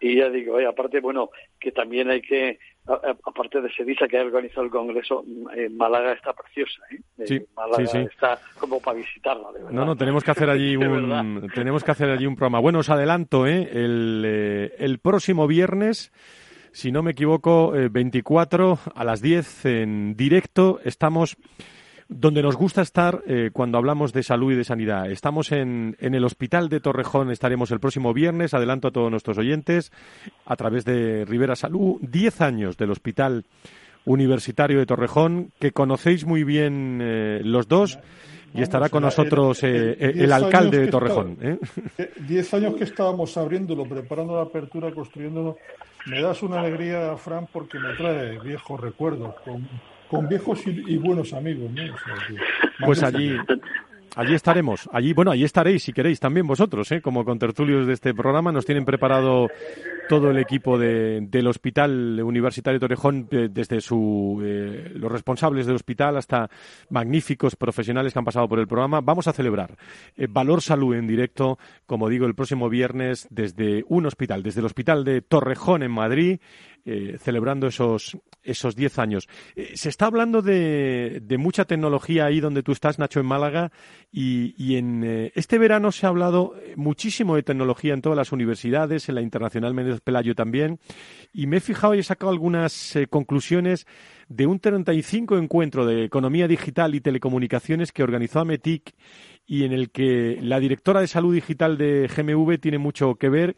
Y, 0.00 0.18
ya 0.18 0.28
digo, 0.28 0.58
aparte, 0.68 1.00
bueno, 1.00 1.30
que 1.58 1.72
también 1.72 2.10
hay 2.10 2.20
que, 2.20 2.58
aparte 2.86 3.62
de 3.62 3.72
Sevilla 3.72 4.06
que 4.06 4.18
ha 4.18 4.22
organizado 4.22 4.64
el 4.64 4.70
Congreso, 4.70 5.24
eh, 5.56 5.70
Málaga 5.70 6.12
está 6.12 6.34
preciosa. 6.34 6.82
¿eh? 6.90 7.00
eh 7.18 7.26
sí, 7.26 7.40
Málaga 7.56 7.86
sí, 7.86 7.98
está 7.98 8.38
como 8.60 8.78
para 8.78 8.98
visitarla, 8.98 9.52
de 9.52 9.58
verdad. 9.60 9.72
No, 9.72 9.86
no, 9.86 9.96
tenemos 9.96 10.22
que 10.22 10.32
hacer 10.32 10.50
allí 10.50 10.76
un, 10.76 11.48
tenemos 11.54 11.82
que 11.82 11.90
hacer 11.92 12.10
allí 12.10 12.26
un 12.26 12.36
programa. 12.36 12.60
Bueno, 12.60 12.80
os 12.80 12.90
adelanto, 12.90 13.46
¿eh? 13.46 13.66
el, 13.72 14.22
eh, 14.26 14.74
el 14.78 14.98
próximo 14.98 15.46
viernes 15.46 16.12
si 16.72 16.90
no 16.90 17.04
me 17.04 17.12
equivoco, 17.12 17.70
24 17.70 18.78
a 18.96 19.04
las 19.04 19.22
10 19.22 19.64
en 19.66 20.16
directo. 20.16 20.80
Estamos 20.82 21.36
donde 22.08 22.42
nos 22.42 22.56
gusta 22.56 22.82
estar 22.82 23.22
eh, 23.26 23.50
cuando 23.52 23.78
hablamos 23.78 24.12
de 24.12 24.22
salud 24.22 24.52
y 24.52 24.56
de 24.56 24.64
sanidad. 24.64 25.10
Estamos 25.10 25.52
en, 25.52 25.96
en, 26.00 26.14
el 26.14 26.24
Hospital 26.24 26.68
de 26.68 26.80
Torrejón, 26.80 27.30
estaremos 27.30 27.70
el 27.70 27.80
próximo 27.80 28.12
viernes, 28.12 28.54
adelanto 28.54 28.88
a 28.88 28.90
todos 28.90 29.10
nuestros 29.10 29.38
oyentes, 29.38 29.92
a 30.44 30.56
través 30.56 30.84
de 30.84 31.24
Rivera 31.24 31.56
Salud, 31.56 31.96
Diez 32.00 32.40
años 32.40 32.76
del 32.76 32.90
Hospital 32.90 33.44
Universitario 34.04 34.78
de 34.78 34.86
Torrejón, 34.86 35.52
que 35.58 35.72
conocéis 35.72 36.26
muy 36.26 36.44
bien 36.44 37.00
eh, 37.02 37.40
los 37.42 37.68
dos. 37.68 37.98
Y 38.56 38.62
estará 38.62 38.88
con 38.88 39.02
nosotros 39.02 39.64
el, 39.64 39.96
eh, 39.98 40.32
alcalde 40.32 40.78
de 40.78 40.86
Torrejón. 40.86 41.58
Diez 42.28 42.54
años 42.54 42.76
que 42.76 42.84
estábamos 42.84 43.36
abriéndolo, 43.36 43.84
preparando 43.84 44.36
la 44.36 44.42
apertura, 44.42 44.92
construyéndolo. 44.92 45.56
Me 46.06 46.20
das 46.20 46.42
una 46.42 46.60
alegría, 46.60 47.16
Fran, 47.16 47.46
porque 47.50 47.78
me 47.78 47.94
trae 47.94 48.38
viejos 48.38 48.80
recuerdos. 48.80 49.34
Con, 49.44 49.66
con 50.08 50.28
viejos 50.28 50.60
y, 50.66 50.96
buenos 50.98 51.32
amigos. 51.32 51.70
pues 52.84 53.02
allí, 53.02 53.36
allí 54.14 54.34
estaremos. 54.34 54.88
Allí, 54.92 55.12
bueno, 55.12 55.30
allí 55.30 55.44
estaréis 55.44 55.82
si 55.82 55.92
queréis 55.92 56.20
también 56.20 56.46
vosotros, 56.46 56.90
¿eh? 56.92 57.00
como 57.00 57.24
contertulios 57.24 57.86
de 57.86 57.92
este 57.92 58.14
programa. 58.14 58.52
Nos 58.52 58.64
tienen 58.64 58.84
preparado 58.84 59.48
todo 60.08 60.30
el 60.30 60.38
equipo 60.38 60.78
del 60.78 61.46
Hospital 61.46 62.20
Universitario 62.22 62.80
Torrejón, 62.80 63.28
desde 63.30 63.80
su, 63.80 64.40
eh, 64.44 64.92
los 64.94 65.10
responsables 65.10 65.66
del 65.66 65.76
hospital 65.76 66.16
hasta 66.16 66.48
magníficos 66.90 67.56
profesionales 67.56 68.12
que 68.12 68.18
han 68.18 68.24
pasado 68.24 68.48
por 68.48 68.58
el 68.58 68.66
programa. 68.66 69.00
Vamos 69.00 69.28
a 69.28 69.32
celebrar 69.32 69.76
eh, 70.16 70.26
Valor 70.28 70.62
Salud 70.62 70.94
en 70.94 71.06
directo, 71.06 71.58
como 71.86 72.08
digo, 72.08 72.26
el 72.26 72.34
próximo 72.34 72.68
viernes 72.68 73.26
desde 73.30 73.84
un 73.88 74.06
hospital, 74.06 74.42
desde 74.42 74.60
el 74.60 74.66
Hospital 74.66 75.04
de 75.04 75.22
Torrejón 75.22 75.82
en 75.82 75.90
Madrid. 75.90 76.40
Eh, 76.86 77.16
celebrando 77.18 77.66
esos 77.66 78.18
esos 78.44 78.76
10 78.76 78.98
años. 78.98 79.28
se 79.74 79.88
está 79.88 80.06
hablando 80.06 80.42
de, 80.42 81.20
de, 81.22 81.38
mucha 81.38 81.64
tecnología 81.64 82.26
ahí 82.26 82.40
donde 82.40 82.62
tú 82.62 82.72
estás, 82.72 82.98
Nacho, 82.98 83.20
en 83.20 83.26
Málaga, 83.26 83.72
y, 84.12 84.76
en 84.76 85.30
este 85.34 85.58
verano 85.58 85.90
se 85.90 86.06
ha 86.06 86.08
hablado 86.08 86.54
muchísimo 86.76 87.36
de 87.36 87.42
tecnología 87.42 87.94
en 87.94 88.02
todas 88.02 88.16
las 88.16 88.32
universidades, 88.32 89.08
en 89.08 89.16
la 89.16 89.22
Internacional 89.22 89.74
Pelayo 90.02 90.34
también, 90.34 90.78
y 91.32 91.46
me 91.46 91.56
he 91.56 91.60
fijado 91.60 91.94
y 91.94 91.98
he 91.98 92.02
sacado 92.02 92.30
algunas 92.30 92.96
eh, 92.96 93.06
conclusiones 93.06 93.86
de 94.28 94.46
un 94.46 94.60
35 94.60 95.36
encuentro 95.38 95.86
de 95.86 96.04
economía 96.04 96.48
digital 96.48 96.94
y 96.94 97.00
telecomunicaciones 97.00 97.92
que 97.92 98.02
organizó 98.02 98.40
Ametic 98.40 98.94
y 99.46 99.64
en 99.64 99.72
el 99.72 99.90
que 99.90 100.38
la 100.40 100.58
directora 100.58 101.00
de 101.00 101.06
salud 101.06 101.34
digital 101.34 101.76
de 101.76 102.08
GMV 102.08 102.58
tiene 102.58 102.78
mucho 102.78 103.16
que 103.16 103.28
ver 103.28 103.56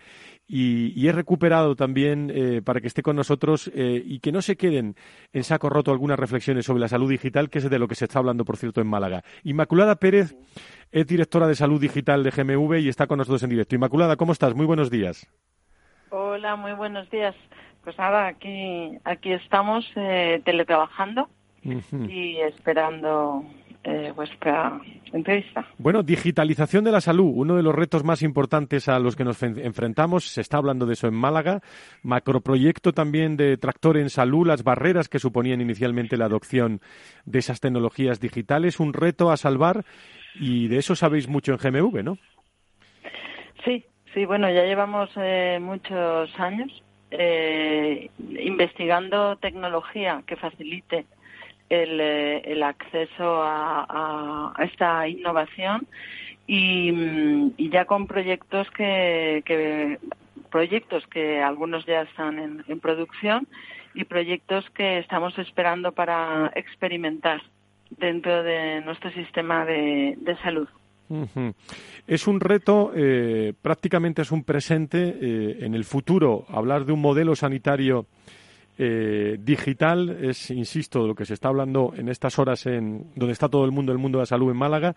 y, 0.48 1.08
he 1.08 1.12
recuperado 1.12 1.74
también 1.74 2.30
eh, 2.32 2.62
para 2.64 2.80
que 2.80 2.86
esté 2.86 3.02
con 3.02 3.16
nosotros 3.16 3.70
eh, 3.74 4.00
y 4.04 4.20
que 4.20 4.30
no 4.30 4.42
se 4.42 4.56
queden 4.56 4.94
en 5.32 5.44
saco 5.44 5.68
roto 5.68 5.90
algunas 5.90 6.18
reflexiones 6.18 6.66
sobre 6.66 6.80
la 6.80 6.88
salud 6.88 7.10
digital, 7.10 7.50
que 7.50 7.58
es 7.58 7.68
de 7.68 7.78
lo 7.78 7.88
que 7.88 7.96
se 7.96 8.04
está 8.04 8.20
hablando, 8.20 8.44
por 8.44 8.56
cierto, 8.56 8.80
en 8.80 8.86
Málaga. 8.86 9.22
Inmaculada 9.42 9.96
Pérez 9.96 10.36
es 10.92 11.06
directora 11.06 11.48
de 11.48 11.56
salud 11.56 11.80
digital 11.80 12.22
de 12.22 12.30
GMV 12.30 12.78
y 12.78 12.88
está 12.88 13.06
con 13.08 13.18
nosotros 13.18 13.42
en 13.42 13.50
directo. 13.50 13.74
Inmaculada, 13.74 14.16
¿cómo 14.16 14.32
estás? 14.32 14.54
Muy 14.54 14.66
buenos 14.66 14.90
días. 14.90 15.28
Hola, 16.10 16.54
muy 16.54 16.72
buenos 16.74 17.10
días. 17.10 17.34
Pues 17.82 17.98
nada, 17.98 18.28
aquí, 18.28 18.98
aquí 19.04 19.32
estamos 19.32 19.84
eh, 19.96 20.42
teletrabajando 20.44 21.28
y 22.08 22.36
esperando 22.36 23.44
eh, 23.86 24.12
vuestra 24.14 24.80
entrevista. 25.12 25.64
Bueno, 25.78 26.02
digitalización 26.02 26.84
de 26.84 26.92
la 26.92 27.00
salud, 27.00 27.30
uno 27.34 27.56
de 27.56 27.62
los 27.62 27.74
retos 27.74 28.04
más 28.04 28.22
importantes 28.22 28.88
a 28.88 28.98
los 28.98 29.16
que 29.16 29.24
nos 29.24 29.42
enfrentamos. 29.42 30.26
Se 30.26 30.40
está 30.40 30.58
hablando 30.58 30.86
de 30.86 30.94
eso 30.94 31.06
en 31.06 31.14
Málaga. 31.14 31.60
Macroproyecto 32.02 32.92
también 32.92 33.36
de 33.36 33.56
tractor 33.56 33.96
en 33.96 34.10
salud, 34.10 34.46
las 34.46 34.64
barreras 34.64 35.08
que 35.08 35.18
suponían 35.18 35.60
inicialmente 35.60 36.16
la 36.16 36.26
adopción 36.26 36.80
de 37.24 37.38
esas 37.38 37.60
tecnologías 37.60 38.20
digitales. 38.20 38.80
Un 38.80 38.92
reto 38.92 39.30
a 39.30 39.36
salvar 39.36 39.84
y 40.34 40.68
de 40.68 40.78
eso 40.78 40.96
sabéis 40.96 41.28
mucho 41.28 41.52
en 41.52 41.58
GMV, 41.58 42.02
¿no? 42.02 42.18
Sí, 43.64 43.84
Sí, 44.16 44.24
bueno, 44.24 44.48
ya 44.48 44.64
llevamos 44.64 45.10
eh, 45.16 45.58
muchos 45.60 46.30
años 46.40 46.82
eh, 47.10 48.08
investigando 48.18 49.36
tecnología 49.36 50.22
que 50.26 50.36
facilite 50.36 51.04
el, 51.68 52.00
eh, 52.00 52.38
el 52.44 52.62
acceso 52.62 53.42
a, 53.42 54.52
esta 54.58 55.08
innovación 55.08 55.86
y, 56.46 57.70
ya 57.70 57.84
con 57.84 58.06
proyectos 58.06 58.70
que, 58.70 59.98
proyectos 60.50 61.06
que 61.08 61.42
algunos 61.42 61.84
ya 61.86 62.02
están 62.02 62.62
en, 62.68 62.80
producción 62.80 63.48
y 63.94 64.04
proyectos 64.04 64.68
que 64.70 64.98
estamos 64.98 65.38
esperando 65.38 65.92
para 65.92 66.52
experimentar 66.54 67.42
dentro 67.90 68.42
de 68.42 68.80
nuestro 68.82 69.10
sistema 69.12 69.64
de 69.64 70.36
salud. 70.42 70.68
Es 72.06 72.26
un 72.26 72.40
reto, 72.40 72.92
eh, 72.94 73.52
prácticamente 73.62 74.22
es 74.22 74.32
un 74.32 74.44
presente. 74.44 75.16
Eh, 75.20 75.58
en 75.60 75.74
el 75.74 75.84
futuro, 75.84 76.44
hablar 76.48 76.84
de 76.84 76.92
un 76.92 77.00
modelo 77.00 77.36
sanitario 77.36 78.06
eh, 78.78 79.38
digital 79.40 80.10
es, 80.22 80.50
insisto, 80.50 81.06
lo 81.06 81.14
que 81.14 81.24
se 81.24 81.34
está 81.34 81.48
hablando 81.48 81.92
en 81.96 82.08
estas 82.08 82.38
horas 82.38 82.66
en 82.66 83.06
donde 83.14 83.32
está 83.32 83.48
todo 83.48 83.64
el 83.64 83.72
mundo, 83.72 83.92
el 83.92 83.98
mundo 83.98 84.18
de 84.18 84.22
la 84.22 84.26
salud 84.26 84.50
en 84.50 84.56
Málaga. 84.56 84.94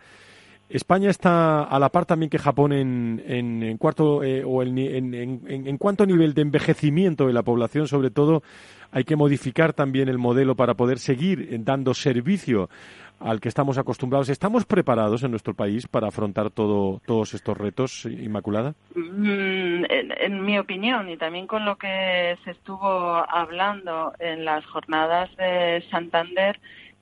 España 0.70 1.10
está 1.10 1.63
a 1.63 1.80
la 1.80 1.89
par 1.89 2.06
también 2.06 2.30
que 2.30 2.38
Japón 2.38 2.74
en, 2.74 3.24
en, 3.26 3.78
cuarto 3.78 4.18
o 4.18 4.62
en, 4.62 4.78
en, 4.78 5.78
cuanto 5.80 6.06
nivel 6.06 6.36
de 6.36 6.44
envejecimiento 6.44 7.26
de 7.26 7.34
la 7.34 7.42
población, 7.42 7.88
sobre 7.88 8.12
todo, 8.12 8.44
hay 8.92 9.04
que 9.04 9.15
modificar 9.15 9.74
también 9.74 10.10
el 10.10 10.20
modelo 10.20 10.56
para 10.56 10.76
poder 10.76 11.00
seguir 11.00 11.50
dando 11.63 11.96
servicio 11.96 12.70
al 13.19 13.39
que 13.39 13.49
estamos 13.49 13.77
acostumbrados. 13.77 14.29
¿Estamos 14.29 14.65
preparados 14.65 15.23
en 15.23 15.32
nuestro 15.32 15.53
país 15.53 15.88
para 15.88 16.08
afrontar 16.08 16.49
todo, 16.49 17.01
todos 17.05 17.34
estos 17.34 17.58
retos, 17.58 18.05
Inmaculada? 18.05 18.75
Mm, 18.95 19.86
en, 19.89 20.45
mi 20.45 20.58
opinión, 20.58 21.10
y 21.10 21.17
también 21.17 21.47
con 21.47 21.65
lo 21.65 21.77
que 21.77 22.38
se 22.43 22.51
estuvo 22.51 22.88
hablando 23.29 24.13
en 24.19 24.45
las 24.45 24.65
jornadas 24.65 25.29
de 25.38 25.84
Santander, 25.91 26.60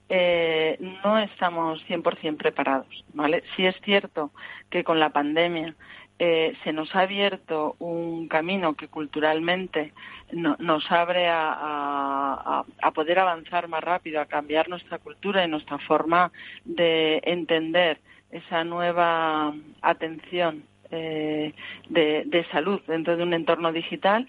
eh, 0.09 0.77
no 1.03 1.19
estamos 1.19 1.83
100% 1.87 2.37
preparados, 2.37 3.03
¿vale? 3.13 3.43
Sí 3.55 3.65
es 3.65 3.75
cierto 3.83 4.31
que 4.69 4.83
con 4.83 4.99
la 4.99 5.09
pandemia 5.09 5.75
eh, 6.19 6.55
se 6.63 6.73
nos 6.73 6.95
ha 6.95 7.01
abierto 7.01 7.75
un 7.77 8.27
camino 8.27 8.73
que 8.73 8.87
culturalmente 8.87 9.93
nos 10.31 10.91
abre 10.91 11.27
a, 11.29 12.63
poder 12.95 13.19
avanzar 13.19 13.67
más 13.67 13.83
rápido, 13.83 14.19
a 14.19 14.25
cambiar 14.25 14.67
nuestra 14.67 14.97
cultura 14.97 15.45
y 15.45 15.47
nuestra 15.47 15.77
forma 15.77 16.31
de 16.65 17.21
entender 17.23 17.99
esa 18.31 18.63
nueva 18.63 19.53
atención 19.81 20.63
eh, 20.89 21.53
de, 21.89 22.45
salud 22.51 22.81
dentro 22.87 23.15
de 23.15 23.23
un 23.23 23.33
entorno 23.33 23.71
digital 23.71 24.27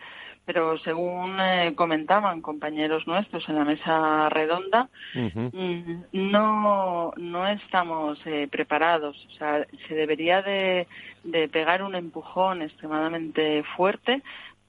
pero 0.49 0.79
según 0.79 1.39
eh, 1.39 1.75
comentaban 1.77 2.40
compañeros 2.40 3.07
nuestros 3.07 3.46
en 3.51 3.57
la 3.57 3.67
mesa 3.67 4.31
redonda, 4.31 4.88
mm, 5.13 6.05
no, 6.13 7.13
no 7.19 7.49
estamos 7.49 8.19
eh, 8.25 8.49
preparados. 8.51 9.15
O 9.27 9.31
sea, 9.33 9.67
se 9.87 9.94
debería 9.94 10.40
de, 10.40 10.87
de 11.23 11.51
pegar 11.51 11.83
un 11.83 11.94
empujón 11.94 12.63
extremadamente 12.63 13.63
fuerte 13.77 14.23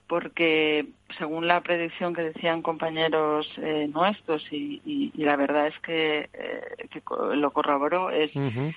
porque 0.09 0.87
según 1.19 1.47
la 1.47 1.61
predicción 1.61 2.15
que 2.15 2.23
decían 2.23 2.63
compañeros 2.63 3.47
eh, 3.57 3.87
nuestros 3.93 4.43
y, 4.51 5.11
la 5.15 5.35
verdad 5.35 5.67
es 5.67 5.79
que, 5.81 6.29
eh, 6.33 7.35
lo 7.35 7.51
corroboró 7.51 8.09
es, 8.09 8.31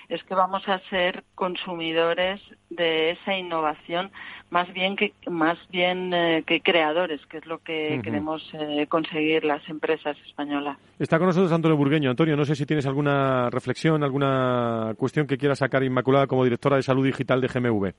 es 0.09 0.23
que 0.23 0.35
vamos 0.35 0.67
a 0.69 0.79
ser 0.91 1.23
consumidores 1.33 2.39
de 2.69 3.11
esa 3.11 3.35
innovación 3.35 4.11
más 4.51 4.71
bien 4.73 4.95
que 4.95 5.13
más 5.27 5.57
bien 5.71 6.13
eh, 6.13 6.43
que 6.45 6.61
creadores 6.61 7.25
que 7.25 7.37
es 7.37 7.45
lo 7.47 7.57
que 7.57 7.99
queremos 8.03 8.43
conseguir 8.89 9.43
las 9.43 9.67
empresas 9.67 10.15
españolas. 10.27 10.77
Está 10.99 11.17
con 11.17 11.27
nosotros 11.27 11.51
Antonio 11.51 11.75
Burgueño. 11.75 12.11
Antonio 12.11 12.35
no 12.37 12.45
sé 12.45 12.55
si 12.55 12.67
tienes 12.67 12.85
alguna 12.85 13.49
reflexión 13.49 14.03
alguna 14.03 14.93
cuestión 14.97 15.25
que 15.25 15.37
quieras 15.37 15.59
sacar 15.59 15.83
Inmaculada 15.83 16.27
como 16.27 16.43
directora 16.43 16.75
de 16.75 16.83
salud 16.83 17.03
digital 17.03 17.41
de 17.41 17.47
GMV 17.47 17.93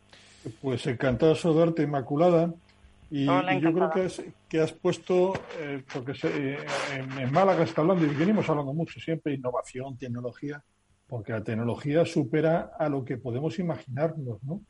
pues 0.62 0.86
encantado 0.86 1.34
de 1.34 1.38
saludarte 1.38 1.82
Inmaculada 1.82 2.52
Y, 3.10 3.26
yo 3.26 3.72
creo 3.72 3.90
que 3.90 4.00
has, 4.02 4.22
que 4.48 4.60
has 4.60 4.72
puesto, 4.72 5.34
eh, 5.60 5.82
porque 5.92 6.14
se, 6.14 6.56
en, 6.94 7.32
Málaga 7.32 7.64
está 7.64 7.82
hablando, 7.82 8.04
y 8.04 8.08
venimos 8.08 8.48
hablando 8.48 8.72
mucho 8.72 8.98
siempre, 8.98 9.34
innovación, 9.34 9.96
tecnología, 9.96 10.62
porque 11.06 11.32
la 11.32 11.44
tecnología 11.44 12.04
supera 12.04 12.72
a 12.78 12.88
lo 12.88 13.04
que 13.04 13.18
podemos 13.18 13.58
imaginarnos, 13.58 14.42
¿no? 14.42 14.62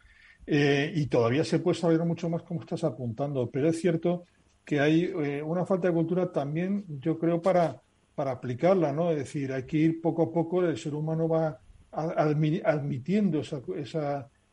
y 0.46 1.06
todavía 1.06 1.42
se 1.42 1.58
puede 1.58 1.78
saber 1.78 2.04
mucho 2.04 2.28
más 2.28 2.42
como 2.42 2.60
estás 2.60 2.84
apuntando, 2.84 3.48
pero 3.50 3.70
es 3.70 3.80
cierto 3.80 4.24
que 4.62 4.78
hay 4.78 5.06
una 5.42 5.64
falta 5.64 5.88
de 5.88 5.94
cultura 5.94 6.30
también, 6.30 6.84
yo 7.00 7.18
creo, 7.18 7.40
para, 7.40 7.80
para 8.14 8.32
aplicarla, 8.32 8.92
¿no? 8.92 9.10
Es 9.10 9.16
decir, 9.16 9.52
hay 9.52 9.64
que 9.64 9.76
ir 9.76 10.00
poco 10.00 10.24
a 10.24 10.32
poco, 10.32 10.62
el 10.62 10.78
ser 10.78 10.94
humano 10.94 11.28
va 11.28 11.58
admitiendo 11.92 13.40
esa, 13.40 13.60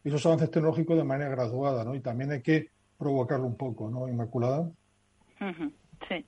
esos 0.04 0.26
avances 0.26 0.52
tecnológicos 0.52 0.98
de 0.98 1.04
manera 1.04 1.30
graduada, 1.30 1.84
¿no? 1.84 1.96
Y 1.96 2.00
también 2.00 2.32
hay 2.32 2.42
que 2.42 2.70
provocarlo 3.02 3.48
un 3.48 3.58
poco, 3.58 3.90
¿no, 3.90 4.08
Inmaculada? 4.08 4.70
Sí. 6.08 6.24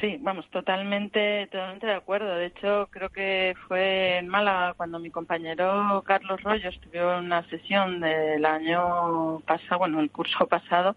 Sí, 0.00 0.18
vamos, 0.20 0.48
totalmente, 0.50 1.48
totalmente 1.50 1.86
de 1.86 1.94
acuerdo. 1.94 2.36
De 2.36 2.46
hecho, 2.46 2.88
creo 2.90 3.10
que 3.10 3.54
fue 3.66 4.18
en 4.18 4.28
Málaga 4.28 4.74
cuando 4.74 5.00
mi 5.00 5.10
compañero 5.10 6.02
Carlos 6.06 6.40
Rollo 6.42 6.68
estuvo 6.68 7.12
en 7.14 7.24
una 7.24 7.42
sesión 7.48 8.00
del 8.00 8.44
año 8.44 9.40
pasado, 9.46 9.80
bueno, 9.80 9.98
el 9.98 10.12
curso 10.12 10.46
pasado, 10.48 10.94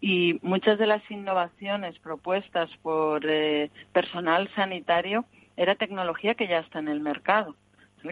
y 0.00 0.38
muchas 0.42 0.78
de 0.78 0.86
las 0.86 1.02
innovaciones 1.10 1.98
propuestas 1.98 2.70
por 2.82 3.26
eh, 3.26 3.70
personal 3.92 4.48
sanitario 4.54 5.26
era 5.56 5.74
tecnología 5.74 6.34
que 6.34 6.48
ya 6.48 6.60
está 6.60 6.78
en 6.78 6.88
el 6.88 7.00
mercado, 7.00 7.56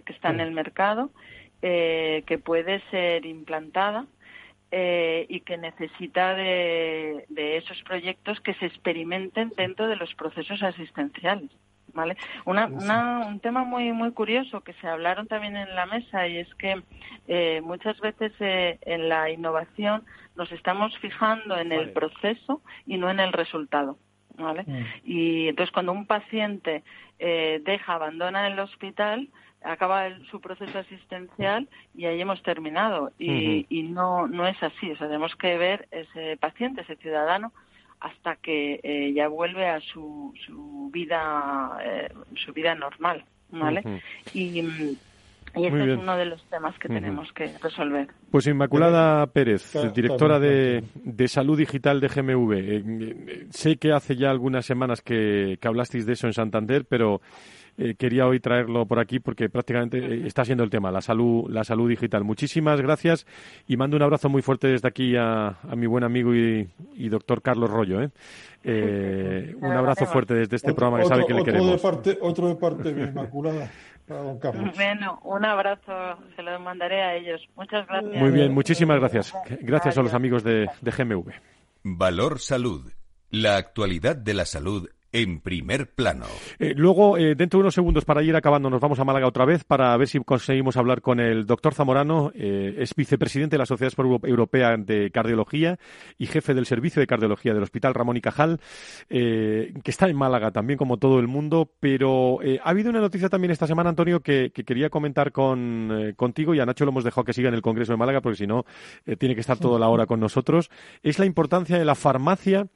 que 0.05 0.13
está 0.13 0.29
en 0.31 0.41
el 0.41 0.53
mercado, 0.53 1.11
eh, 1.63 2.23
que 2.27 2.39
puede 2.39 2.83
ser 2.91 3.25
implantada 3.25 4.07
eh, 4.75 5.27
y 5.29 5.41
que 5.41 5.59
necesita 5.59 6.35
de, 6.35 7.27
esos 7.59 7.83
proyectos 7.83 8.41
que 8.41 8.55
se 8.55 8.65
experimenten 8.65 9.53
dentro 9.55 9.87
de 9.87 9.97
los 9.97 10.15
procesos 10.15 10.63
asistenciales. 10.63 11.51
¿Vale? 11.95 12.17
Una, 12.47 12.69
un 13.29 13.39
tema 13.41 13.65
muy 13.65 13.93
muy 13.93 14.13
curioso 14.13 14.63
que 14.63 14.73
se 14.75 14.89
hablaron 14.89 15.27
también 15.27 15.59
en 15.59 15.75
la 15.75 15.85
mesa 15.85 16.27
y 16.27 16.39
es 16.39 16.55
que 16.55 16.83
eh, 17.29 17.61
muchas 17.63 18.01
veces 18.01 18.33
en 18.41 19.11
la 19.11 19.29
innovación 19.29 20.03
nos 20.35 20.51
estamos 20.53 20.97
fijando 21.01 21.55
en 21.59 21.71
el 21.71 21.93
proceso 21.93 22.63
y 22.87 22.97
no 22.97 23.11
en 23.11 23.21
el 23.21 23.35
resultado. 23.35 23.99
¿vale? 24.39 24.65
Mm. 24.67 24.85
Y 25.05 25.49
entonces 25.49 25.71
cuando 25.71 25.93
un 25.93 26.07
paciente 26.07 26.83
deja, 27.19 27.93
abandona 27.93 28.47
el 28.47 28.59
hospital, 28.59 29.29
acaba 29.65 30.09
su 30.31 30.41
proceso 30.41 30.79
asistencial 30.79 31.69
y 31.95 32.07
ahí 32.07 32.21
hemos 32.21 32.43
terminado. 32.43 33.13
Y, 33.19 33.67
y 33.69 33.83
no, 33.83 34.27
no 34.27 34.47
es 34.47 34.61
así. 34.63 34.91
O 34.91 34.97
sea, 34.97 35.07
tenemos 35.07 35.35
que 35.37 35.57
ver 35.59 35.89
ese 35.91 36.37
paciente, 36.37 36.83
ese 36.83 36.97
ciudadano, 36.97 37.53
hasta 38.01 38.37
que 38.37 38.81
eh, 38.83 39.13
ya 39.15 39.29
vuelve 39.29 39.69
a 39.69 39.81
su, 39.81 40.35
su 40.47 40.91
vida 40.93 41.79
eh, 41.85 42.13
su 42.45 42.53
vida 42.53 42.75
normal, 42.75 43.25
¿vale? 43.51 43.83
Y 44.35 44.99
y 45.55 45.67
ese 45.67 45.93
es 45.93 45.99
uno 45.99 46.17
de 46.17 46.25
los 46.25 46.43
temas 46.45 46.79
que 46.79 46.89
tenemos 46.89 47.31
que 47.33 47.59
resolver. 47.63 48.09
Pues 48.31 48.47
Inmaculada 48.47 49.27
Pérez, 49.27 49.75
directora 49.95 50.39
de, 50.39 50.83
de, 50.95 51.29
Salud 51.29 51.59
Digital 51.59 52.01
de 52.01 52.09
GMV. 52.09 52.53
Eh, 52.55 53.47
sé 53.51 53.77
que 53.77 53.93
hace 53.93 54.17
ya 54.17 54.31
algunas 54.31 54.65
semanas 54.65 55.03
que, 55.03 55.59
que 55.61 55.69
hablasteis 55.69 56.07
de 56.07 56.15
eso 56.15 56.27
en 56.27 56.33
Santander, 56.33 56.87
pero 56.87 57.21
eh, 57.79 57.95
quería 57.97 58.27
hoy 58.27 58.39
traerlo 58.41 58.87
por 58.87 58.99
aquí 58.99 59.19
porque 59.19 59.49
prácticamente 59.49 59.99
eh, 59.99 60.27
está 60.27 60.45
siendo 60.45 60.63
el 60.63 60.71
tema, 60.71 60.91
la 60.91 61.01
salud, 61.01 61.49
la 61.51 61.65
salud 61.65 61.89
digital. 61.89 62.25
Muchísimas 62.25 62.81
gracias 62.81 63.27
y 63.67 63.77
mando 63.77 63.97
un 63.97 64.03
abrazo 64.03 64.29
muy 64.29 64.43
fuerte 64.43 64.69
desde 64.69 64.89
aquí 64.89 65.15
a, 65.17 65.59
mi 65.75 65.87
buen 65.87 66.05
amigo 66.05 66.35
y, 66.35 66.69
doctor 67.09 67.43
Carlos 67.43 67.71
Rollo. 67.71 68.03
¿eh? 68.03 69.55
un 69.61 69.73
abrazo 69.73 70.07
fuerte 70.07 70.35
desde 70.35 70.57
este 70.57 70.75
programa 70.75 71.03
que 71.03 71.09
sabe 71.09 71.27
que 71.27 71.35
le 71.35 71.45
queremos. 71.45 71.73
De 71.73 71.79
parte, 71.79 72.19
otro 72.21 72.49
de 72.49 72.57
parte 72.57 72.93
de 72.93 73.05
Inmaculada. 73.05 73.71
Bueno, 74.75 75.21
un 75.25 75.45
abrazo, 75.45 75.93
se 76.37 76.43
lo 76.43 76.59
mandaré 76.61 77.03
a 77.03 77.17
ellos. 77.17 77.41
Muchas 77.57 77.87
gracias. 77.87 78.21
Muy 78.21 78.31
bien, 78.31 78.53
muchísimas 78.53 78.99
gracias. 78.99 79.33
Gracias 79.61 79.97
a 79.97 80.03
los 80.03 80.13
amigos 80.13 80.45
de, 80.45 80.69
de 80.81 80.91
GMV. 80.91 81.31
Valor 81.85 82.39
Salud. 82.39 82.93
La 83.31 83.57
actualidad 83.57 84.15
de 84.15 84.35
la 84.35 84.45
salud 84.45 84.91
en 85.13 85.41
primer 85.41 85.91
plano. 85.91 86.25
Eh, 86.59 86.73
luego, 86.75 87.19
eh, 87.19 87.35
dentro 87.35 87.59
de 87.59 87.63
unos 87.63 87.75
segundos, 87.75 88.05
para 88.05 88.23
ir 88.23 88.35
acabando, 88.35 88.71
nos 88.71 88.81
vamos 88.81 88.99
a 88.99 89.05
Málaga 89.05 89.27
otra 89.27 89.45
vez 89.45 89.63
para 89.65 89.95
ver 89.97 90.09
si 90.09 90.19
conseguimos 90.21 90.77
hablar 90.77 91.03
con 91.03 91.21
el 91.21 91.47
doctor 91.47 91.75
Zamorano. 91.75 92.33
Eh, 92.35 92.77
es 92.79 92.95
vicepresidente 92.95 93.55
de 93.55 93.59
la 93.59 93.67
Sociedad 93.67 93.93
Europea 94.25 94.77
de 94.79 95.11
Cardiología 95.11 95.79
y 96.17 96.27
jefe 96.27 96.55
del 96.55 96.67
Servicio 96.67 97.01
de 97.01 97.07
Cardiología 97.07 97.53
del 97.53 97.63
Hospital 97.63 97.95
Ramón 97.95 98.17
y 98.17 98.21
Cajal, 98.21 98.61
que 99.09 99.73
está 99.85 100.09
en 100.09 100.17
Málaga 100.17 100.51
también, 100.51 100.79
como 100.79 100.97
todo 100.97 101.19
el 101.19 101.29
mundo. 101.29 101.71
Pero 101.79 102.39
ha 102.63 102.71
habido 102.71 102.91
una 102.91 103.01
noticia 103.01 103.29
también 103.29 103.51
esta 103.51 103.67
semana, 103.67 103.91
Antonio, 103.91 104.21
que, 104.21 104.51
quería 104.51 104.89
comentar 104.89 105.33
con, 105.33 106.15
contigo 106.17 106.55
y 106.55 106.61
a 106.61 106.67
Nacho 106.67 106.85
lo 106.85 106.91
hemos 106.91 107.05
dejado 107.05 107.25
que 107.25 107.33
siga 107.33 107.49
en 107.49 107.55
el 107.55 107.63
Congreso 107.63 107.93
de 107.93 107.99
Málaga, 107.99 108.21
porque 108.21 108.39
si 108.39 108.47
no, 108.47 108.65
tiene 109.19 109.35
que 109.35 109.41
estar 109.41 109.59
toda 109.59 109.79
la 109.79 109.89
hora 109.89 110.07
con 110.07 110.21
nosotros. 110.21 110.71
Es 111.03 111.19
la 111.19 111.27
importancia 111.27 111.79
de 111.79 111.85
la 111.85 111.95
farmacia 111.95 112.69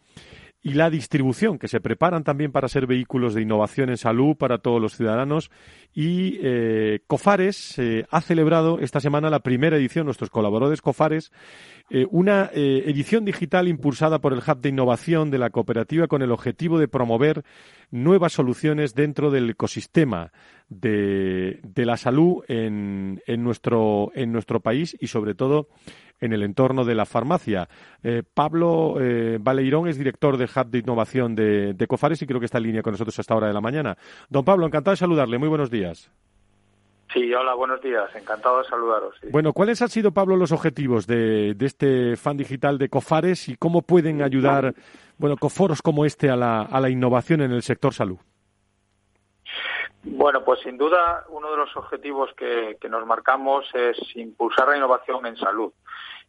y 0.62 0.72
la 0.72 0.90
distribución, 0.90 1.58
que 1.58 1.68
se 1.68 1.80
preparan 1.80 2.24
también 2.24 2.50
para 2.50 2.68
ser 2.68 2.86
vehículos 2.86 3.34
de 3.34 3.42
innovación 3.42 3.88
en 3.88 3.96
salud 3.96 4.36
para 4.36 4.58
todos 4.58 4.80
los 4.80 4.96
ciudadanos. 4.96 5.50
Y 5.94 6.38
eh, 6.42 7.00
Cofares 7.06 7.78
eh, 7.78 8.04
ha 8.10 8.20
celebrado 8.20 8.80
esta 8.80 9.00
semana 9.00 9.30
la 9.30 9.40
primera 9.40 9.76
edición, 9.76 10.06
nuestros 10.06 10.30
colaboradores 10.30 10.82
Cofares, 10.82 11.30
eh, 11.88 12.06
una 12.10 12.50
edición 12.52 13.24
digital 13.24 13.68
impulsada 13.68 14.20
por 14.20 14.32
el 14.32 14.40
Hub 14.40 14.60
de 14.60 14.70
Innovación 14.70 15.30
de 15.30 15.38
la 15.38 15.50
cooperativa 15.50 16.08
con 16.08 16.22
el 16.22 16.32
objetivo 16.32 16.80
de 16.80 16.88
promover 16.88 17.44
nuevas 17.92 18.32
soluciones 18.32 18.94
dentro 18.94 19.30
del 19.30 19.50
ecosistema 19.50 20.32
de, 20.68 21.60
la 21.76 21.96
salud 21.96 22.42
en, 22.48 23.20
nuestro, 23.38 24.10
en 24.16 24.32
nuestro 24.32 24.60
país 24.60 24.96
y 24.98 25.06
sobre 25.06 25.34
todo 25.34 25.68
en 26.20 26.32
el 26.32 26.42
entorno 26.42 26.84
de 26.84 26.94
la 26.94 27.06
farmacia. 27.06 27.68
Eh, 28.02 28.22
Pablo 28.22 28.96
eh, 29.00 29.38
Baleirón 29.40 29.88
es 29.88 29.98
director 29.98 30.36
del 30.36 30.48
Hub 30.54 30.66
de 30.66 30.78
Innovación 30.78 31.34
de, 31.34 31.86
Cofares 31.88 32.20
y 32.22 32.26
creo 32.26 32.40
que 32.40 32.46
está 32.46 32.58
en 32.58 32.64
línea 32.64 32.82
con 32.82 32.92
nosotros 32.92 33.18
a 33.18 33.20
esta 33.20 33.34
hora 33.34 33.48
de 33.48 33.54
la 33.54 33.60
mañana. 33.60 33.96
Don 34.28 34.44
Pablo, 34.44 34.66
encantado 34.66 34.92
de 34.92 34.98
saludarle. 34.98 35.38
Muy 35.38 35.48
buenos 35.48 35.70
días. 35.70 36.10
Sí, 37.12 37.32
hola, 37.32 37.54
buenos 37.54 37.80
días. 37.80 38.14
Encantado 38.14 38.58
de 38.58 38.64
saludaros. 38.64 39.14
Bueno, 39.30 39.52
¿cuáles 39.52 39.80
han 39.80 39.88
sido, 39.88 40.12
Pablo, 40.12 40.36
los 40.36 40.52
objetivos 40.52 41.06
de, 41.06 41.56
este 41.60 42.16
fan 42.16 42.36
digital 42.36 42.78
de 42.78 42.88
Cofares 42.88 43.48
y 43.48 43.56
cómo 43.56 43.82
pueden 43.82 44.22
ayudar, 44.22 44.74
bueno, 45.16 45.36
coforos 45.36 45.80
como 45.82 46.04
este 46.04 46.28
a 46.28 46.36
la, 46.36 46.62
a 46.62 46.80
la 46.80 46.90
innovación 46.90 47.40
en 47.42 47.52
el 47.52 47.62
sector 47.62 47.94
salud? 47.94 48.18
Bueno, 50.08 50.44
pues 50.44 50.60
sin 50.60 50.78
duda 50.78 51.24
uno 51.30 51.50
de 51.50 51.56
los 51.56 51.76
objetivos 51.76 52.32
que, 52.34 52.78
nos 52.88 53.04
marcamos 53.06 53.66
es 53.74 53.98
impulsar 54.14 54.68
la 54.68 54.76
innovación 54.76 55.26
en 55.26 55.36
salud. 55.36 55.72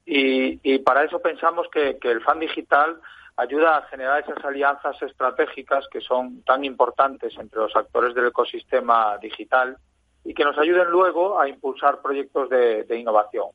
Y, 0.03 0.79
para 0.79 1.03
eso 1.03 1.19
pensamos 1.19 1.67
que, 1.71 1.99
el 2.01 2.21
FAN 2.21 2.39
digital 2.39 2.99
ayuda 3.35 3.77
a 3.77 3.81
generar 3.83 4.23
esas 4.23 4.43
alianzas 4.43 4.99
estratégicas 5.03 5.87
que 5.91 6.01
son 6.01 6.41
tan 6.41 6.65
importantes 6.65 7.37
entre 7.37 7.59
los 7.59 7.75
actores 7.75 8.15
del 8.15 8.27
ecosistema 8.27 9.15
digital 9.19 9.77
y 10.23 10.33
que 10.33 10.43
nos 10.43 10.57
ayuden 10.57 10.89
luego 10.89 11.39
a 11.39 11.47
impulsar 11.47 12.01
proyectos 12.01 12.49
de, 12.49 12.83
de 12.83 12.97
innovación. 12.97 13.49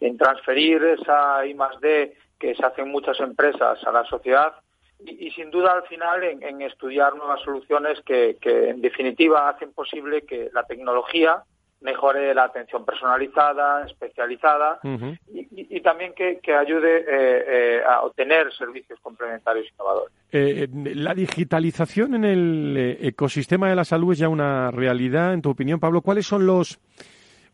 En 0.00 0.18
transferir 0.18 0.84
esa 0.84 1.46
I 1.46 1.54
más 1.54 1.80
D 1.80 2.14
que 2.38 2.54
se 2.54 2.66
hacen 2.66 2.90
muchas 2.90 3.18
empresas 3.20 3.82
a 3.86 3.90
la 3.90 4.04
sociedad 4.04 4.52
y, 5.06 5.30
sin 5.30 5.50
duda 5.50 5.72
al 5.72 5.82
final 5.84 6.22
en, 6.24 6.62
estudiar 6.62 7.14
nuevas 7.16 7.40
soluciones 7.42 8.00
que, 8.04 8.36
en 8.42 8.80
definitiva 8.80 9.48
hacen 9.48 9.72
posible 9.72 10.22
que 10.22 10.50
la 10.52 10.64
tecnología 10.64 11.42
mejore 11.80 12.32
la 12.32 12.44
atención 12.44 12.84
personalizada, 12.84 13.84
especializada 13.86 14.78
y, 15.28 15.80
también 15.80 16.12
que, 16.14 16.54
ayude 16.54 16.98
eh, 16.98 17.04
eh, 17.08 17.80
a 17.86 18.02
obtener 18.02 18.52
servicios 18.52 19.00
complementarios 19.00 19.66
innovadores. 19.72 20.14
Eh, 20.30 20.68
la 20.70 21.12
digitalización 21.12 22.14
en 22.14 22.24
el 22.24 22.96
ecosistema 23.00 23.68
de 23.68 23.74
la 23.74 23.84
salud 23.84 24.12
es 24.12 24.18
ya 24.18 24.28
una 24.28 24.70
realidad, 24.70 25.34
en 25.34 25.42
tu 25.42 25.50
opinión, 25.50 25.80
Pablo. 25.80 26.02
¿Cuáles 26.02 26.24
son 26.24 26.46
los, 26.46 26.78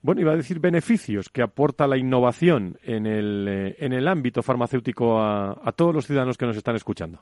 bueno, 0.03 0.21
iba 0.21 0.33
a 0.33 0.37
decir 0.37 0.61
beneficios 0.61 1.31
que 1.31 1.41
aporta 1.41 1.87
la 1.87 1.97
innovación 1.97 2.79
en 2.83 3.07
el, 3.07 3.77
en 3.79 3.95
el 3.95 4.07
ámbito 4.07 4.43
farmacéutico 4.43 5.19
a 5.21 5.73
todos 5.75 5.95
los 5.95 6.07
ciudadanos 6.07 6.37
que 6.37 6.47
nos 6.47 6.57
están 6.57 6.77
escuchando? 6.77 7.21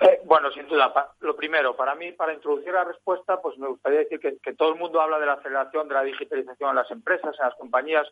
Eh, 0.00 0.20
bueno, 0.24 0.50
sin 0.52 0.68
duda. 0.68 0.92
lo 1.20 1.34
primero, 1.34 1.74
para 1.74 1.94
mí, 1.94 2.12
para 2.12 2.32
introducir 2.32 2.72
la 2.72 2.84
respuesta, 2.84 3.40
pues 3.40 3.58
me 3.58 3.66
gustaría 3.66 4.00
decir 4.00 4.20
que, 4.20 4.54
todo 4.54 4.72
el 4.72 4.78
mundo 4.78 5.00
habla 5.00 5.18
de 5.18 5.26
la 5.26 5.34
aceleración 5.34 5.88
de 5.88 5.94
la 5.94 6.04
digitalización 6.04 6.70
en 6.70 6.76
las 6.76 6.90
empresas, 6.90 7.34
en 7.38 7.46
las 7.46 7.54
compañías, 7.56 8.06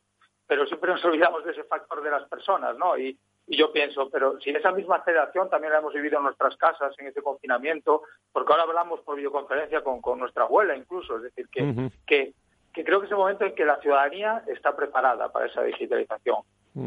pero 0.47 0.67
siempre 0.67 0.91
nos 0.91 1.05
olvidamos 1.05 1.45
de 1.45 1.53
ese 1.53 1.65
factor 1.65 2.03
de 2.03 2.11
las 2.11 2.29
personas, 2.29 2.77
¿no? 2.77 2.99
Y, 2.99 3.19
yo 3.49 3.71
pienso, 3.71 4.11
pero 4.11 4.41
si 4.41 4.51
esa 4.51 4.73
misma 4.73 4.97
aceleración 4.97 5.49
también 5.49 5.73
la 5.73 5.79
hemos 5.79 5.95
vivido 5.95 6.19
en 6.19 6.25
nuestras 6.25 6.57
casas, 6.57 6.93
en 6.99 7.07
este 7.07 7.23
confinamiento, 7.23 8.03
porque 8.33 8.53
ahora 8.53 8.65
hablamos 8.65 9.03
por 9.03 9.15
videoconferencia 9.15 9.85
con, 9.85 10.19
nuestra 10.19 10.43
abuela 10.43 10.75
incluso, 10.75 11.19
es 11.19 11.23
decir, 11.23 11.49
que, 11.49 12.35
que, 12.73 12.85
creo 12.85 12.99
que 12.99 13.07
es 13.07 13.13
el 13.13 13.19
momento 13.19 13.45
en 13.45 13.55
que 13.55 13.65
la 13.65 13.81
ciudadanía 13.81 14.43
está 14.49 14.75
preparada 14.75 15.31
para 15.31 15.47
esa 15.47 15.63
digitalización. 15.63 16.39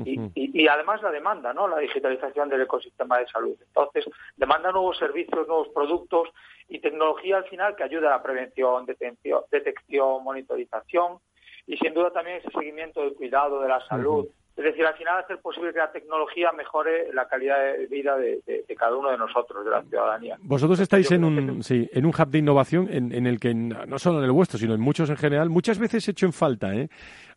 Y, 0.06 0.68
además 0.68 1.02
la 1.02 1.12
demanda, 1.12 1.54
¿no? 1.54 1.68
La 1.68 1.80
digitalización 1.80 2.50
del 2.50 2.62
ecosistema 2.62 3.18
de 3.18 3.28
salud. 3.28 3.56
Entonces, 3.60 4.06
demanda 4.38 4.72
nuevos 4.72 4.98
servicios, 4.98 5.48
nuevos 5.48 5.70
productos 5.70 6.30
y 6.68 6.80
tecnología 6.80 7.38
al 7.38 7.46
final 7.46 7.76
que 7.76 7.84
ayuda 7.84 8.10
a 8.10 8.18
la 8.18 8.24
prevención, 8.24 8.86
detección, 8.86 9.42
detección 9.52 10.24
monitorización 10.24 11.20
y 11.66 11.78
sin 11.78 11.94
duda 11.94 12.12
también 12.12 12.38
ese 12.38 12.52
seguimiento 12.52 13.02
del 13.02 13.14
cuidado 13.14 13.62
de 13.62 13.70
la 13.70 13.86
salud. 13.88 14.28
Es 14.60 14.66
decir, 14.66 14.86
al 14.86 14.94
final 14.96 15.20
hacer 15.20 15.40
posible 15.40 15.72
que 15.72 15.80
la 15.80 15.90
tecnología 15.90 16.52
mejore 16.52 17.14
la 17.14 17.30
calidad 17.30 17.64
de 17.64 17.88
vida 17.88 18.18
de, 18.18 18.42
cada 18.78 18.98
uno 18.98 19.10
de 19.10 19.18
nosotros, 19.18 19.64
de 19.64 19.72
la 19.72 19.82
ciudadanía. 19.84 20.36
Vosotros 20.42 20.82
estáis 20.82 21.10
en 21.12 21.24
un, 21.24 21.64
sí, 21.64 21.90
en 21.94 22.06
un 22.06 22.12
hub 22.12 22.28
de 22.28 22.40
innovación 22.40 22.90
en, 22.92 23.26
el 23.26 23.40
que, 23.40 23.54
no 23.54 23.98
solo 23.98 24.20
en 24.20 24.26
el 24.26 24.34
vuestro, 24.34 24.60
sino 24.60 24.74
en 24.74 24.82
muchos 24.82 25.10
en 25.10 25.16
general, 25.16 25.50
muchas 25.50 25.80
veces 25.80 26.06
he 26.06 26.12
hecho 26.12 26.26
en 26.26 26.34
falta 26.34 26.76
¿eh? 26.76 26.90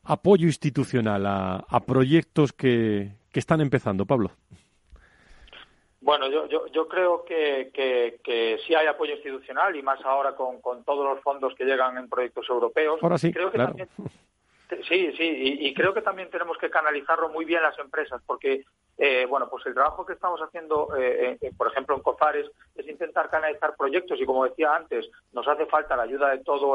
apoyo 0.03 0.49
institucional 0.49 1.25
a, 1.25 1.81
proyectos 1.87 2.53
que, 2.53 3.13
están 3.33 3.61
empezando. 3.61 4.05
Pablo. 4.05 4.33
Bueno, 6.01 6.29
yo, 6.29 6.49
yo, 6.49 6.67
yo 6.73 6.89
creo 6.89 7.25
que, 7.25 7.71
que, 7.73 8.59
sí 8.67 8.75
hay 8.75 8.89
apoyo 8.89 9.15
institucional 9.15 9.77
y 9.77 9.83
más 9.83 10.05
ahora 10.05 10.35
con, 10.35 10.61
todos 10.83 11.05
los 11.05 11.23
fondos 11.23 11.55
que 11.55 11.67
llegan 11.67 11.99
en 11.99 12.09
proyectos 12.09 12.51
europeos. 12.51 12.99
Ahora 13.01 13.17
sí, 13.17 13.33
creo 13.33 13.53
que 13.53 13.59
También, 13.59 13.89
Sí, 14.89 15.13
sí, 15.17 15.59
y, 15.61 15.75
creo 15.75 15.93
que 15.93 16.03
también 16.03 16.31
tenemos 16.31 16.57
que 16.57 16.71
canalizarlo 16.71 17.29
muy 17.29 17.45
bien 17.45 17.63
las 17.63 17.79
empresas, 17.79 18.23
porque, 18.27 18.65
eh, 18.97 19.27
bueno, 19.27 19.49
pues 19.49 19.67
el 19.67 19.75
trabajo 19.75 20.07
que 20.07 20.15
estamos 20.15 20.41
haciendo, 20.41 20.89
eh, 20.97 21.39
por 21.57 21.69
ejemplo, 21.69 21.95
en 21.95 22.03
COFARES, 22.03 22.51
es 22.77 22.89
intentar 22.89 23.29
canalizar 23.29 23.77
proyectos 23.77 24.21
y, 24.21 24.25
como 24.25 24.45
decía 24.45 24.75
antes, 24.75 25.11
nos 25.33 25.47
hace 25.47 25.67
falta 25.67 25.97
la 25.97 26.05
ayuda 26.05 26.31
de 26.31 26.43
todos 26.45 26.73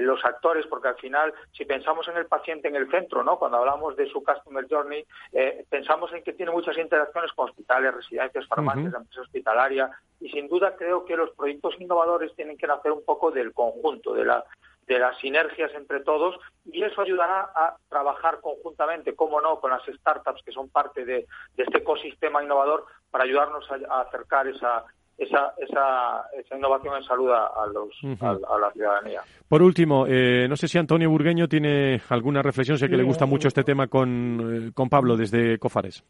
los 0.00 0.24
actores, 0.24 0.66
porque 0.66 0.88
al 0.88 0.96
final, 0.96 1.34
si 1.52 1.64
pensamos 1.64 2.06
en 2.08 2.16
el 2.16 2.26
paciente 2.26 2.68
en 2.68 2.76
el 2.76 2.90
centro, 2.90 3.24
¿no? 3.24 3.38
Cuando 3.38 3.58
hablamos 3.58 3.96
de 3.96 4.08
su 4.08 4.22
Customer 4.22 4.66
Journey, 4.68 5.04
eh, 5.32 5.64
pensamos 5.68 6.12
en 6.12 6.22
que 6.22 6.32
tiene 6.32 6.52
muchas 6.52 6.78
interacciones 6.78 7.32
con 7.32 7.48
hospitales, 7.48 7.94
residencias, 7.94 8.46
farmacias, 8.46 8.94
empresas 8.94 9.24
hospitalarias, 9.24 9.90
y 10.20 10.28
sin 10.30 10.48
duda 10.48 10.76
creo 10.76 11.04
que 11.04 11.16
los 11.16 11.30
proyectos 11.30 11.74
innovadores 11.80 12.34
tienen 12.36 12.56
que 12.56 12.68
nacer 12.68 12.92
un 12.92 13.04
poco 13.04 13.30
del 13.32 13.52
conjunto, 13.52 14.14
de 14.14 14.24
la 14.24 14.44
de 14.86 14.98
las 14.98 15.16
sinergias 15.18 15.70
entre 15.74 16.00
todos 16.00 16.36
y 16.64 16.82
eso 16.82 17.00
ayudará 17.00 17.50
a 17.54 17.76
trabajar 17.88 18.40
conjuntamente, 18.40 19.14
como 19.14 19.40
no, 19.40 19.60
con 19.60 19.70
las 19.70 19.82
startups 19.86 20.42
que 20.44 20.52
son 20.52 20.68
parte 20.68 21.04
de, 21.04 21.26
este 21.56 21.78
ecosistema 21.78 22.42
innovador 22.42 22.84
para 23.10 23.24
ayudarnos 23.24 23.64
a, 23.70 24.00
acercar 24.00 24.48
esa, 24.48 24.84
esa, 25.16 25.54
esa, 25.58 26.26
esa, 26.38 26.56
innovación 26.56 26.96
en 26.96 27.04
salud 27.04 27.30
a, 27.30 27.66
los, 27.72 28.20
a, 28.20 28.58
la 28.58 28.70
ciudadanía. 28.72 29.22
Por 29.48 29.62
último, 29.62 30.06
eh, 30.08 30.46
no 30.48 30.56
sé 30.56 30.68
si 30.68 30.78
Antonio 30.78 31.10
Burgueño 31.10 31.48
tiene 31.48 32.00
alguna 32.08 32.42
reflexión, 32.42 32.78
sé 32.78 32.88
que 32.88 32.96
le 32.96 33.04
gusta 33.04 33.26
mucho 33.26 33.48
este 33.48 33.64
tema 33.64 33.86
con, 33.86 34.68
eh, 34.68 34.72
con 34.74 34.88
Pablo 34.88 35.16
desde 35.16 35.58
Cofares. 35.58 36.04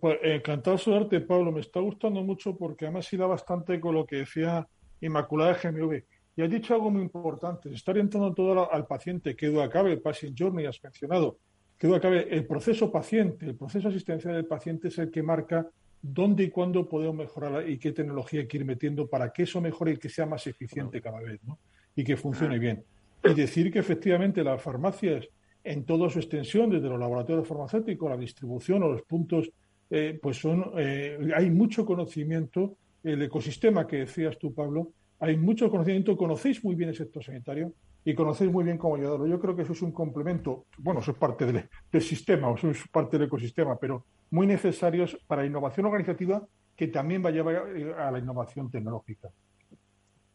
Pues 0.00 0.18
encantado 0.22 0.76
de 1.04 1.20
Pablo. 1.20 1.52
Me 1.52 1.60
está 1.60 1.80
gustando 1.80 2.22
mucho 2.22 2.56
porque 2.56 2.86
además 2.86 3.08
da 3.12 3.26
bastante 3.26 3.80
con 3.80 3.94
lo 3.94 4.06
que 4.06 4.16
decía 4.16 4.66
Inmaculada 5.00 5.58
GMV. 5.62 6.02
Y 6.36 6.42
has 6.42 6.50
dicho 6.50 6.74
algo 6.74 6.90
muy 6.90 7.02
importante, 7.02 7.68
se 7.68 7.76
está 7.76 7.92
orientando 7.92 8.34
todo 8.34 8.72
al 8.72 8.86
paciente, 8.86 9.36
que 9.36 9.46
duda 9.46 9.70
cabe, 9.70 9.92
el 9.92 10.00
patient 10.00 10.36
journey 10.36 10.66
has 10.66 10.82
mencionado, 10.82 11.38
que 11.78 11.86
duda 11.86 12.00
cabe, 12.00 12.34
el 12.34 12.46
proceso 12.46 12.90
paciente, 12.90 13.46
el 13.46 13.56
proceso 13.56 13.88
asistencial 13.88 14.34
del 14.34 14.46
paciente 14.46 14.88
es 14.88 14.98
el 14.98 15.10
que 15.10 15.22
marca 15.22 15.68
dónde 16.02 16.44
y 16.44 16.50
cuándo 16.50 16.88
podemos 16.88 17.16
mejorar 17.16 17.68
y 17.68 17.78
qué 17.78 17.92
tecnología 17.92 18.40
hay 18.40 18.46
que 18.46 18.58
ir 18.58 18.64
metiendo 18.64 19.06
para 19.06 19.32
que 19.32 19.44
eso 19.44 19.60
mejore 19.60 19.92
y 19.92 19.96
que 19.96 20.08
sea 20.08 20.26
más 20.26 20.46
eficiente 20.46 21.00
cada 21.00 21.20
vez, 21.20 21.42
¿no? 21.44 21.58
Y 21.94 22.04
que 22.04 22.16
funcione 22.16 22.58
bien. 22.58 22.84
Y 23.24 23.32
decir 23.32 23.72
que 23.72 23.78
efectivamente 23.78 24.44
las 24.44 24.60
farmacias, 24.60 25.26
en 25.62 25.84
toda 25.84 26.10
su 26.10 26.18
extensión, 26.18 26.68
desde 26.68 26.88
los 26.90 27.00
laboratorios 27.00 27.48
farmacéuticos, 27.48 28.10
la 28.10 28.18
distribución 28.18 28.82
o 28.82 28.88
los 28.88 29.02
puntos, 29.02 29.50
eh, 29.88 30.18
pues 30.20 30.36
son, 30.36 30.72
eh, 30.76 31.32
hay 31.34 31.48
mucho 31.48 31.86
conocimiento, 31.86 32.76
el 33.02 33.22
ecosistema 33.22 33.86
que 33.86 33.98
decías 33.98 34.36
tú, 34.38 34.52
Pablo, 34.52 34.92
hay 35.20 35.36
mucho 35.36 35.70
conocimiento, 35.70 36.16
conocéis 36.16 36.64
muy 36.64 36.74
bien 36.74 36.90
el 36.90 36.96
sector 36.96 37.22
sanitario 37.22 37.72
y 38.04 38.14
conocéis 38.14 38.50
muy 38.50 38.64
bien 38.64 38.78
cómo 38.78 38.96
ayudarlo. 38.96 39.26
Yo 39.26 39.40
creo 39.40 39.56
que 39.56 39.62
eso 39.62 39.72
es 39.72 39.82
un 39.82 39.92
complemento, 39.92 40.66
bueno, 40.78 41.00
eso 41.00 41.12
es 41.12 41.16
parte 41.16 41.46
del, 41.46 42.02
sistema, 42.02 42.50
eso 42.52 42.70
es 42.70 42.86
parte 42.88 43.18
del 43.18 43.28
ecosistema, 43.28 43.76
pero 43.76 44.04
muy 44.30 44.46
necesarios 44.46 45.16
para 45.26 45.42
la 45.42 45.48
innovación 45.48 45.86
organizativa 45.86 46.42
que 46.76 46.88
también 46.88 47.24
va 47.24 47.28
a 47.28 47.32
llevar 47.32 47.54
eh, 47.76 47.94
a 47.96 48.10
la 48.10 48.18
innovación 48.18 48.70
tecnológica. 48.70 49.28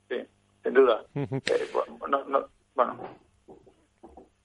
Sí, 0.07 0.25
sin 0.63 0.73
duda. 0.73 1.05
Eh, 1.13 1.29
bueno, 1.99 2.97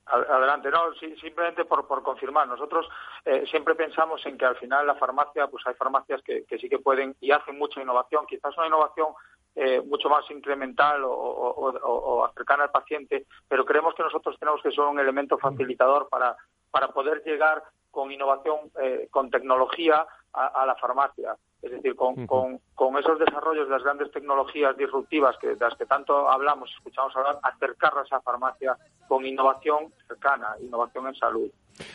adelante, 0.06 0.70
no, 0.70 0.92
simplemente 0.94 1.64
por, 1.64 1.86
por 1.86 2.02
confirmar. 2.02 2.46
Nosotros 2.46 2.86
eh, 3.24 3.44
siempre 3.50 3.74
pensamos 3.74 4.24
en 4.26 4.36
que 4.36 4.44
al 4.44 4.56
final 4.56 4.86
la 4.86 4.96
farmacia, 4.96 5.46
pues 5.46 5.66
hay 5.66 5.74
farmacias 5.74 6.22
que, 6.22 6.44
que 6.44 6.58
sí 6.58 6.68
que 6.68 6.78
pueden 6.78 7.16
y 7.20 7.30
hacen 7.30 7.58
mucha 7.58 7.80
innovación, 7.80 8.26
quizás 8.26 8.56
una 8.58 8.66
innovación 8.66 9.08
eh, 9.56 9.80
mucho 9.82 10.08
más 10.08 10.28
incremental 10.30 11.02
o, 11.04 12.30
cercana 12.34 12.64
al 12.64 12.70
paciente, 12.70 13.26
pero 13.48 13.64
creemos 13.64 13.94
que 13.94 14.02
nosotros 14.02 14.36
tenemos 14.38 14.60
que 14.62 14.70
ser 14.70 14.80
un 14.80 14.98
elemento 14.98 15.38
facilitador 15.38 16.08
para, 16.08 16.36
para 16.70 16.88
poder 16.88 17.22
llegar 17.24 17.62
con 17.90 18.10
innovación, 18.10 18.58
eh, 18.82 19.08
con 19.10 19.30
tecnología 19.30 20.06
a, 20.34 20.66
la 20.66 20.74
farmacia. 20.74 21.36
Es 21.62 21.70
decir, 21.70 21.94
con, 21.94 22.26
con, 22.26 22.60
con, 22.74 22.98
esos 22.98 23.18
desarrollos 23.18 23.66
de 23.66 23.74
las 23.74 23.82
grandes 23.82 24.10
tecnologías 24.10 24.76
disruptivas 24.76 25.36
que, 25.40 25.48
de 25.48 25.56
las 25.64 25.76
que 25.78 25.86
tanto 25.86 26.28
hablamos 26.28 26.68
y 26.70 26.74
escuchamos 26.74 27.16
hablar, 27.16 27.38
acercarlas 27.42 28.12
a 28.12 28.16
la 28.16 28.20
farmacia 28.20 28.76
con 29.08 29.24
innovación 29.24 29.92
cercana, 30.06 30.48
innovación 30.60 31.06
en 31.06 31.14
salud. 31.14 31.50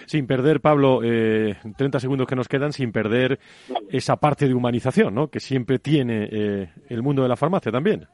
Sin 0.07 0.25
perder, 0.25 0.59
Pablo, 0.59 1.01
eh, 1.03 1.55
30 1.77 1.99
segundos 1.99 2.27
que 2.27 2.35
nos 2.35 2.47
quedan, 2.47 2.73
sin 2.73 2.91
perder 2.91 3.39
esa 3.89 4.17
parte 4.17 4.47
de 4.47 4.53
humanización, 4.53 5.13
¿no? 5.13 5.29
Que 5.29 5.39
siempre 5.39 5.79
tiene 5.79 6.27
eh, 6.31 6.73
el 6.89 7.03
mundo 7.03 7.21
de 7.21 7.29
la 7.29 7.37
farmacia 7.37 7.71
también. 7.71 8.07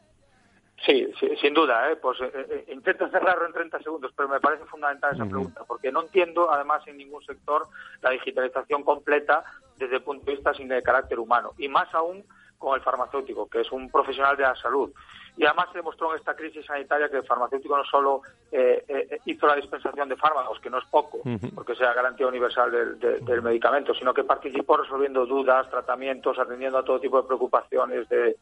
Sí, 0.83 1.07
sin 1.41 1.53
duda, 1.53 1.89
¿eh? 1.91 1.95
pues 1.95 2.19
eh, 2.21 2.31
eh, 2.33 2.65
intento 2.73 3.07
cerrarlo 3.09 3.45
en 3.45 3.53
30 3.53 3.79
segundos, 3.79 4.11
pero 4.15 4.27
me 4.27 4.39
parece 4.39 4.65
fundamental 4.65 5.15
esa 5.15 5.25
pregunta, 5.25 5.63
porque 5.65 5.91
no 5.91 6.01
entiendo, 6.01 6.51
además, 6.51 6.85
en 6.87 6.97
ningún 6.97 7.23
sector 7.23 7.67
la 8.01 8.11
digitalización 8.11 8.83
completa 8.83 9.43
desde 9.77 9.95
el 9.95 10.03
punto 10.03 10.25
de 10.25 10.33
vista 10.33 10.53
sin 10.53 10.67
de 10.67 10.83
carácter 10.83 11.19
humano, 11.19 11.53
y 11.57 11.69
más 11.69 11.93
aún 11.93 12.25
con 12.57 12.75
el 12.75 12.81
farmacéutico, 12.81 13.47
que 13.47 13.61
es 13.61 13.71
un 13.71 13.89
profesional 13.89 14.35
de 14.37 14.43
la 14.43 14.55
salud. 14.55 14.91
Y 15.37 15.45
además 15.45 15.67
se 15.71 15.79
demostró 15.79 16.11
en 16.11 16.19
esta 16.19 16.33
crisis 16.33 16.65
sanitaria 16.65 17.09
que 17.09 17.17
el 17.17 17.25
farmacéutico 17.25 17.75
no 17.75 17.83
solo 17.83 18.21
eh, 18.51 18.85
eh, 18.87 19.19
hizo 19.25 19.47
la 19.47 19.55
dispensación 19.55 20.07
de 20.07 20.15
fármacos, 20.15 20.59
que 20.59 20.69
no 20.69 20.77
es 20.77 20.85
poco, 20.85 21.19
porque 21.53 21.75
sea 21.75 21.93
garantía 21.93 22.27
universal 22.27 22.71
del, 22.99 23.41
medicamento, 23.41 23.93
sino 23.93 24.13
que 24.13 24.23
participó 24.23 24.77
resolviendo 24.77 25.25
dudas, 25.25 25.69
tratamientos, 25.69 26.39
atendiendo 26.39 26.77
a 26.77 26.85
todo 26.85 27.01
tipo 27.01 27.21
de 27.21 27.27
preocupaciones 27.27 28.07
de, 28.07 28.37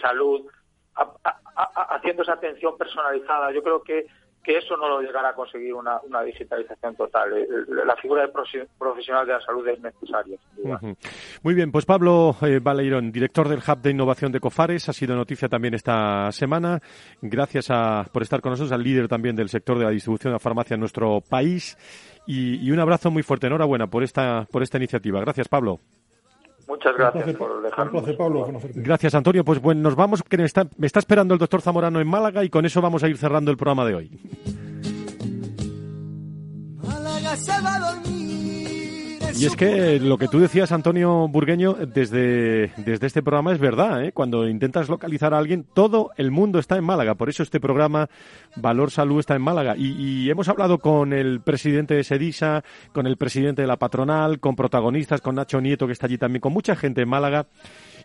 salud, 0.00 0.42
haciendo 0.94 2.22
esa 2.22 2.34
atención 2.34 2.76
personalizada. 2.76 3.52
Yo 3.52 3.62
creo 3.62 3.82
que 3.82 4.06
que 4.42 4.58
eso 4.58 4.76
no 4.76 4.88
lo 4.88 5.00
llegará 5.00 5.30
a 5.30 5.34
conseguir 5.34 5.72
una, 5.74 6.00
digitalización 6.24 6.96
total. 6.96 7.32
Eh, 7.36 7.46
la 7.86 7.94
figura 7.96 8.22
de 8.22 8.32
profesional 8.78 9.26
de 9.26 9.32
la 9.34 9.40
salud 9.40 9.66
es 9.68 9.80
necesaria. 9.80 10.38
Muy 11.42 11.54
bien, 11.54 11.70
pues 11.70 11.86
Pablo 11.86 12.36
eh, 12.42 12.58
Baleirón, 12.60 13.12
director 13.12 13.48
del 13.48 13.60
Hub 13.60 13.80
de 13.80 13.90
Innovación 13.90 14.32
de 14.32 14.40
Cofares, 14.40 14.88
ha 14.88 14.92
sido 14.92 15.14
noticia 15.14 15.48
también 15.48 15.74
esta 15.74 16.30
semana. 16.32 16.80
Gracias 17.20 17.70
a, 17.70 18.04
por 18.12 18.22
estar 18.22 18.40
con 18.40 18.50
nosotros, 18.50 18.72
al 18.72 18.82
líder 18.82 19.06
también 19.06 19.36
del 19.36 19.48
sector 19.48 19.78
de 19.78 19.84
la 19.84 19.90
distribución 19.90 20.32
de 20.32 20.34
la 20.34 20.40
farmacia 20.40 20.74
en 20.74 20.80
nuestro 20.80 21.20
país. 21.20 21.76
Y, 22.26 22.66
y 22.66 22.70
un 22.72 22.80
abrazo 22.80 23.10
muy 23.10 23.22
fuerte. 23.22 23.46
Enhorabuena 23.46 23.86
por 23.86 24.02
esta, 24.02 24.46
por 24.50 24.62
esta 24.62 24.78
iniciativa. 24.78 25.20
Gracias, 25.20 25.48
Pablo. 25.48 25.80
Muchas 26.72 26.96
gracias 26.96 27.36
por 27.36 27.62
dejarme. 27.62 28.00
Gracias, 28.76 29.14
Antonio. 29.14 29.44
Pues 29.44 29.60
bueno, 29.60 29.82
nos 29.82 29.94
vamos, 29.94 30.22
que 30.22 30.38
me 30.38 30.44
está, 30.44 30.66
me 30.78 30.86
está 30.86 31.00
esperando 31.00 31.34
el 31.34 31.38
doctor 31.38 31.60
Zamorano 31.60 32.00
en 32.00 32.08
Málaga 32.08 32.44
y 32.44 32.48
con 32.48 32.64
eso 32.64 32.80
vamos 32.80 33.02
a 33.02 33.08
ir 33.08 33.18
cerrando 33.18 33.50
el 33.50 33.58
programa 33.58 33.84
de 33.84 33.94
hoy. 33.94 34.10
Málaga 36.82 37.36
se 37.36 37.52
va 37.60 37.74
a 37.74 37.92
dormir. 37.92 38.11
Y 39.34 39.46
es 39.46 39.56
que 39.56 39.98
lo 39.98 40.18
que 40.18 40.28
tú 40.28 40.38
decías, 40.38 40.72
Antonio 40.72 41.26
Burgueño, 41.28 41.74
desde, 41.74 42.68
desde 42.76 43.06
este 43.06 43.22
programa 43.22 43.52
es 43.52 43.58
verdad. 43.58 44.04
¿eh? 44.04 44.12
Cuando 44.12 44.46
intentas 44.48 44.88
localizar 44.88 45.32
a 45.32 45.38
alguien, 45.38 45.64
todo 45.72 46.10
el 46.16 46.30
mundo 46.30 46.58
está 46.58 46.76
en 46.76 46.84
Málaga. 46.84 47.14
Por 47.14 47.28
eso 47.28 47.42
este 47.42 47.60
programa 47.60 48.08
Valor 48.56 48.90
Salud 48.90 49.20
está 49.20 49.34
en 49.34 49.42
Málaga. 49.42 49.74
Y, 49.76 50.28
hemos 50.30 50.48
hablado 50.48 50.78
con 50.78 51.12
el 51.12 51.40
presidente 51.40 51.94
de 51.94 52.04
Sedisa, 52.04 52.62
con 52.92 53.06
el 53.06 53.16
presidente 53.16 53.62
de 53.62 53.68
la 53.68 53.78
patronal, 53.78 54.38
con 54.40 54.54
protagonistas, 54.54 55.20
con 55.20 55.34
Nacho 55.34 55.60
Nieto, 55.60 55.86
que 55.86 55.92
está 55.92 56.06
allí 56.06 56.18
también, 56.18 56.40
con 56.40 56.52
mucha 56.52 56.76
gente 56.76 57.02
en 57.02 57.08
Málaga. 57.08 57.46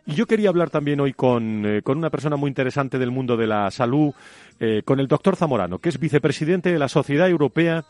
Y 0.06 0.14
yo 0.14 0.26
quería 0.26 0.50
hablar 0.50 0.70
también 0.70 1.00
hoy 1.02 1.14
con, 1.14 1.66
eh, 1.66 1.82
con 1.82 1.98
una 1.98 2.10
persona 2.10 2.38
muy 2.38 2.48
interesante 2.48 2.98
del 2.98 3.12
mundo 3.12 3.36
de 3.36 3.48
la 3.48 3.70
salud, 3.72 4.14
eh, 4.60 4.82
con 4.86 5.00
el 5.00 5.08
doctor 5.08 5.36
Zamorano, 5.36 5.80
que 5.80 5.90
es 5.90 6.00
vicepresidente 6.00 6.72
de 6.72 6.80
la 6.80 6.88
Sociedad 6.88 7.30
Europea 7.30 7.84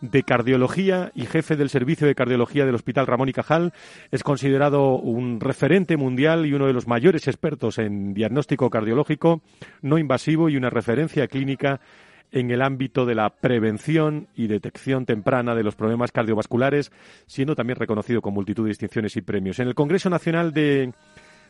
de 0.00 0.22
Cardiología 0.22 1.12
y 1.14 1.26
jefe 1.26 1.56
del 1.56 1.70
Servicio 1.70 2.06
de 2.06 2.14
Cardiología 2.14 2.66
del 2.66 2.74
Hospital 2.74 3.06
Ramón 3.06 3.28
y 3.28 3.32
Cajal. 3.32 3.72
Es 4.10 4.22
considerado 4.22 4.96
un 4.96 5.40
referente 5.40 5.96
mundial 5.96 6.46
y 6.46 6.54
uno 6.54 6.66
de 6.66 6.72
los 6.72 6.86
mayores 6.86 7.28
expertos 7.28 7.78
en 7.78 8.14
diagnóstico 8.14 8.70
cardiológico 8.70 9.42
no 9.82 9.98
invasivo 9.98 10.48
y 10.48 10.56
una 10.56 10.70
referencia 10.70 11.26
clínica 11.26 11.80
en 12.32 12.50
el 12.50 12.62
ámbito 12.62 13.06
de 13.06 13.14
la 13.14 13.30
prevención 13.30 14.28
y 14.34 14.48
detección 14.48 15.06
temprana 15.06 15.54
de 15.54 15.62
los 15.62 15.76
problemas 15.76 16.10
cardiovasculares, 16.10 16.90
siendo 17.26 17.54
también 17.54 17.78
reconocido 17.78 18.20
con 18.20 18.34
multitud 18.34 18.64
de 18.64 18.70
distinciones 18.70 19.16
y 19.16 19.22
premios. 19.22 19.60
En 19.60 19.68
el 19.68 19.74
Congreso 19.74 20.10
Nacional 20.10 20.52
de, 20.52 20.92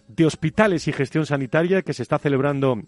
de 0.09 0.27
Hospitales 0.27 0.87
y 0.87 0.93
Gestión 0.93 1.25
Sanitaria, 1.25 1.81
que 1.83 1.95
se 1.95 2.03
está 2.03 2.19
celebrando 2.19 2.83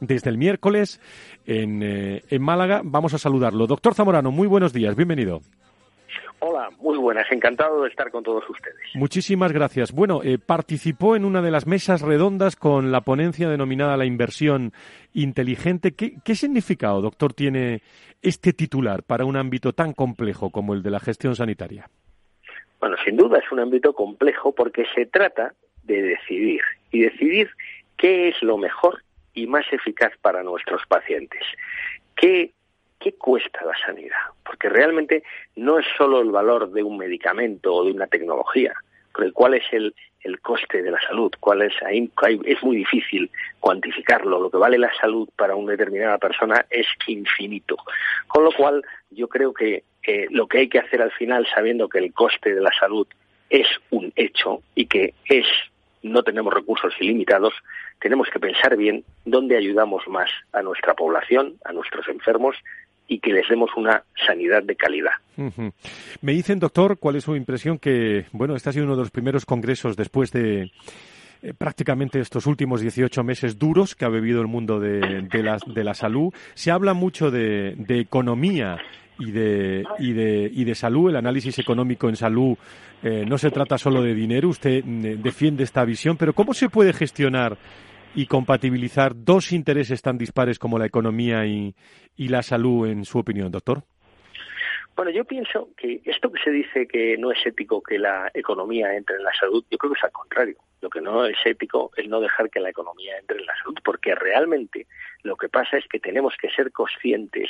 desde 0.00 0.30
el 0.30 0.38
miércoles 0.38 1.00
en, 1.46 1.82
eh, 1.82 2.22
en 2.30 2.42
Málaga, 2.42 2.80
vamos 2.84 3.14
a 3.14 3.18
saludarlo. 3.18 3.66
Doctor 3.66 3.94
Zamorano, 3.94 4.30
muy 4.30 4.46
buenos 4.46 4.72
días, 4.72 4.96
bienvenido. 4.96 5.40
Hola, 6.40 6.68
muy 6.78 6.96
buenas, 6.98 7.30
encantado 7.32 7.82
de 7.82 7.88
estar 7.88 8.12
con 8.12 8.22
todos 8.22 8.48
ustedes. 8.48 8.76
Muchísimas 8.94 9.52
gracias. 9.52 9.90
Bueno, 9.90 10.20
eh, 10.22 10.38
participó 10.38 11.16
en 11.16 11.24
una 11.24 11.42
de 11.42 11.50
las 11.50 11.66
mesas 11.66 12.00
redondas 12.00 12.54
con 12.54 12.92
la 12.92 13.00
ponencia 13.00 13.48
denominada 13.48 13.96
La 13.96 14.04
inversión 14.04 14.72
inteligente. 15.14 15.92
¿Qué, 15.96 16.14
¿Qué, 16.24 16.36
significado, 16.36 17.00
doctor, 17.00 17.32
tiene 17.32 17.82
este 18.22 18.52
titular 18.52 19.02
para 19.02 19.24
un 19.24 19.36
ámbito 19.36 19.72
tan 19.72 19.92
complejo 19.92 20.50
como 20.50 20.74
el 20.74 20.82
de 20.82 20.90
la 20.90 21.00
gestión 21.00 21.34
sanitaria? 21.34 21.88
Bueno, 22.78 22.96
sin 23.04 23.16
duda 23.16 23.38
es 23.38 23.50
un 23.50 23.58
ámbito 23.58 23.92
complejo 23.92 24.52
porque 24.52 24.84
se 24.94 25.06
trata 25.06 25.54
de 25.82 26.02
decidir 26.02 26.60
y 26.92 27.00
decidir 27.00 27.50
qué 27.96 28.28
es 28.28 28.40
lo 28.42 28.58
mejor 28.58 29.02
y 29.34 29.46
más 29.46 29.64
eficaz 29.72 30.12
para 30.20 30.42
nuestros 30.42 30.82
pacientes. 30.86 31.42
¿Qué 32.16 32.52
¿qué 32.98 33.12
cuesta 33.12 33.64
la 33.64 33.76
sanidad? 33.84 34.16
Porque 34.44 34.68
realmente 34.68 35.22
no 35.56 35.78
es 35.78 35.86
solo 35.96 36.20
el 36.20 36.30
valor 36.30 36.70
de 36.70 36.82
un 36.82 36.98
medicamento 36.98 37.74
o 37.74 37.84
de 37.84 37.92
una 37.92 38.06
tecnología, 38.06 38.74
pero 39.14 39.32
cuál 39.32 39.54
es 39.54 39.64
el, 39.72 39.94
el 40.22 40.40
coste 40.40 40.82
de 40.82 40.90
la 40.90 41.00
salud, 41.00 41.32
cuál 41.40 41.62
es, 41.62 41.74
es 41.90 42.62
muy 42.62 42.76
difícil 42.76 43.30
cuantificarlo. 43.60 44.40
Lo 44.40 44.50
que 44.50 44.56
vale 44.56 44.78
la 44.78 44.92
salud 45.00 45.28
para 45.36 45.56
una 45.56 45.72
determinada 45.72 46.18
persona 46.18 46.66
es 46.70 46.86
infinito. 47.06 47.76
Con 48.26 48.44
lo 48.44 48.52
cual, 48.52 48.84
yo 49.10 49.28
creo 49.28 49.52
que 49.52 49.84
lo 50.30 50.46
que 50.46 50.58
hay 50.58 50.68
que 50.68 50.78
hacer 50.78 51.02
al 51.02 51.12
final, 51.12 51.46
sabiendo 51.54 51.88
que 51.88 51.98
el 51.98 52.12
coste 52.12 52.54
de 52.54 52.60
la 52.60 52.70
salud 52.78 53.06
es 53.50 53.66
un 53.90 54.12
hecho 54.16 54.62
y 54.74 54.86
que 54.86 55.14
es 55.26 55.46
no 56.02 56.22
tenemos 56.22 56.54
recursos 56.54 56.94
ilimitados, 57.00 57.54
tenemos 58.00 58.28
que 58.32 58.38
pensar 58.38 58.76
bien 58.76 59.04
dónde 59.24 59.56
ayudamos 59.56 60.06
más 60.08 60.30
a 60.52 60.62
nuestra 60.62 60.94
población, 60.94 61.54
a 61.64 61.72
nuestros 61.72 62.08
enfermos 62.08 62.56
y 63.08 63.20
que 63.20 63.32
les 63.32 63.48
demos 63.48 63.70
una 63.76 64.02
sanidad 64.26 64.62
de 64.62 64.76
calidad. 64.76 65.12
Me 66.20 66.32
dicen, 66.32 66.58
doctor, 66.58 66.98
cuál 66.98 67.16
es 67.16 67.24
su 67.24 67.34
impresión 67.34 67.78
que, 67.78 68.26
bueno, 68.32 68.54
este 68.54 68.68
ha 68.68 68.72
sido 68.72 68.84
uno 68.84 68.96
de 68.96 69.02
los 69.02 69.10
primeros 69.10 69.46
congresos 69.46 69.96
después 69.96 70.30
de 70.30 70.70
eh, 71.42 71.54
prácticamente 71.56 72.20
estos 72.20 72.46
últimos 72.46 72.80
18 72.80 73.24
meses 73.24 73.58
duros 73.58 73.94
que 73.94 74.04
ha 74.04 74.08
vivido 74.08 74.42
el 74.42 74.46
mundo 74.46 74.78
de, 74.78 75.26
la, 75.42 75.94
salud. 75.94 76.34
Se 76.54 76.70
habla 76.70 76.92
mucho 76.92 77.30
de, 77.30 77.76
economía 77.88 78.76
y 79.18 79.30
de, 79.30 79.84
y, 79.98 80.12
de, 80.12 80.50
y 80.52 80.64
de 80.64 80.74
salud. 80.74 81.08
El 81.08 81.16
análisis 81.16 81.58
económico 81.58 82.10
en 82.10 82.16
salud 82.16 82.56
eh, 83.02 83.24
no 83.26 83.38
se 83.38 83.50
trata 83.50 83.78
solo 83.78 84.02
de 84.02 84.14
dinero. 84.14 84.48
Usted 84.48 84.84
mm, 84.84 85.22
defiende 85.22 85.64
esta 85.64 85.84
visión, 85.84 86.16
pero 86.16 86.34
¿cómo 86.34 86.52
se 86.52 86.68
puede 86.68 86.92
gestionar 86.92 87.56
y 88.18 88.26
compatibilizar 88.26 89.12
dos 89.14 89.52
intereses 89.52 90.02
tan 90.02 90.18
dispares 90.18 90.58
como 90.58 90.76
la 90.76 90.86
economía 90.86 91.46
y, 91.46 91.72
la 92.16 92.42
salud, 92.42 92.88
en 92.88 93.04
su 93.04 93.20
opinión, 93.20 93.52
doctor? 93.52 93.84
Bueno, 94.96 95.12
yo 95.12 95.24
pienso 95.24 95.68
que 95.76 96.00
esto 96.04 96.32
que 96.32 96.42
se 96.42 96.50
dice 96.50 96.88
que 96.88 97.16
no 97.16 97.30
es 97.30 97.38
ético 97.46 97.80
que 97.80 97.96
la 97.96 98.28
economía 98.34 98.92
entre 98.96 99.18
en 99.18 99.22
la 99.22 99.32
salud, 99.34 99.64
yo 99.70 99.78
creo 99.78 99.92
que 99.92 99.98
es 99.98 100.02
al 100.02 100.10
contrario. 100.10 100.56
Lo 100.80 100.90
que 100.90 101.00
no 101.00 101.26
es 101.26 101.36
ético 101.44 101.92
es 101.96 102.08
no 102.08 102.18
dejar 102.20 102.50
que 102.50 102.58
la 102.58 102.70
economía 102.70 103.16
entre 103.18 103.38
en 103.38 103.46
la 103.46 103.54
salud, 103.62 103.78
porque 103.84 104.16
realmente 104.16 104.88
lo 105.22 105.36
que 105.36 105.48
pasa 105.48 105.76
es 105.76 105.86
que 105.86 106.00
tenemos 106.00 106.34
que 106.42 106.50
ser 106.50 106.72
conscientes, 106.72 107.48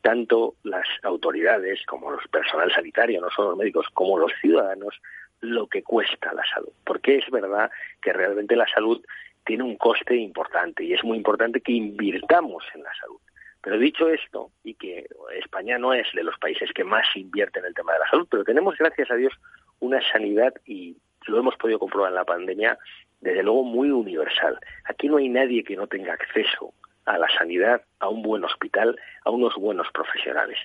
tanto 0.00 0.54
las 0.62 0.86
autoridades 1.02 1.84
como 1.86 2.12
los 2.12 2.24
personal 2.28 2.70
sanitario, 2.72 3.20
no 3.20 3.30
solo 3.30 3.48
los 3.50 3.58
médicos, 3.58 3.88
como 3.92 4.16
los 4.16 4.30
ciudadanos, 4.40 4.94
lo 5.40 5.66
que 5.66 5.82
cuesta 5.82 6.32
la 6.34 6.44
salud. 6.54 6.70
Porque 6.84 7.16
es 7.16 7.28
verdad 7.32 7.68
que 8.00 8.12
realmente 8.12 8.54
la 8.54 8.68
salud 8.68 9.04
tiene 9.44 9.64
un 9.64 9.76
coste 9.76 10.16
importante 10.16 10.84
y 10.84 10.92
es 10.92 11.04
muy 11.04 11.16
importante 11.16 11.60
que 11.60 11.72
invirtamos 11.72 12.64
en 12.74 12.82
la 12.82 12.94
salud. 12.94 13.20
Pero 13.62 13.78
dicho 13.78 14.08
esto, 14.10 14.50
y 14.62 14.74
que 14.74 15.06
España 15.38 15.78
no 15.78 15.94
es 15.94 16.06
de 16.14 16.22
los 16.22 16.38
países 16.38 16.70
que 16.74 16.84
más 16.84 17.06
invierte 17.16 17.60
en 17.60 17.64
el 17.64 17.74
tema 17.74 17.94
de 17.94 18.00
la 18.00 18.10
salud, 18.10 18.28
pero 18.30 18.44
tenemos, 18.44 18.76
gracias 18.76 19.10
a 19.10 19.14
Dios, 19.14 19.32
una 19.80 20.00
sanidad, 20.12 20.52
y 20.66 20.96
lo 21.26 21.38
hemos 21.38 21.56
podido 21.56 21.78
comprobar 21.78 22.10
en 22.10 22.16
la 22.16 22.24
pandemia, 22.24 22.78
desde 23.20 23.42
luego 23.42 23.64
muy 23.64 23.90
universal. 23.90 24.58
Aquí 24.84 25.08
no 25.08 25.16
hay 25.16 25.30
nadie 25.30 25.64
que 25.64 25.76
no 25.76 25.86
tenga 25.86 26.12
acceso 26.12 26.74
a 27.06 27.16
la 27.18 27.28
sanidad, 27.38 27.82
a 28.00 28.08
un 28.08 28.22
buen 28.22 28.44
hospital, 28.44 28.98
a 29.24 29.30
unos 29.30 29.54
buenos 29.56 29.88
profesionales. 29.92 30.58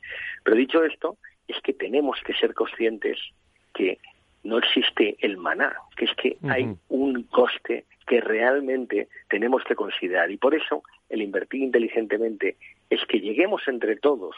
Pero 0.43 0.57
dicho 0.57 0.83
esto, 0.83 1.17
es 1.47 1.59
que 1.61 1.73
tenemos 1.73 2.19
que 2.25 2.33
ser 2.33 2.53
conscientes 2.53 3.17
que 3.73 3.97
no 4.43 4.57
existe 4.57 5.17
el 5.19 5.37
maná, 5.37 5.75
que 5.95 6.05
es 6.05 6.15
que 6.15 6.37
hay 6.49 6.75
un 6.87 7.23
coste 7.23 7.85
que 8.07 8.21
realmente 8.21 9.07
tenemos 9.29 9.63
que 9.63 9.75
considerar. 9.75 10.31
Y 10.31 10.37
por 10.37 10.55
eso 10.55 10.83
el 11.09 11.21
invertir 11.21 11.61
inteligentemente 11.61 12.57
es 12.89 13.05
que 13.05 13.19
lleguemos 13.19 13.67
entre 13.67 13.95
todos. 13.97 14.35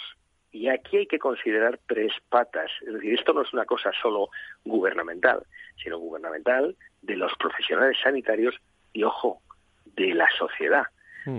Y 0.52 0.68
aquí 0.68 0.98
hay 0.98 1.08
que 1.08 1.20
considerar 1.20 1.80
tres 1.88 2.12
patas. 2.30 2.70
Es 2.86 2.94
decir, 2.94 3.14
esto 3.14 3.32
no 3.34 3.44
es 3.44 3.54
una 3.54 3.66
cosa 3.66 3.92
solo 4.02 4.30
gubernamental, 4.66 5.44
sino 5.82 6.00
gubernamental 6.00 6.76
de 7.02 7.16
los 7.16 7.32
profesionales 7.40 7.98
sanitarios 8.04 8.56
y, 8.92 9.04
ojo, 9.04 9.42
de 9.86 10.14
la 10.14 10.28
sociedad. 10.38 10.84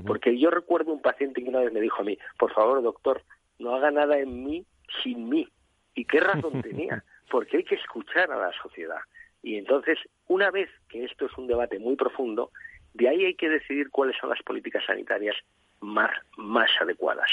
Porque 0.07 0.39
yo 0.39 0.51
recuerdo 0.51 0.93
un 0.93 1.03
paciente 1.03 1.43
que 1.43 1.49
una 1.49 1.61
vez 1.61 1.73
me 1.73 1.81
dijo 1.81 2.03
a 2.03 2.05
mí, 2.05 2.17
por 2.39 2.53
favor, 2.55 2.81
doctor, 2.83 3.23
no 3.59 3.75
haga 3.75 3.91
nada 3.91 4.19
en 4.19 4.45
mí 4.45 4.65
sin 5.03 5.29
mí. 5.29 5.49
¿Y 5.95 6.05
qué 6.05 6.21
razón 6.21 6.63
tenía? 6.63 7.05
Porque 7.33 7.57
hay 7.57 7.65
que 7.65 7.77
escuchar 7.77 8.31
a 8.31 8.37
la 8.37 8.53
sociedad. 8.63 9.01
Y 9.43 9.57
entonces, 9.57 9.99
una 10.29 10.51
vez 10.51 10.69
que 10.91 11.05
esto 11.05 11.25
es 11.25 11.39
un 11.39 11.47
debate 11.47 11.79
muy 11.79 11.97
profundo, 11.97 12.51
de 12.93 13.09
ahí 13.09 13.25
hay 13.25 13.35
que 13.35 13.49
decidir 13.49 13.89
cuáles 13.89 14.17
son 14.21 14.29
las 14.29 14.43
políticas 14.43 14.85
sanitarias 14.87 15.35
más, 15.81 16.11
más 16.37 16.69
adecuadas. 16.79 17.31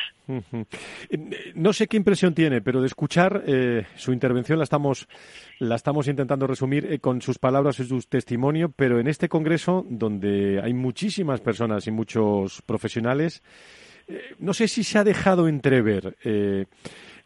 No 1.54 1.74
sé 1.74 1.88
qué 1.88 1.98
impresión 1.98 2.34
tiene, 2.34 2.62
pero 2.62 2.80
de 2.80 2.88
escuchar 2.88 3.44
eh, 3.46 3.86
su 3.96 4.14
intervención 4.14 4.58
la 4.58 4.64
estamos, 4.64 5.06
la 5.60 5.76
estamos 5.76 6.08
intentando 6.08 6.48
resumir 6.48 6.86
eh, 6.92 7.00
con 7.00 7.22
sus 7.22 7.38
palabras 7.38 7.78
y 7.82 7.84
su 7.84 8.00
testimonio, 8.08 8.72
pero 8.74 9.02
en 9.02 9.08
este 9.10 9.28
congreso, 9.28 9.86
donde 9.90 10.62
hay 10.64 10.74
muchísimas 10.74 11.42
personas 11.42 11.86
y 11.88 11.92
muchos 11.92 12.62
profesionales, 12.62 13.44
eh, 14.08 14.34
no 14.40 14.54
sé 14.54 14.70
si 14.70 14.86
se 14.86 14.98
ha 14.98 15.04
dejado 15.04 15.50
entrever 15.50 16.16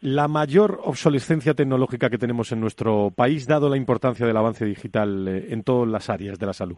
la 0.04 0.28
mayor 0.28 0.82
obsolescencia 0.84 1.54
tecnológica 1.54 2.10
que 2.10 2.18
tenemos 2.18 2.52
en 2.52 2.60
nuestro 2.60 3.12
país, 3.16 3.48
dado 3.48 3.70
la 3.70 3.78
importancia 3.78 4.28
del 4.28 4.36
avance 4.36 4.66
digital 4.66 5.28
eh, 5.30 5.46
en 5.50 5.64
todas 5.64 5.88
las 5.88 6.10
áreas 6.10 6.38
de 6.38 6.46
la 6.46 6.52
salud? 6.52 6.76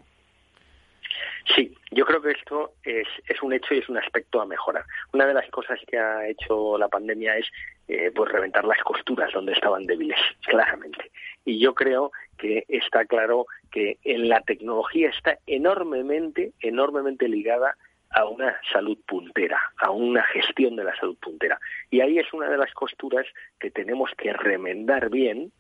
Sí, 1.56 1.76
yo 1.92 2.06
creo 2.06 2.22
que 2.22 2.32
esto 2.32 2.74
es, 2.84 3.08
un 3.42 3.54
hecho 3.54 3.74
y 3.74 3.80
es 3.80 3.90
un 3.90 3.98
aspecto 3.98 4.42
a 4.42 4.46
mejorar. 4.46 4.86
Una 5.12 5.26
de 5.26 5.34
las 5.34 5.50
cosas 5.50 5.80
que 5.88 5.98
ha 5.98 6.28
hecho 6.28 6.78
la 6.78 6.88
pandemia 6.88 7.36
es 7.38 7.48
eh, 7.88 8.12
pues 8.14 8.32
reventar 8.32 8.64
las 8.64 8.82
costuras 8.84 9.34
donde 9.34 9.54
estaban 9.54 9.88
débiles, 9.88 10.20
claramente. 10.46 11.12
Y 11.46 11.60
yo 11.60 11.74
creo 11.74 12.12
que 12.38 12.66
está 12.68 13.06
claro 13.06 13.48
que 13.72 13.98
en 14.04 14.30
la 14.30 14.42
tecnología 14.42 15.10
está 15.10 15.40
enormemente, 15.48 16.54
enormemente 16.60 17.28
ligada 17.28 17.76
a 18.16 18.24
una 18.26 18.58
salud 18.72 18.98
puntera, 19.06 19.60
a 19.78 19.92
una 19.92 20.24
gestión 20.24 20.78
de 20.78 20.86
la 20.86 20.96
salud 20.96 21.18
puntera. 21.22 21.60
Y 21.92 22.00
ahí 22.00 22.18
es 22.18 22.32
una 22.32 22.48
de 22.50 22.58
las 22.58 22.74
costuras 22.74 23.26
que 23.60 23.70
tenemos 23.70 24.10
que 24.18 24.32
remendar 24.32 25.10
bien 25.10 25.52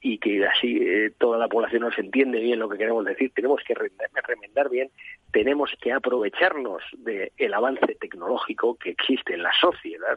y 0.00 0.18
que 0.18 0.46
así 0.46 0.78
eh, 0.80 1.12
toda 1.18 1.38
la 1.38 1.48
población 1.48 1.82
nos 1.82 1.98
entiende 1.98 2.38
bien 2.38 2.60
lo 2.60 2.68
que 2.68 2.78
queremos 2.78 3.04
decir. 3.04 3.32
Tenemos 3.34 3.62
que 3.66 3.74
remendar 3.74 4.70
bien, 4.70 4.90
tenemos 5.32 5.72
que 5.80 5.92
aprovecharnos 5.92 6.84
del 6.98 7.52
avance 7.52 7.96
tecnológico 7.96 8.76
que 8.76 8.90
existe 8.90 9.34
en 9.34 9.42
la 9.42 9.52
sociedad 9.60 10.16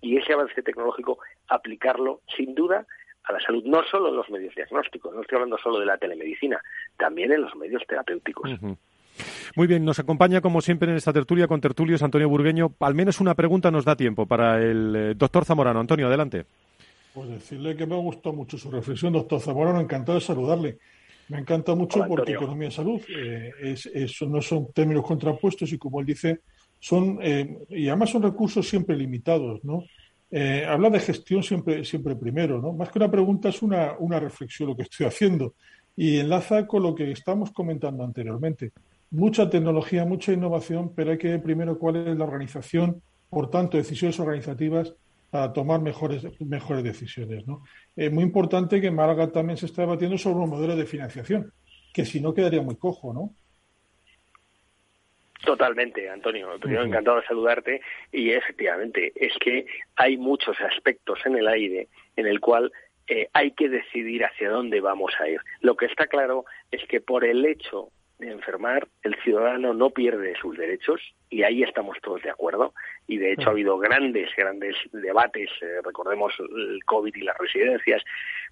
y 0.00 0.16
ese 0.16 0.32
avance 0.32 0.62
tecnológico 0.62 1.18
aplicarlo 1.48 2.22
sin 2.34 2.54
duda 2.54 2.86
a 3.24 3.32
la 3.32 3.40
salud, 3.40 3.62
no 3.64 3.82
solo 3.84 4.08
en 4.08 4.16
los 4.16 4.30
medios 4.30 4.54
diagnósticos, 4.54 5.14
no 5.14 5.20
estoy 5.20 5.36
hablando 5.36 5.58
solo 5.58 5.80
de 5.80 5.86
la 5.86 5.98
telemedicina, 5.98 6.62
también 6.96 7.30
en 7.32 7.42
los 7.42 7.54
medios 7.56 7.82
terapéuticos. 7.86 8.50
Muy 9.56 9.66
bien, 9.66 9.84
nos 9.84 9.98
acompaña 9.98 10.40
como 10.40 10.60
siempre 10.60 10.90
en 10.90 10.96
esta 10.96 11.12
tertulia 11.12 11.46
con 11.46 11.60
tertulios 11.60 12.02
Antonio 12.02 12.28
Burgueño. 12.28 12.74
Al 12.80 12.94
menos 12.94 13.20
una 13.20 13.34
pregunta 13.34 13.70
nos 13.70 13.84
da 13.84 13.96
tiempo 13.96 14.26
para 14.26 14.60
el 14.62 14.94
eh, 14.94 15.14
doctor 15.14 15.44
Zamorano. 15.44 15.80
Antonio, 15.80 16.08
adelante. 16.08 16.44
Pues 17.14 17.30
decirle 17.30 17.74
que 17.74 17.86
me 17.86 17.94
ha 17.94 17.98
gustado 17.98 18.34
mucho 18.34 18.58
su 18.58 18.70
reflexión, 18.70 19.14
doctor 19.14 19.40
Zamorano, 19.40 19.80
encantado 19.80 20.18
de 20.18 20.24
saludarle. 20.24 20.78
Me 21.28 21.38
encanta 21.38 21.74
mucho 21.74 22.04
porque 22.06 22.32
economía 22.32 22.68
y 22.68 22.70
salud 22.70 23.00
eh, 23.08 23.50
es, 23.94 24.22
no 24.22 24.40
son 24.42 24.72
términos 24.72 25.04
contrapuestos 25.04 25.72
y 25.72 25.78
como 25.78 26.00
él 26.00 26.06
dice, 26.06 26.40
son, 26.78 27.18
eh, 27.22 27.58
y 27.70 27.88
además 27.88 28.10
son 28.10 28.22
recursos 28.22 28.68
siempre 28.68 28.96
limitados, 28.96 29.64
¿no? 29.64 29.84
habla 30.68 30.90
de 30.90 31.00
gestión 31.00 31.42
siempre, 31.42 31.82
siempre 31.82 32.14
primero, 32.14 32.60
¿no? 32.60 32.74
Más 32.74 32.90
que 32.90 32.98
una 32.98 33.10
pregunta 33.10 33.48
es 33.48 33.62
una, 33.62 33.94
una 33.98 34.20
reflexión 34.20 34.68
lo 34.68 34.76
que 34.76 34.82
estoy 34.82 35.06
haciendo 35.06 35.54
y 35.96 36.18
enlaza 36.18 36.66
con 36.66 36.82
lo 36.82 36.94
que 36.94 37.10
estamos 37.12 37.52
comentando 37.52 38.04
anteriormente 38.04 38.72
mucha 39.10 39.48
tecnología, 39.50 40.04
mucha 40.04 40.32
innovación, 40.32 40.92
pero 40.94 41.12
hay 41.12 41.18
que 41.18 41.28
ver 41.28 41.42
primero 41.42 41.78
cuál 41.78 41.96
es 41.96 42.16
la 42.16 42.24
organización 42.24 43.02
por 43.28 43.50
tanto, 43.50 43.76
decisiones 43.76 44.18
organizativas 44.20 44.94
para 45.30 45.52
tomar 45.52 45.80
mejores, 45.80 46.24
mejores 46.40 46.84
decisiones. 46.84 47.46
¿no? 47.46 47.64
Es 47.94 48.12
muy 48.12 48.24
importante 48.24 48.80
que 48.80 48.86
en 48.88 48.94
Málaga 48.94 49.30
también 49.30 49.56
se 49.56 49.66
está 49.66 49.82
debatiendo 49.82 50.16
sobre 50.16 50.36
un 50.36 50.50
modelo 50.50 50.76
de 50.76 50.86
financiación, 50.86 51.52
que 51.92 52.04
si 52.04 52.20
no 52.20 52.32
quedaría 52.32 52.62
muy 52.62 52.76
cojo, 52.76 53.12
¿no? 53.12 53.34
Totalmente, 55.44 56.08
Antonio. 56.08 56.48
Primero, 56.58 56.84
encantado 56.84 57.20
de 57.20 57.26
saludarte. 57.26 57.80
Y 58.10 58.30
efectivamente, 58.30 59.12
es 59.14 59.32
que 59.38 59.66
hay 59.94 60.16
muchos 60.16 60.56
aspectos 60.60 61.20
en 61.24 61.36
el 61.36 61.46
aire 61.46 61.88
en 62.16 62.26
el 62.26 62.40
cual 62.40 62.72
eh, 63.06 63.28
hay 63.32 63.52
que 63.52 63.68
decidir 63.68 64.24
hacia 64.24 64.50
dónde 64.50 64.80
vamos 64.80 65.12
a 65.20 65.28
ir. 65.28 65.40
Lo 65.60 65.76
que 65.76 65.86
está 65.86 66.08
claro 66.08 66.46
es 66.72 66.84
que 66.88 67.00
por 67.00 67.24
el 67.24 67.44
hecho 67.44 67.90
de 68.18 68.30
enfermar, 68.30 68.88
el 69.02 69.14
ciudadano 69.22 69.74
no 69.74 69.90
pierde 69.90 70.34
sus 70.40 70.56
derechos 70.56 71.00
y 71.28 71.42
ahí 71.42 71.62
estamos 71.62 71.98
todos 72.02 72.22
de 72.22 72.30
acuerdo. 72.30 72.72
Y 73.06 73.18
de 73.18 73.32
hecho 73.32 73.48
ha 73.48 73.52
habido 73.52 73.78
grandes, 73.78 74.30
grandes 74.36 74.76
debates, 74.92 75.50
eh, 75.60 75.80
recordemos 75.84 76.34
el 76.38 76.82
COVID 76.84 77.14
y 77.14 77.22
las 77.22 77.36
residencias, 77.38 78.02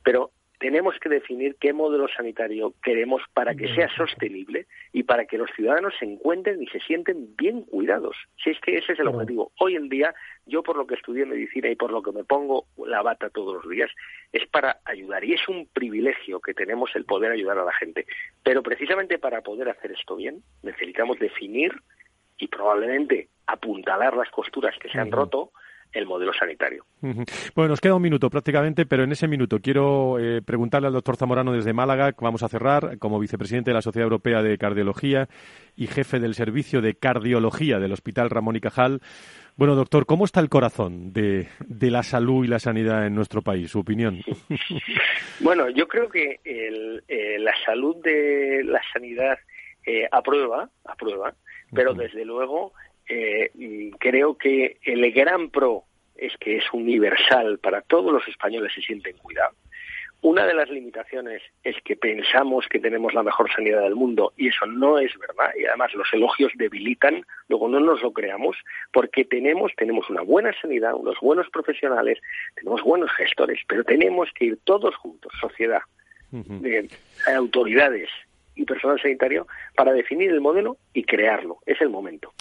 pero 0.03 0.31
tenemos 0.65 0.99
que 0.99 1.11
definir 1.11 1.57
qué 1.61 1.75
modelo 1.75 2.09
sanitario 2.09 2.73
queremos 2.83 3.21
para 3.35 3.55
que 3.55 3.69
sea 3.75 3.87
sostenible 3.95 4.67
y 4.95 5.03
para 5.03 5.27
que 5.27 5.37
los 5.37 5.51
ciudadanos 5.55 5.93
se 5.99 6.07
encuentren 6.07 6.63
y 6.63 6.67
se 6.69 6.81
sienten 6.81 7.37
bien 7.37 7.65
cuidados. 7.65 8.17
Si 8.43 8.49
es 8.49 8.59
que 8.61 8.79
ese 8.79 8.95
es 8.95 8.99
el 8.99 9.09
objetivo. 9.09 9.53
Hoy 9.59 9.77
en 9.77 9.91
día, 9.91 10.15
yo 10.47 10.63
por 10.63 10.77
lo 10.79 10.87
que 10.87 10.95
estudié 10.95 11.27
medicina 11.27 11.69
y 11.69 11.77
por 11.77 11.93
lo 11.93 12.03
que 12.03 12.13
me 12.13 12.25
pongo 12.25 12.65
la 12.79 13.03
bata 13.03 13.29
todos 13.29 13.63
los 13.63 13.71
días, 13.71 13.91
es 14.33 14.49
para 14.49 14.79
ayudar. 14.87 15.23
Y 15.23 15.35
es 15.35 15.47
un 15.49 15.67
privilegio 15.67 16.41
que 16.41 16.55
tenemos 16.55 16.97
el 16.97 17.05
poder 17.05 17.33
ayudar 17.33 17.59
a 17.59 17.65
la 17.67 17.75
gente. 17.75 18.07
Pero 18.43 18.63
precisamente 18.63 19.19
para 19.19 19.43
poder 19.43 19.69
hacer 19.69 19.93
esto 19.93 20.17
bien, 20.17 20.43
necesitamos 20.63 21.19
definir 21.19 21.75
y 22.39 22.49
probablemente 22.49 23.29
apuntalar 23.47 24.17
las 24.17 24.31
costuras 24.31 24.75
que 24.79 24.89
se 24.89 24.99
han 24.99 25.13
roto 25.13 25.51
el 25.95 26.07
modelo 26.07 26.33
sanitario. 26.33 26.85
Bueno, 27.01 27.69
nos 27.69 27.81
queda 27.81 27.95
un 27.95 28.03
minuto 28.03 28.29
prácticamente, 28.29 28.85
pero 28.85 29.05
en 29.05 29.13
ese 29.13 29.29
minuto 29.29 29.61
quiero 29.61 30.19
eh, 30.19 30.43
preguntarle 30.43 30.89
al 30.89 30.93
doctor 30.93 31.17
Zamorano 31.17 31.53
desde 31.53 31.73
Málaga, 31.73 32.15
vamos 32.21 32.43
a 32.43 32.49
cerrar, 32.49 32.99
como 32.99 33.19
vicepresidente 33.19 33.71
de 33.71 33.75
la 33.75 33.83
Sociedad 33.83 34.05
Europea 34.05 34.43
de 34.43 34.59
Cardiología 34.59 35.29
y 35.77 35.87
jefe 35.87 36.19
del 36.19 36.35
Servicio 36.35 36.81
de 36.81 36.95
Cardiología 36.95 37.79
del 37.79 37.93
Hospital 37.93 38.31
Ramón 38.31 38.57
y 38.57 38.61
Cajal. 38.61 39.01
Bueno, 39.57 39.77
doctor, 39.77 40.05
¿cómo 40.05 40.25
está 40.25 40.41
el 40.41 40.49
corazón 40.49 41.13
de, 41.13 41.47
la 41.81 42.03
salud 42.03 42.45
y 42.45 42.49
la 42.49 42.59
sanidad 42.59 43.07
en 43.07 43.15
nuestro 43.15 43.41
país? 43.43 43.71
Su 43.71 43.81
opinión. 43.81 44.21
Bueno, 45.41 45.69
yo 45.69 45.89
creo 45.89 46.09
que 46.09 46.41
eh, 46.45 47.39
la 47.39 47.53
salud 47.65 47.97
de 48.03 48.63
la 48.65 48.81
sanidad 48.93 49.37
eh, 49.85 50.09
aprueba, 50.11 50.71
aprueba, 50.85 51.35
pero 51.73 51.93
desde 51.93 52.25
luego 52.25 52.73
eh, 53.09 53.51
creo 53.99 54.37
que 54.37 54.79
el 54.83 55.11
gran 55.13 55.51
pro 55.51 55.85
es 56.17 56.37
que 56.39 56.57
es 56.57 56.65
universal 56.73 57.59
para 57.59 57.83
todos 57.83 58.13
los 58.13 58.27
españoles 58.29 58.73
se 58.75 58.83
sienten 58.83 59.17
cuidados. 59.19 59.57
Una 60.25 60.47
de 60.47 60.55
las 60.55 60.71
limitaciones 60.71 61.43
es 61.63 61.77
que 61.85 61.97
pensamos 61.97 62.65
que 62.71 62.79
tenemos 62.79 63.13
la 63.13 63.23
mejor 63.23 63.53
sanidad 63.53 63.83
del 63.83 63.95
mundo 63.95 64.33
y 64.39 64.49
eso 64.49 64.65
no 64.65 64.99
es 64.99 65.13
verdad 65.19 65.53
y 65.55 65.67
además 65.67 65.93
los 65.93 66.09
elogios 66.15 66.51
debilitan, 66.55 67.27
luego 67.49 67.69
no 67.69 67.79
nos 67.79 68.01
lo 68.01 68.11
creamos 68.15 68.57
porque 68.91 69.27
tenemos 69.27 69.73
tenemos 69.77 70.09
una 70.09 70.23
buena 70.23 70.55
sanidad, 70.63 70.95
unos 70.95 71.21
buenos 71.21 71.51
profesionales, 71.51 72.21
tenemos 72.55 72.83
buenos 72.83 73.13
gestores, 73.13 73.61
pero 73.69 73.85
tenemos 73.85 74.31
que 74.35 74.47
ir 74.47 74.59
todos 74.65 74.97
juntos, 74.97 75.31
sociedad, 75.39 75.83
eh, 76.33 76.89
autoridades 77.37 78.09
y 78.55 78.65
personal 78.65 78.99
sanitario 79.03 79.47
para 79.77 79.93
definir 79.93 80.31
el 80.31 80.41
modelo 80.41 80.79
y 80.95 81.05
crearlo. 81.05 81.59
Es 81.67 81.83
el 81.83 81.91
momento. 81.91 82.33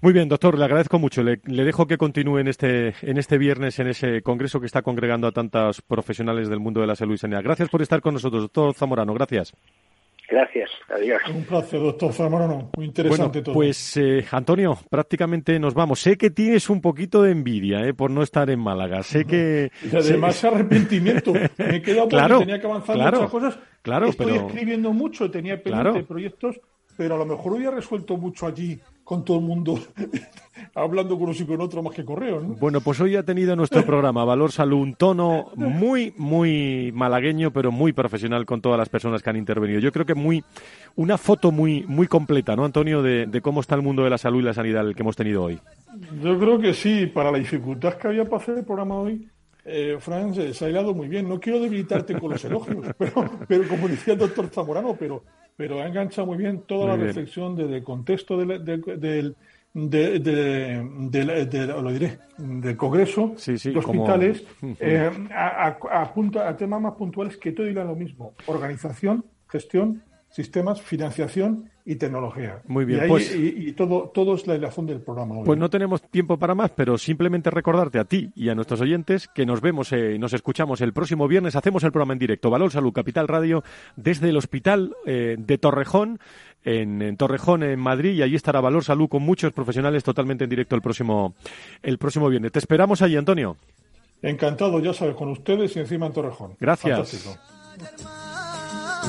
Muy 0.00 0.12
bien, 0.12 0.28
doctor, 0.28 0.56
le 0.56 0.64
agradezco 0.64 0.98
mucho. 0.98 1.22
Le, 1.24 1.38
dejo 1.44 1.86
que 1.86 1.98
continúe 1.98 2.38
en 2.38 2.48
este, 2.48 2.94
en 3.02 3.18
este 3.18 3.36
viernes 3.36 3.80
en 3.80 3.88
ese 3.88 4.22
congreso 4.22 4.60
que 4.60 4.66
está 4.66 4.82
congregando 4.82 5.26
a 5.26 5.32
tantos 5.32 5.82
profesionales 5.82 6.48
del 6.48 6.60
mundo 6.60 6.80
de 6.80 6.86
la 6.86 6.94
salud 6.94 7.14
y 7.14 7.18
sanidad. 7.18 7.42
Gracias 7.42 7.68
por 7.68 7.82
estar 7.82 8.00
con 8.00 8.14
nosotros, 8.14 8.42
doctor 8.42 8.74
Zamorano. 8.74 9.12
Gracias. 9.12 9.52
Gracias, 10.30 10.70
adiós. 10.90 11.20
Un 11.34 11.42
placer, 11.42 11.80
doctor 11.80 12.12
Zamorano. 12.12 12.70
Muy 12.76 12.86
interesante 12.86 13.40
todo. 13.40 13.54
Pues, 13.54 13.96
eh, 13.96 14.24
Antonio, 14.30 14.78
prácticamente 14.90 15.58
nos 15.58 15.72
vamos. 15.72 16.00
Sé 16.00 16.18
que 16.18 16.30
tienes 16.30 16.68
un 16.68 16.82
poquito 16.82 17.22
de 17.22 17.32
envidia 17.32 17.80
eh, 17.80 17.94
por 17.94 18.10
no 18.10 18.22
estar 18.22 18.50
en 18.50 18.60
Málaga. 18.60 19.02
Sé 19.02 19.24
que. 19.24 19.72
Y 19.90 19.96
además, 19.96 20.44
arrepentimiento. 20.44 21.32
Me 21.32 21.76
he 21.76 21.82
quedado 21.82 22.08
claro, 22.08 22.40
tenía 22.40 22.60
que 22.60 22.66
avanzar 22.66 22.96
muchas 22.96 23.30
cosas. 23.30 23.58
Claro, 23.82 24.08
Estoy 24.08 24.36
escribiendo 24.36 24.92
mucho, 24.92 25.30
tenía 25.30 25.60
pendiente 25.62 26.04
proyectos, 26.04 26.60
pero 26.96 27.14
a 27.14 27.18
lo 27.18 27.24
mejor 27.24 27.54
hubiera 27.54 27.70
resuelto 27.70 28.18
mucho 28.18 28.46
allí 28.46 28.78
con 29.08 29.24
todo 29.24 29.38
el 29.38 29.44
mundo 29.44 29.78
hablando 30.74 31.14
con 31.14 31.24
unos 31.24 31.40
y 31.40 31.46
con 31.46 31.58
otros 31.62 31.82
más 31.82 31.94
que 31.94 32.04
correo. 32.04 32.40
¿no? 32.42 32.48
Bueno, 32.56 32.82
pues 32.82 33.00
hoy 33.00 33.16
ha 33.16 33.22
tenido 33.22 33.56
nuestro 33.56 33.82
programa 33.82 34.22
Valor 34.22 34.52
Salud 34.52 34.82
un 34.82 34.96
tono 34.96 35.46
muy, 35.56 36.12
muy 36.18 36.92
malagueño, 36.92 37.50
pero 37.50 37.72
muy 37.72 37.94
profesional 37.94 38.44
con 38.44 38.60
todas 38.60 38.78
las 38.78 38.90
personas 38.90 39.22
que 39.22 39.30
han 39.30 39.36
intervenido. 39.36 39.80
Yo 39.80 39.92
creo 39.92 40.04
que 40.04 40.14
muy 40.14 40.44
una 40.94 41.16
foto 41.16 41.50
muy, 41.50 41.84
muy 41.88 42.06
completa, 42.06 42.54
¿no, 42.54 42.66
Antonio, 42.66 43.00
de, 43.00 43.40
cómo 43.40 43.62
está 43.62 43.76
el 43.76 43.82
mundo 43.82 44.04
de 44.04 44.10
la 44.10 44.18
salud 44.18 44.40
y 44.40 44.42
la 44.42 44.52
sanidad 44.52 44.86
el 44.86 44.94
que 44.94 45.00
hemos 45.00 45.16
tenido 45.16 45.42
hoy. 45.42 45.58
Yo 46.22 46.38
creo 46.38 46.58
que 46.58 46.74
sí, 46.74 47.06
para 47.06 47.32
la 47.32 47.38
dificultad 47.38 47.94
que 47.94 48.08
había 48.08 48.26
para 48.26 48.42
hacer 48.42 48.58
el 48.58 48.64
programa 48.66 48.96
hoy, 48.96 49.26
eh, 49.64 49.96
Franz, 50.00 50.36
eh, 50.36 50.52
se 50.52 50.66
ha 50.66 50.68
hilado 50.68 50.92
muy 50.92 51.08
bien. 51.08 51.26
No 51.26 51.40
quiero 51.40 51.60
debilitarte 51.60 52.12
con 52.20 52.32
los 52.32 52.44
elogios, 52.44 52.86
pero, 52.98 53.30
pero 53.48 53.68
como 53.68 53.88
decía 53.88 54.12
el 54.12 54.20
doctor 54.20 54.48
Zamorano, 54.48 54.94
pero 54.98 55.24
pero 55.58 55.82
ha 55.82 55.88
enganchado 55.88 56.28
muy 56.28 56.38
bien 56.38 56.62
toda 56.68 56.86
la 56.86 56.96
reflexión 56.96 57.56
del 57.56 57.82
contexto 57.82 58.38
del, 58.38 58.64
del, 58.64 59.34
lo 61.82 61.90
diré, 61.90 62.18
del 62.38 62.76
Congreso 62.76 63.34
de 63.44 63.76
Hospitales, 63.76 64.44
eh, 64.78 65.10
a, 65.34 66.56
temas 66.56 66.80
más 66.80 66.94
puntuales 66.94 67.36
que 67.36 67.50
todo 67.50 67.66
digan 67.66 67.88
lo 67.88 67.96
mismo, 67.96 68.34
organización, 68.46 69.24
gestión, 69.48 70.00
sistemas, 70.30 70.80
financiación 70.80 71.68
y 71.88 71.96
tecnología. 71.96 72.60
Muy 72.66 72.84
bien, 72.84 73.06
y, 73.06 73.08
pues, 73.08 73.34
y, 73.34 73.72
todo, 73.72 74.10
todo 74.12 74.34
es 74.34 74.46
la 74.46 74.58
razón 74.58 74.84
del 74.84 75.00
programa 75.00 75.38
hoy. 75.38 75.46
Pues 75.46 75.58
no 75.58 75.70
tenemos 75.70 76.02
tiempo 76.02 76.36
para 76.36 76.54
más, 76.54 76.70
pero 76.76 76.98
simplemente 76.98 77.50
recordarte 77.50 77.98
a 77.98 78.04
ti 78.04 78.30
y 78.36 78.50
a 78.50 78.54
nuestros 78.54 78.82
oyentes 78.82 79.26
que 79.26 79.46
nos 79.46 79.62
vemos 79.62 79.92
y 79.92 79.94
eh, 79.94 80.18
nos 80.18 80.34
escuchamos 80.34 80.82
el 80.82 80.92
próximo 80.92 81.26
viernes. 81.26 81.56
Hacemos 81.56 81.82
el 81.84 81.90
programa 81.90 82.12
en 82.12 82.18
directo, 82.18 82.50
Valor 82.50 82.72
Salud 82.72 82.92
Capital 82.92 83.26
Radio, 83.26 83.64
desde 83.96 84.28
el 84.28 84.36
Hospital 84.36 84.96
eh, 85.06 85.36
de 85.38 85.56
Torrejón, 85.56 86.18
en, 86.62 87.16
Torrejón, 87.16 87.62
en 87.62 87.80
Madrid, 87.80 88.12
y 88.12 88.22
allí 88.22 88.36
estará 88.36 88.60
Valor 88.60 88.84
Salud 88.84 89.08
con 89.08 89.22
muchos 89.22 89.54
profesionales 89.54 90.04
totalmente 90.04 90.44
en 90.44 90.50
directo 90.50 90.76
el 90.76 90.82
próximo, 90.82 91.36
el 91.82 91.96
próximo 91.96 92.28
viernes. 92.28 92.52
Te 92.52 92.58
esperamos 92.58 93.00
allí, 93.00 93.16
Antonio. 93.16 93.56
Encantado, 94.20 94.78
ya 94.80 94.92
sabes, 94.92 95.14
con 95.14 95.30
ustedes 95.30 95.74
y 95.74 95.78
encima 95.78 96.04
en 96.04 96.12
Torrejón. 96.12 96.54
Gracias. 96.60 97.38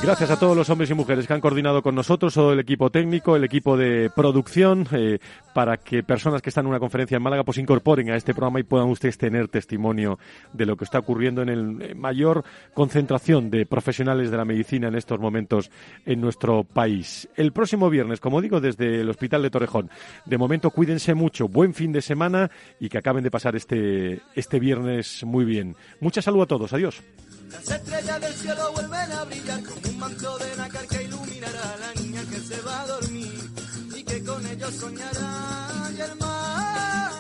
Gracias 0.02 0.32
a 0.32 0.40
todos 0.40 0.56
los 0.56 0.70
hombres 0.70 0.90
y 0.90 0.94
mujeres 0.94 1.28
que 1.28 1.34
han 1.34 1.42
coordinado 1.42 1.84
con 1.84 1.94
nosotros, 1.94 2.34
todo 2.34 2.54
el 2.54 2.60
equipo 2.60 2.90
técnico, 2.90 3.36
el 3.36 3.44
equipo 3.44 3.76
de 3.76 4.10
producción, 4.10 4.88
eh, 4.94 5.20
para 5.54 5.78
que 5.78 6.04
personas 6.04 6.42
que 6.42 6.50
están 6.50 6.66
en 6.66 6.70
una 6.70 6.80
conferencia 6.80 7.18
en 7.18 7.22
Málaga 7.22 7.44
pues 7.44 7.58
incorporen 7.58 8.10
a 8.10 8.16
este 8.16 8.34
programa 8.34 8.62
y 8.62 8.64
puedan 8.64 8.88
ustedes 8.88 9.18
tener 9.18 9.50
testimonio 9.50 10.18
de 10.54 10.66
lo 10.66 10.78
que 10.78 10.86
está 10.86 11.00
ocurriendo 11.00 11.42
en 11.42 11.50
el 11.50 11.82
eh, 11.82 11.96
mayor 11.96 12.44
concentración 12.74 13.50
de 13.52 13.66
profesionales 13.66 14.32
de 14.32 14.38
la 14.38 14.46
medicina 14.46 14.88
en 14.88 14.96
estos 14.96 15.20
momentos 15.20 15.70
en 16.06 16.22
nuestro 16.22 16.64
país. 16.64 17.28
El 17.36 17.52
próximo 17.52 17.90
viernes, 17.90 18.22
como 18.22 18.42
digo, 18.42 18.62
desde 18.62 19.02
el 19.02 19.10
Hospital 19.10 19.44
de 19.44 19.50
Torrejón. 19.50 19.90
De 20.26 20.38
momento, 20.38 20.72
cuídense 20.72 21.14
mucho, 21.14 21.50
buen 21.50 21.74
fin 21.74 21.92
de 21.92 22.02
semana 22.02 22.50
y 22.80 22.88
que 22.88 22.98
acaben 22.98 23.24
de 23.24 23.32
pasar 23.32 23.56
este, 23.56 24.22
este 24.34 24.60
viernes 24.60 25.24
muy 25.26 25.44
bien. 25.44 25.76
Mucha 26.00 26.22
salud 26.22 26.42
a 26.42 26.48
todos. 26.48 26.72
Adiós. 26.74 27.04
Las 27.52 27.70
estrellas 27.70 28.22
del 28.22 28.34
cielo 28.34 28.72
vuelven 28.74 29.12
a 29.12 29.24
brillar 29.26 29.64
como 29.64 29.82
un 29.90 30.00
manto 30.00 30.38
de 30.38 30.56
nácar 30.56 30.88
que 30.88 31.04
iluminará 31.04 31.74
a 31.74 31.78
la 31.78 31.94
niña 32.02 32.22
que 32.30 32.40
se 32.40 32.62
va 32.62 32.82
a 32.82 32.88
dormir 32.88 33.52
y 33.96 34.04
que 34.04 34.24
con 34.24 34.46
ellos 34.46 34.74
soñará 34.76 35.92
y 35.96 36.02
el 36.02 36.16
mar 36.18 37.12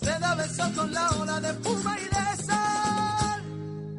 se 0.00 0.18
da 0.18 0.34
besos 0.34 0.68
con 0.70 0.92
la 0.92 1.10
ola 1.10 1.40
de 1.40 1.50
espuma 1.50 1.96
y 1.98 2.04
de 2.04 2.42
sal. 2.44 3.42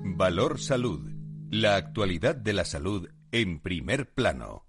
Valor 0.04 0.60
Salud. 0.60 1.12
La 1.50 1.76
actualidad 1.76 2.36
de 2.36 2.54
la 2.54 2.64
salud 2.64 3.10
en 3.32 3.60
primer 3.60 4.14
plano. 4.14 4.66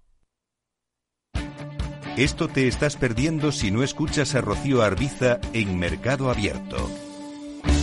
Esto 2.17 2.47
te 2.47 2.67
estás 2.67 2.95
perdiendo 2.97 3.51
si 3.51 3.71
no 3.71 3.81
escuchas 3.81 4.35
a 4.35 4.41
Rocío 4.41 4.83
Arbiza 4.83 5.39
en 5.53 5.79
Mercado 5.79 6.29
Abierto. 6.29 6.89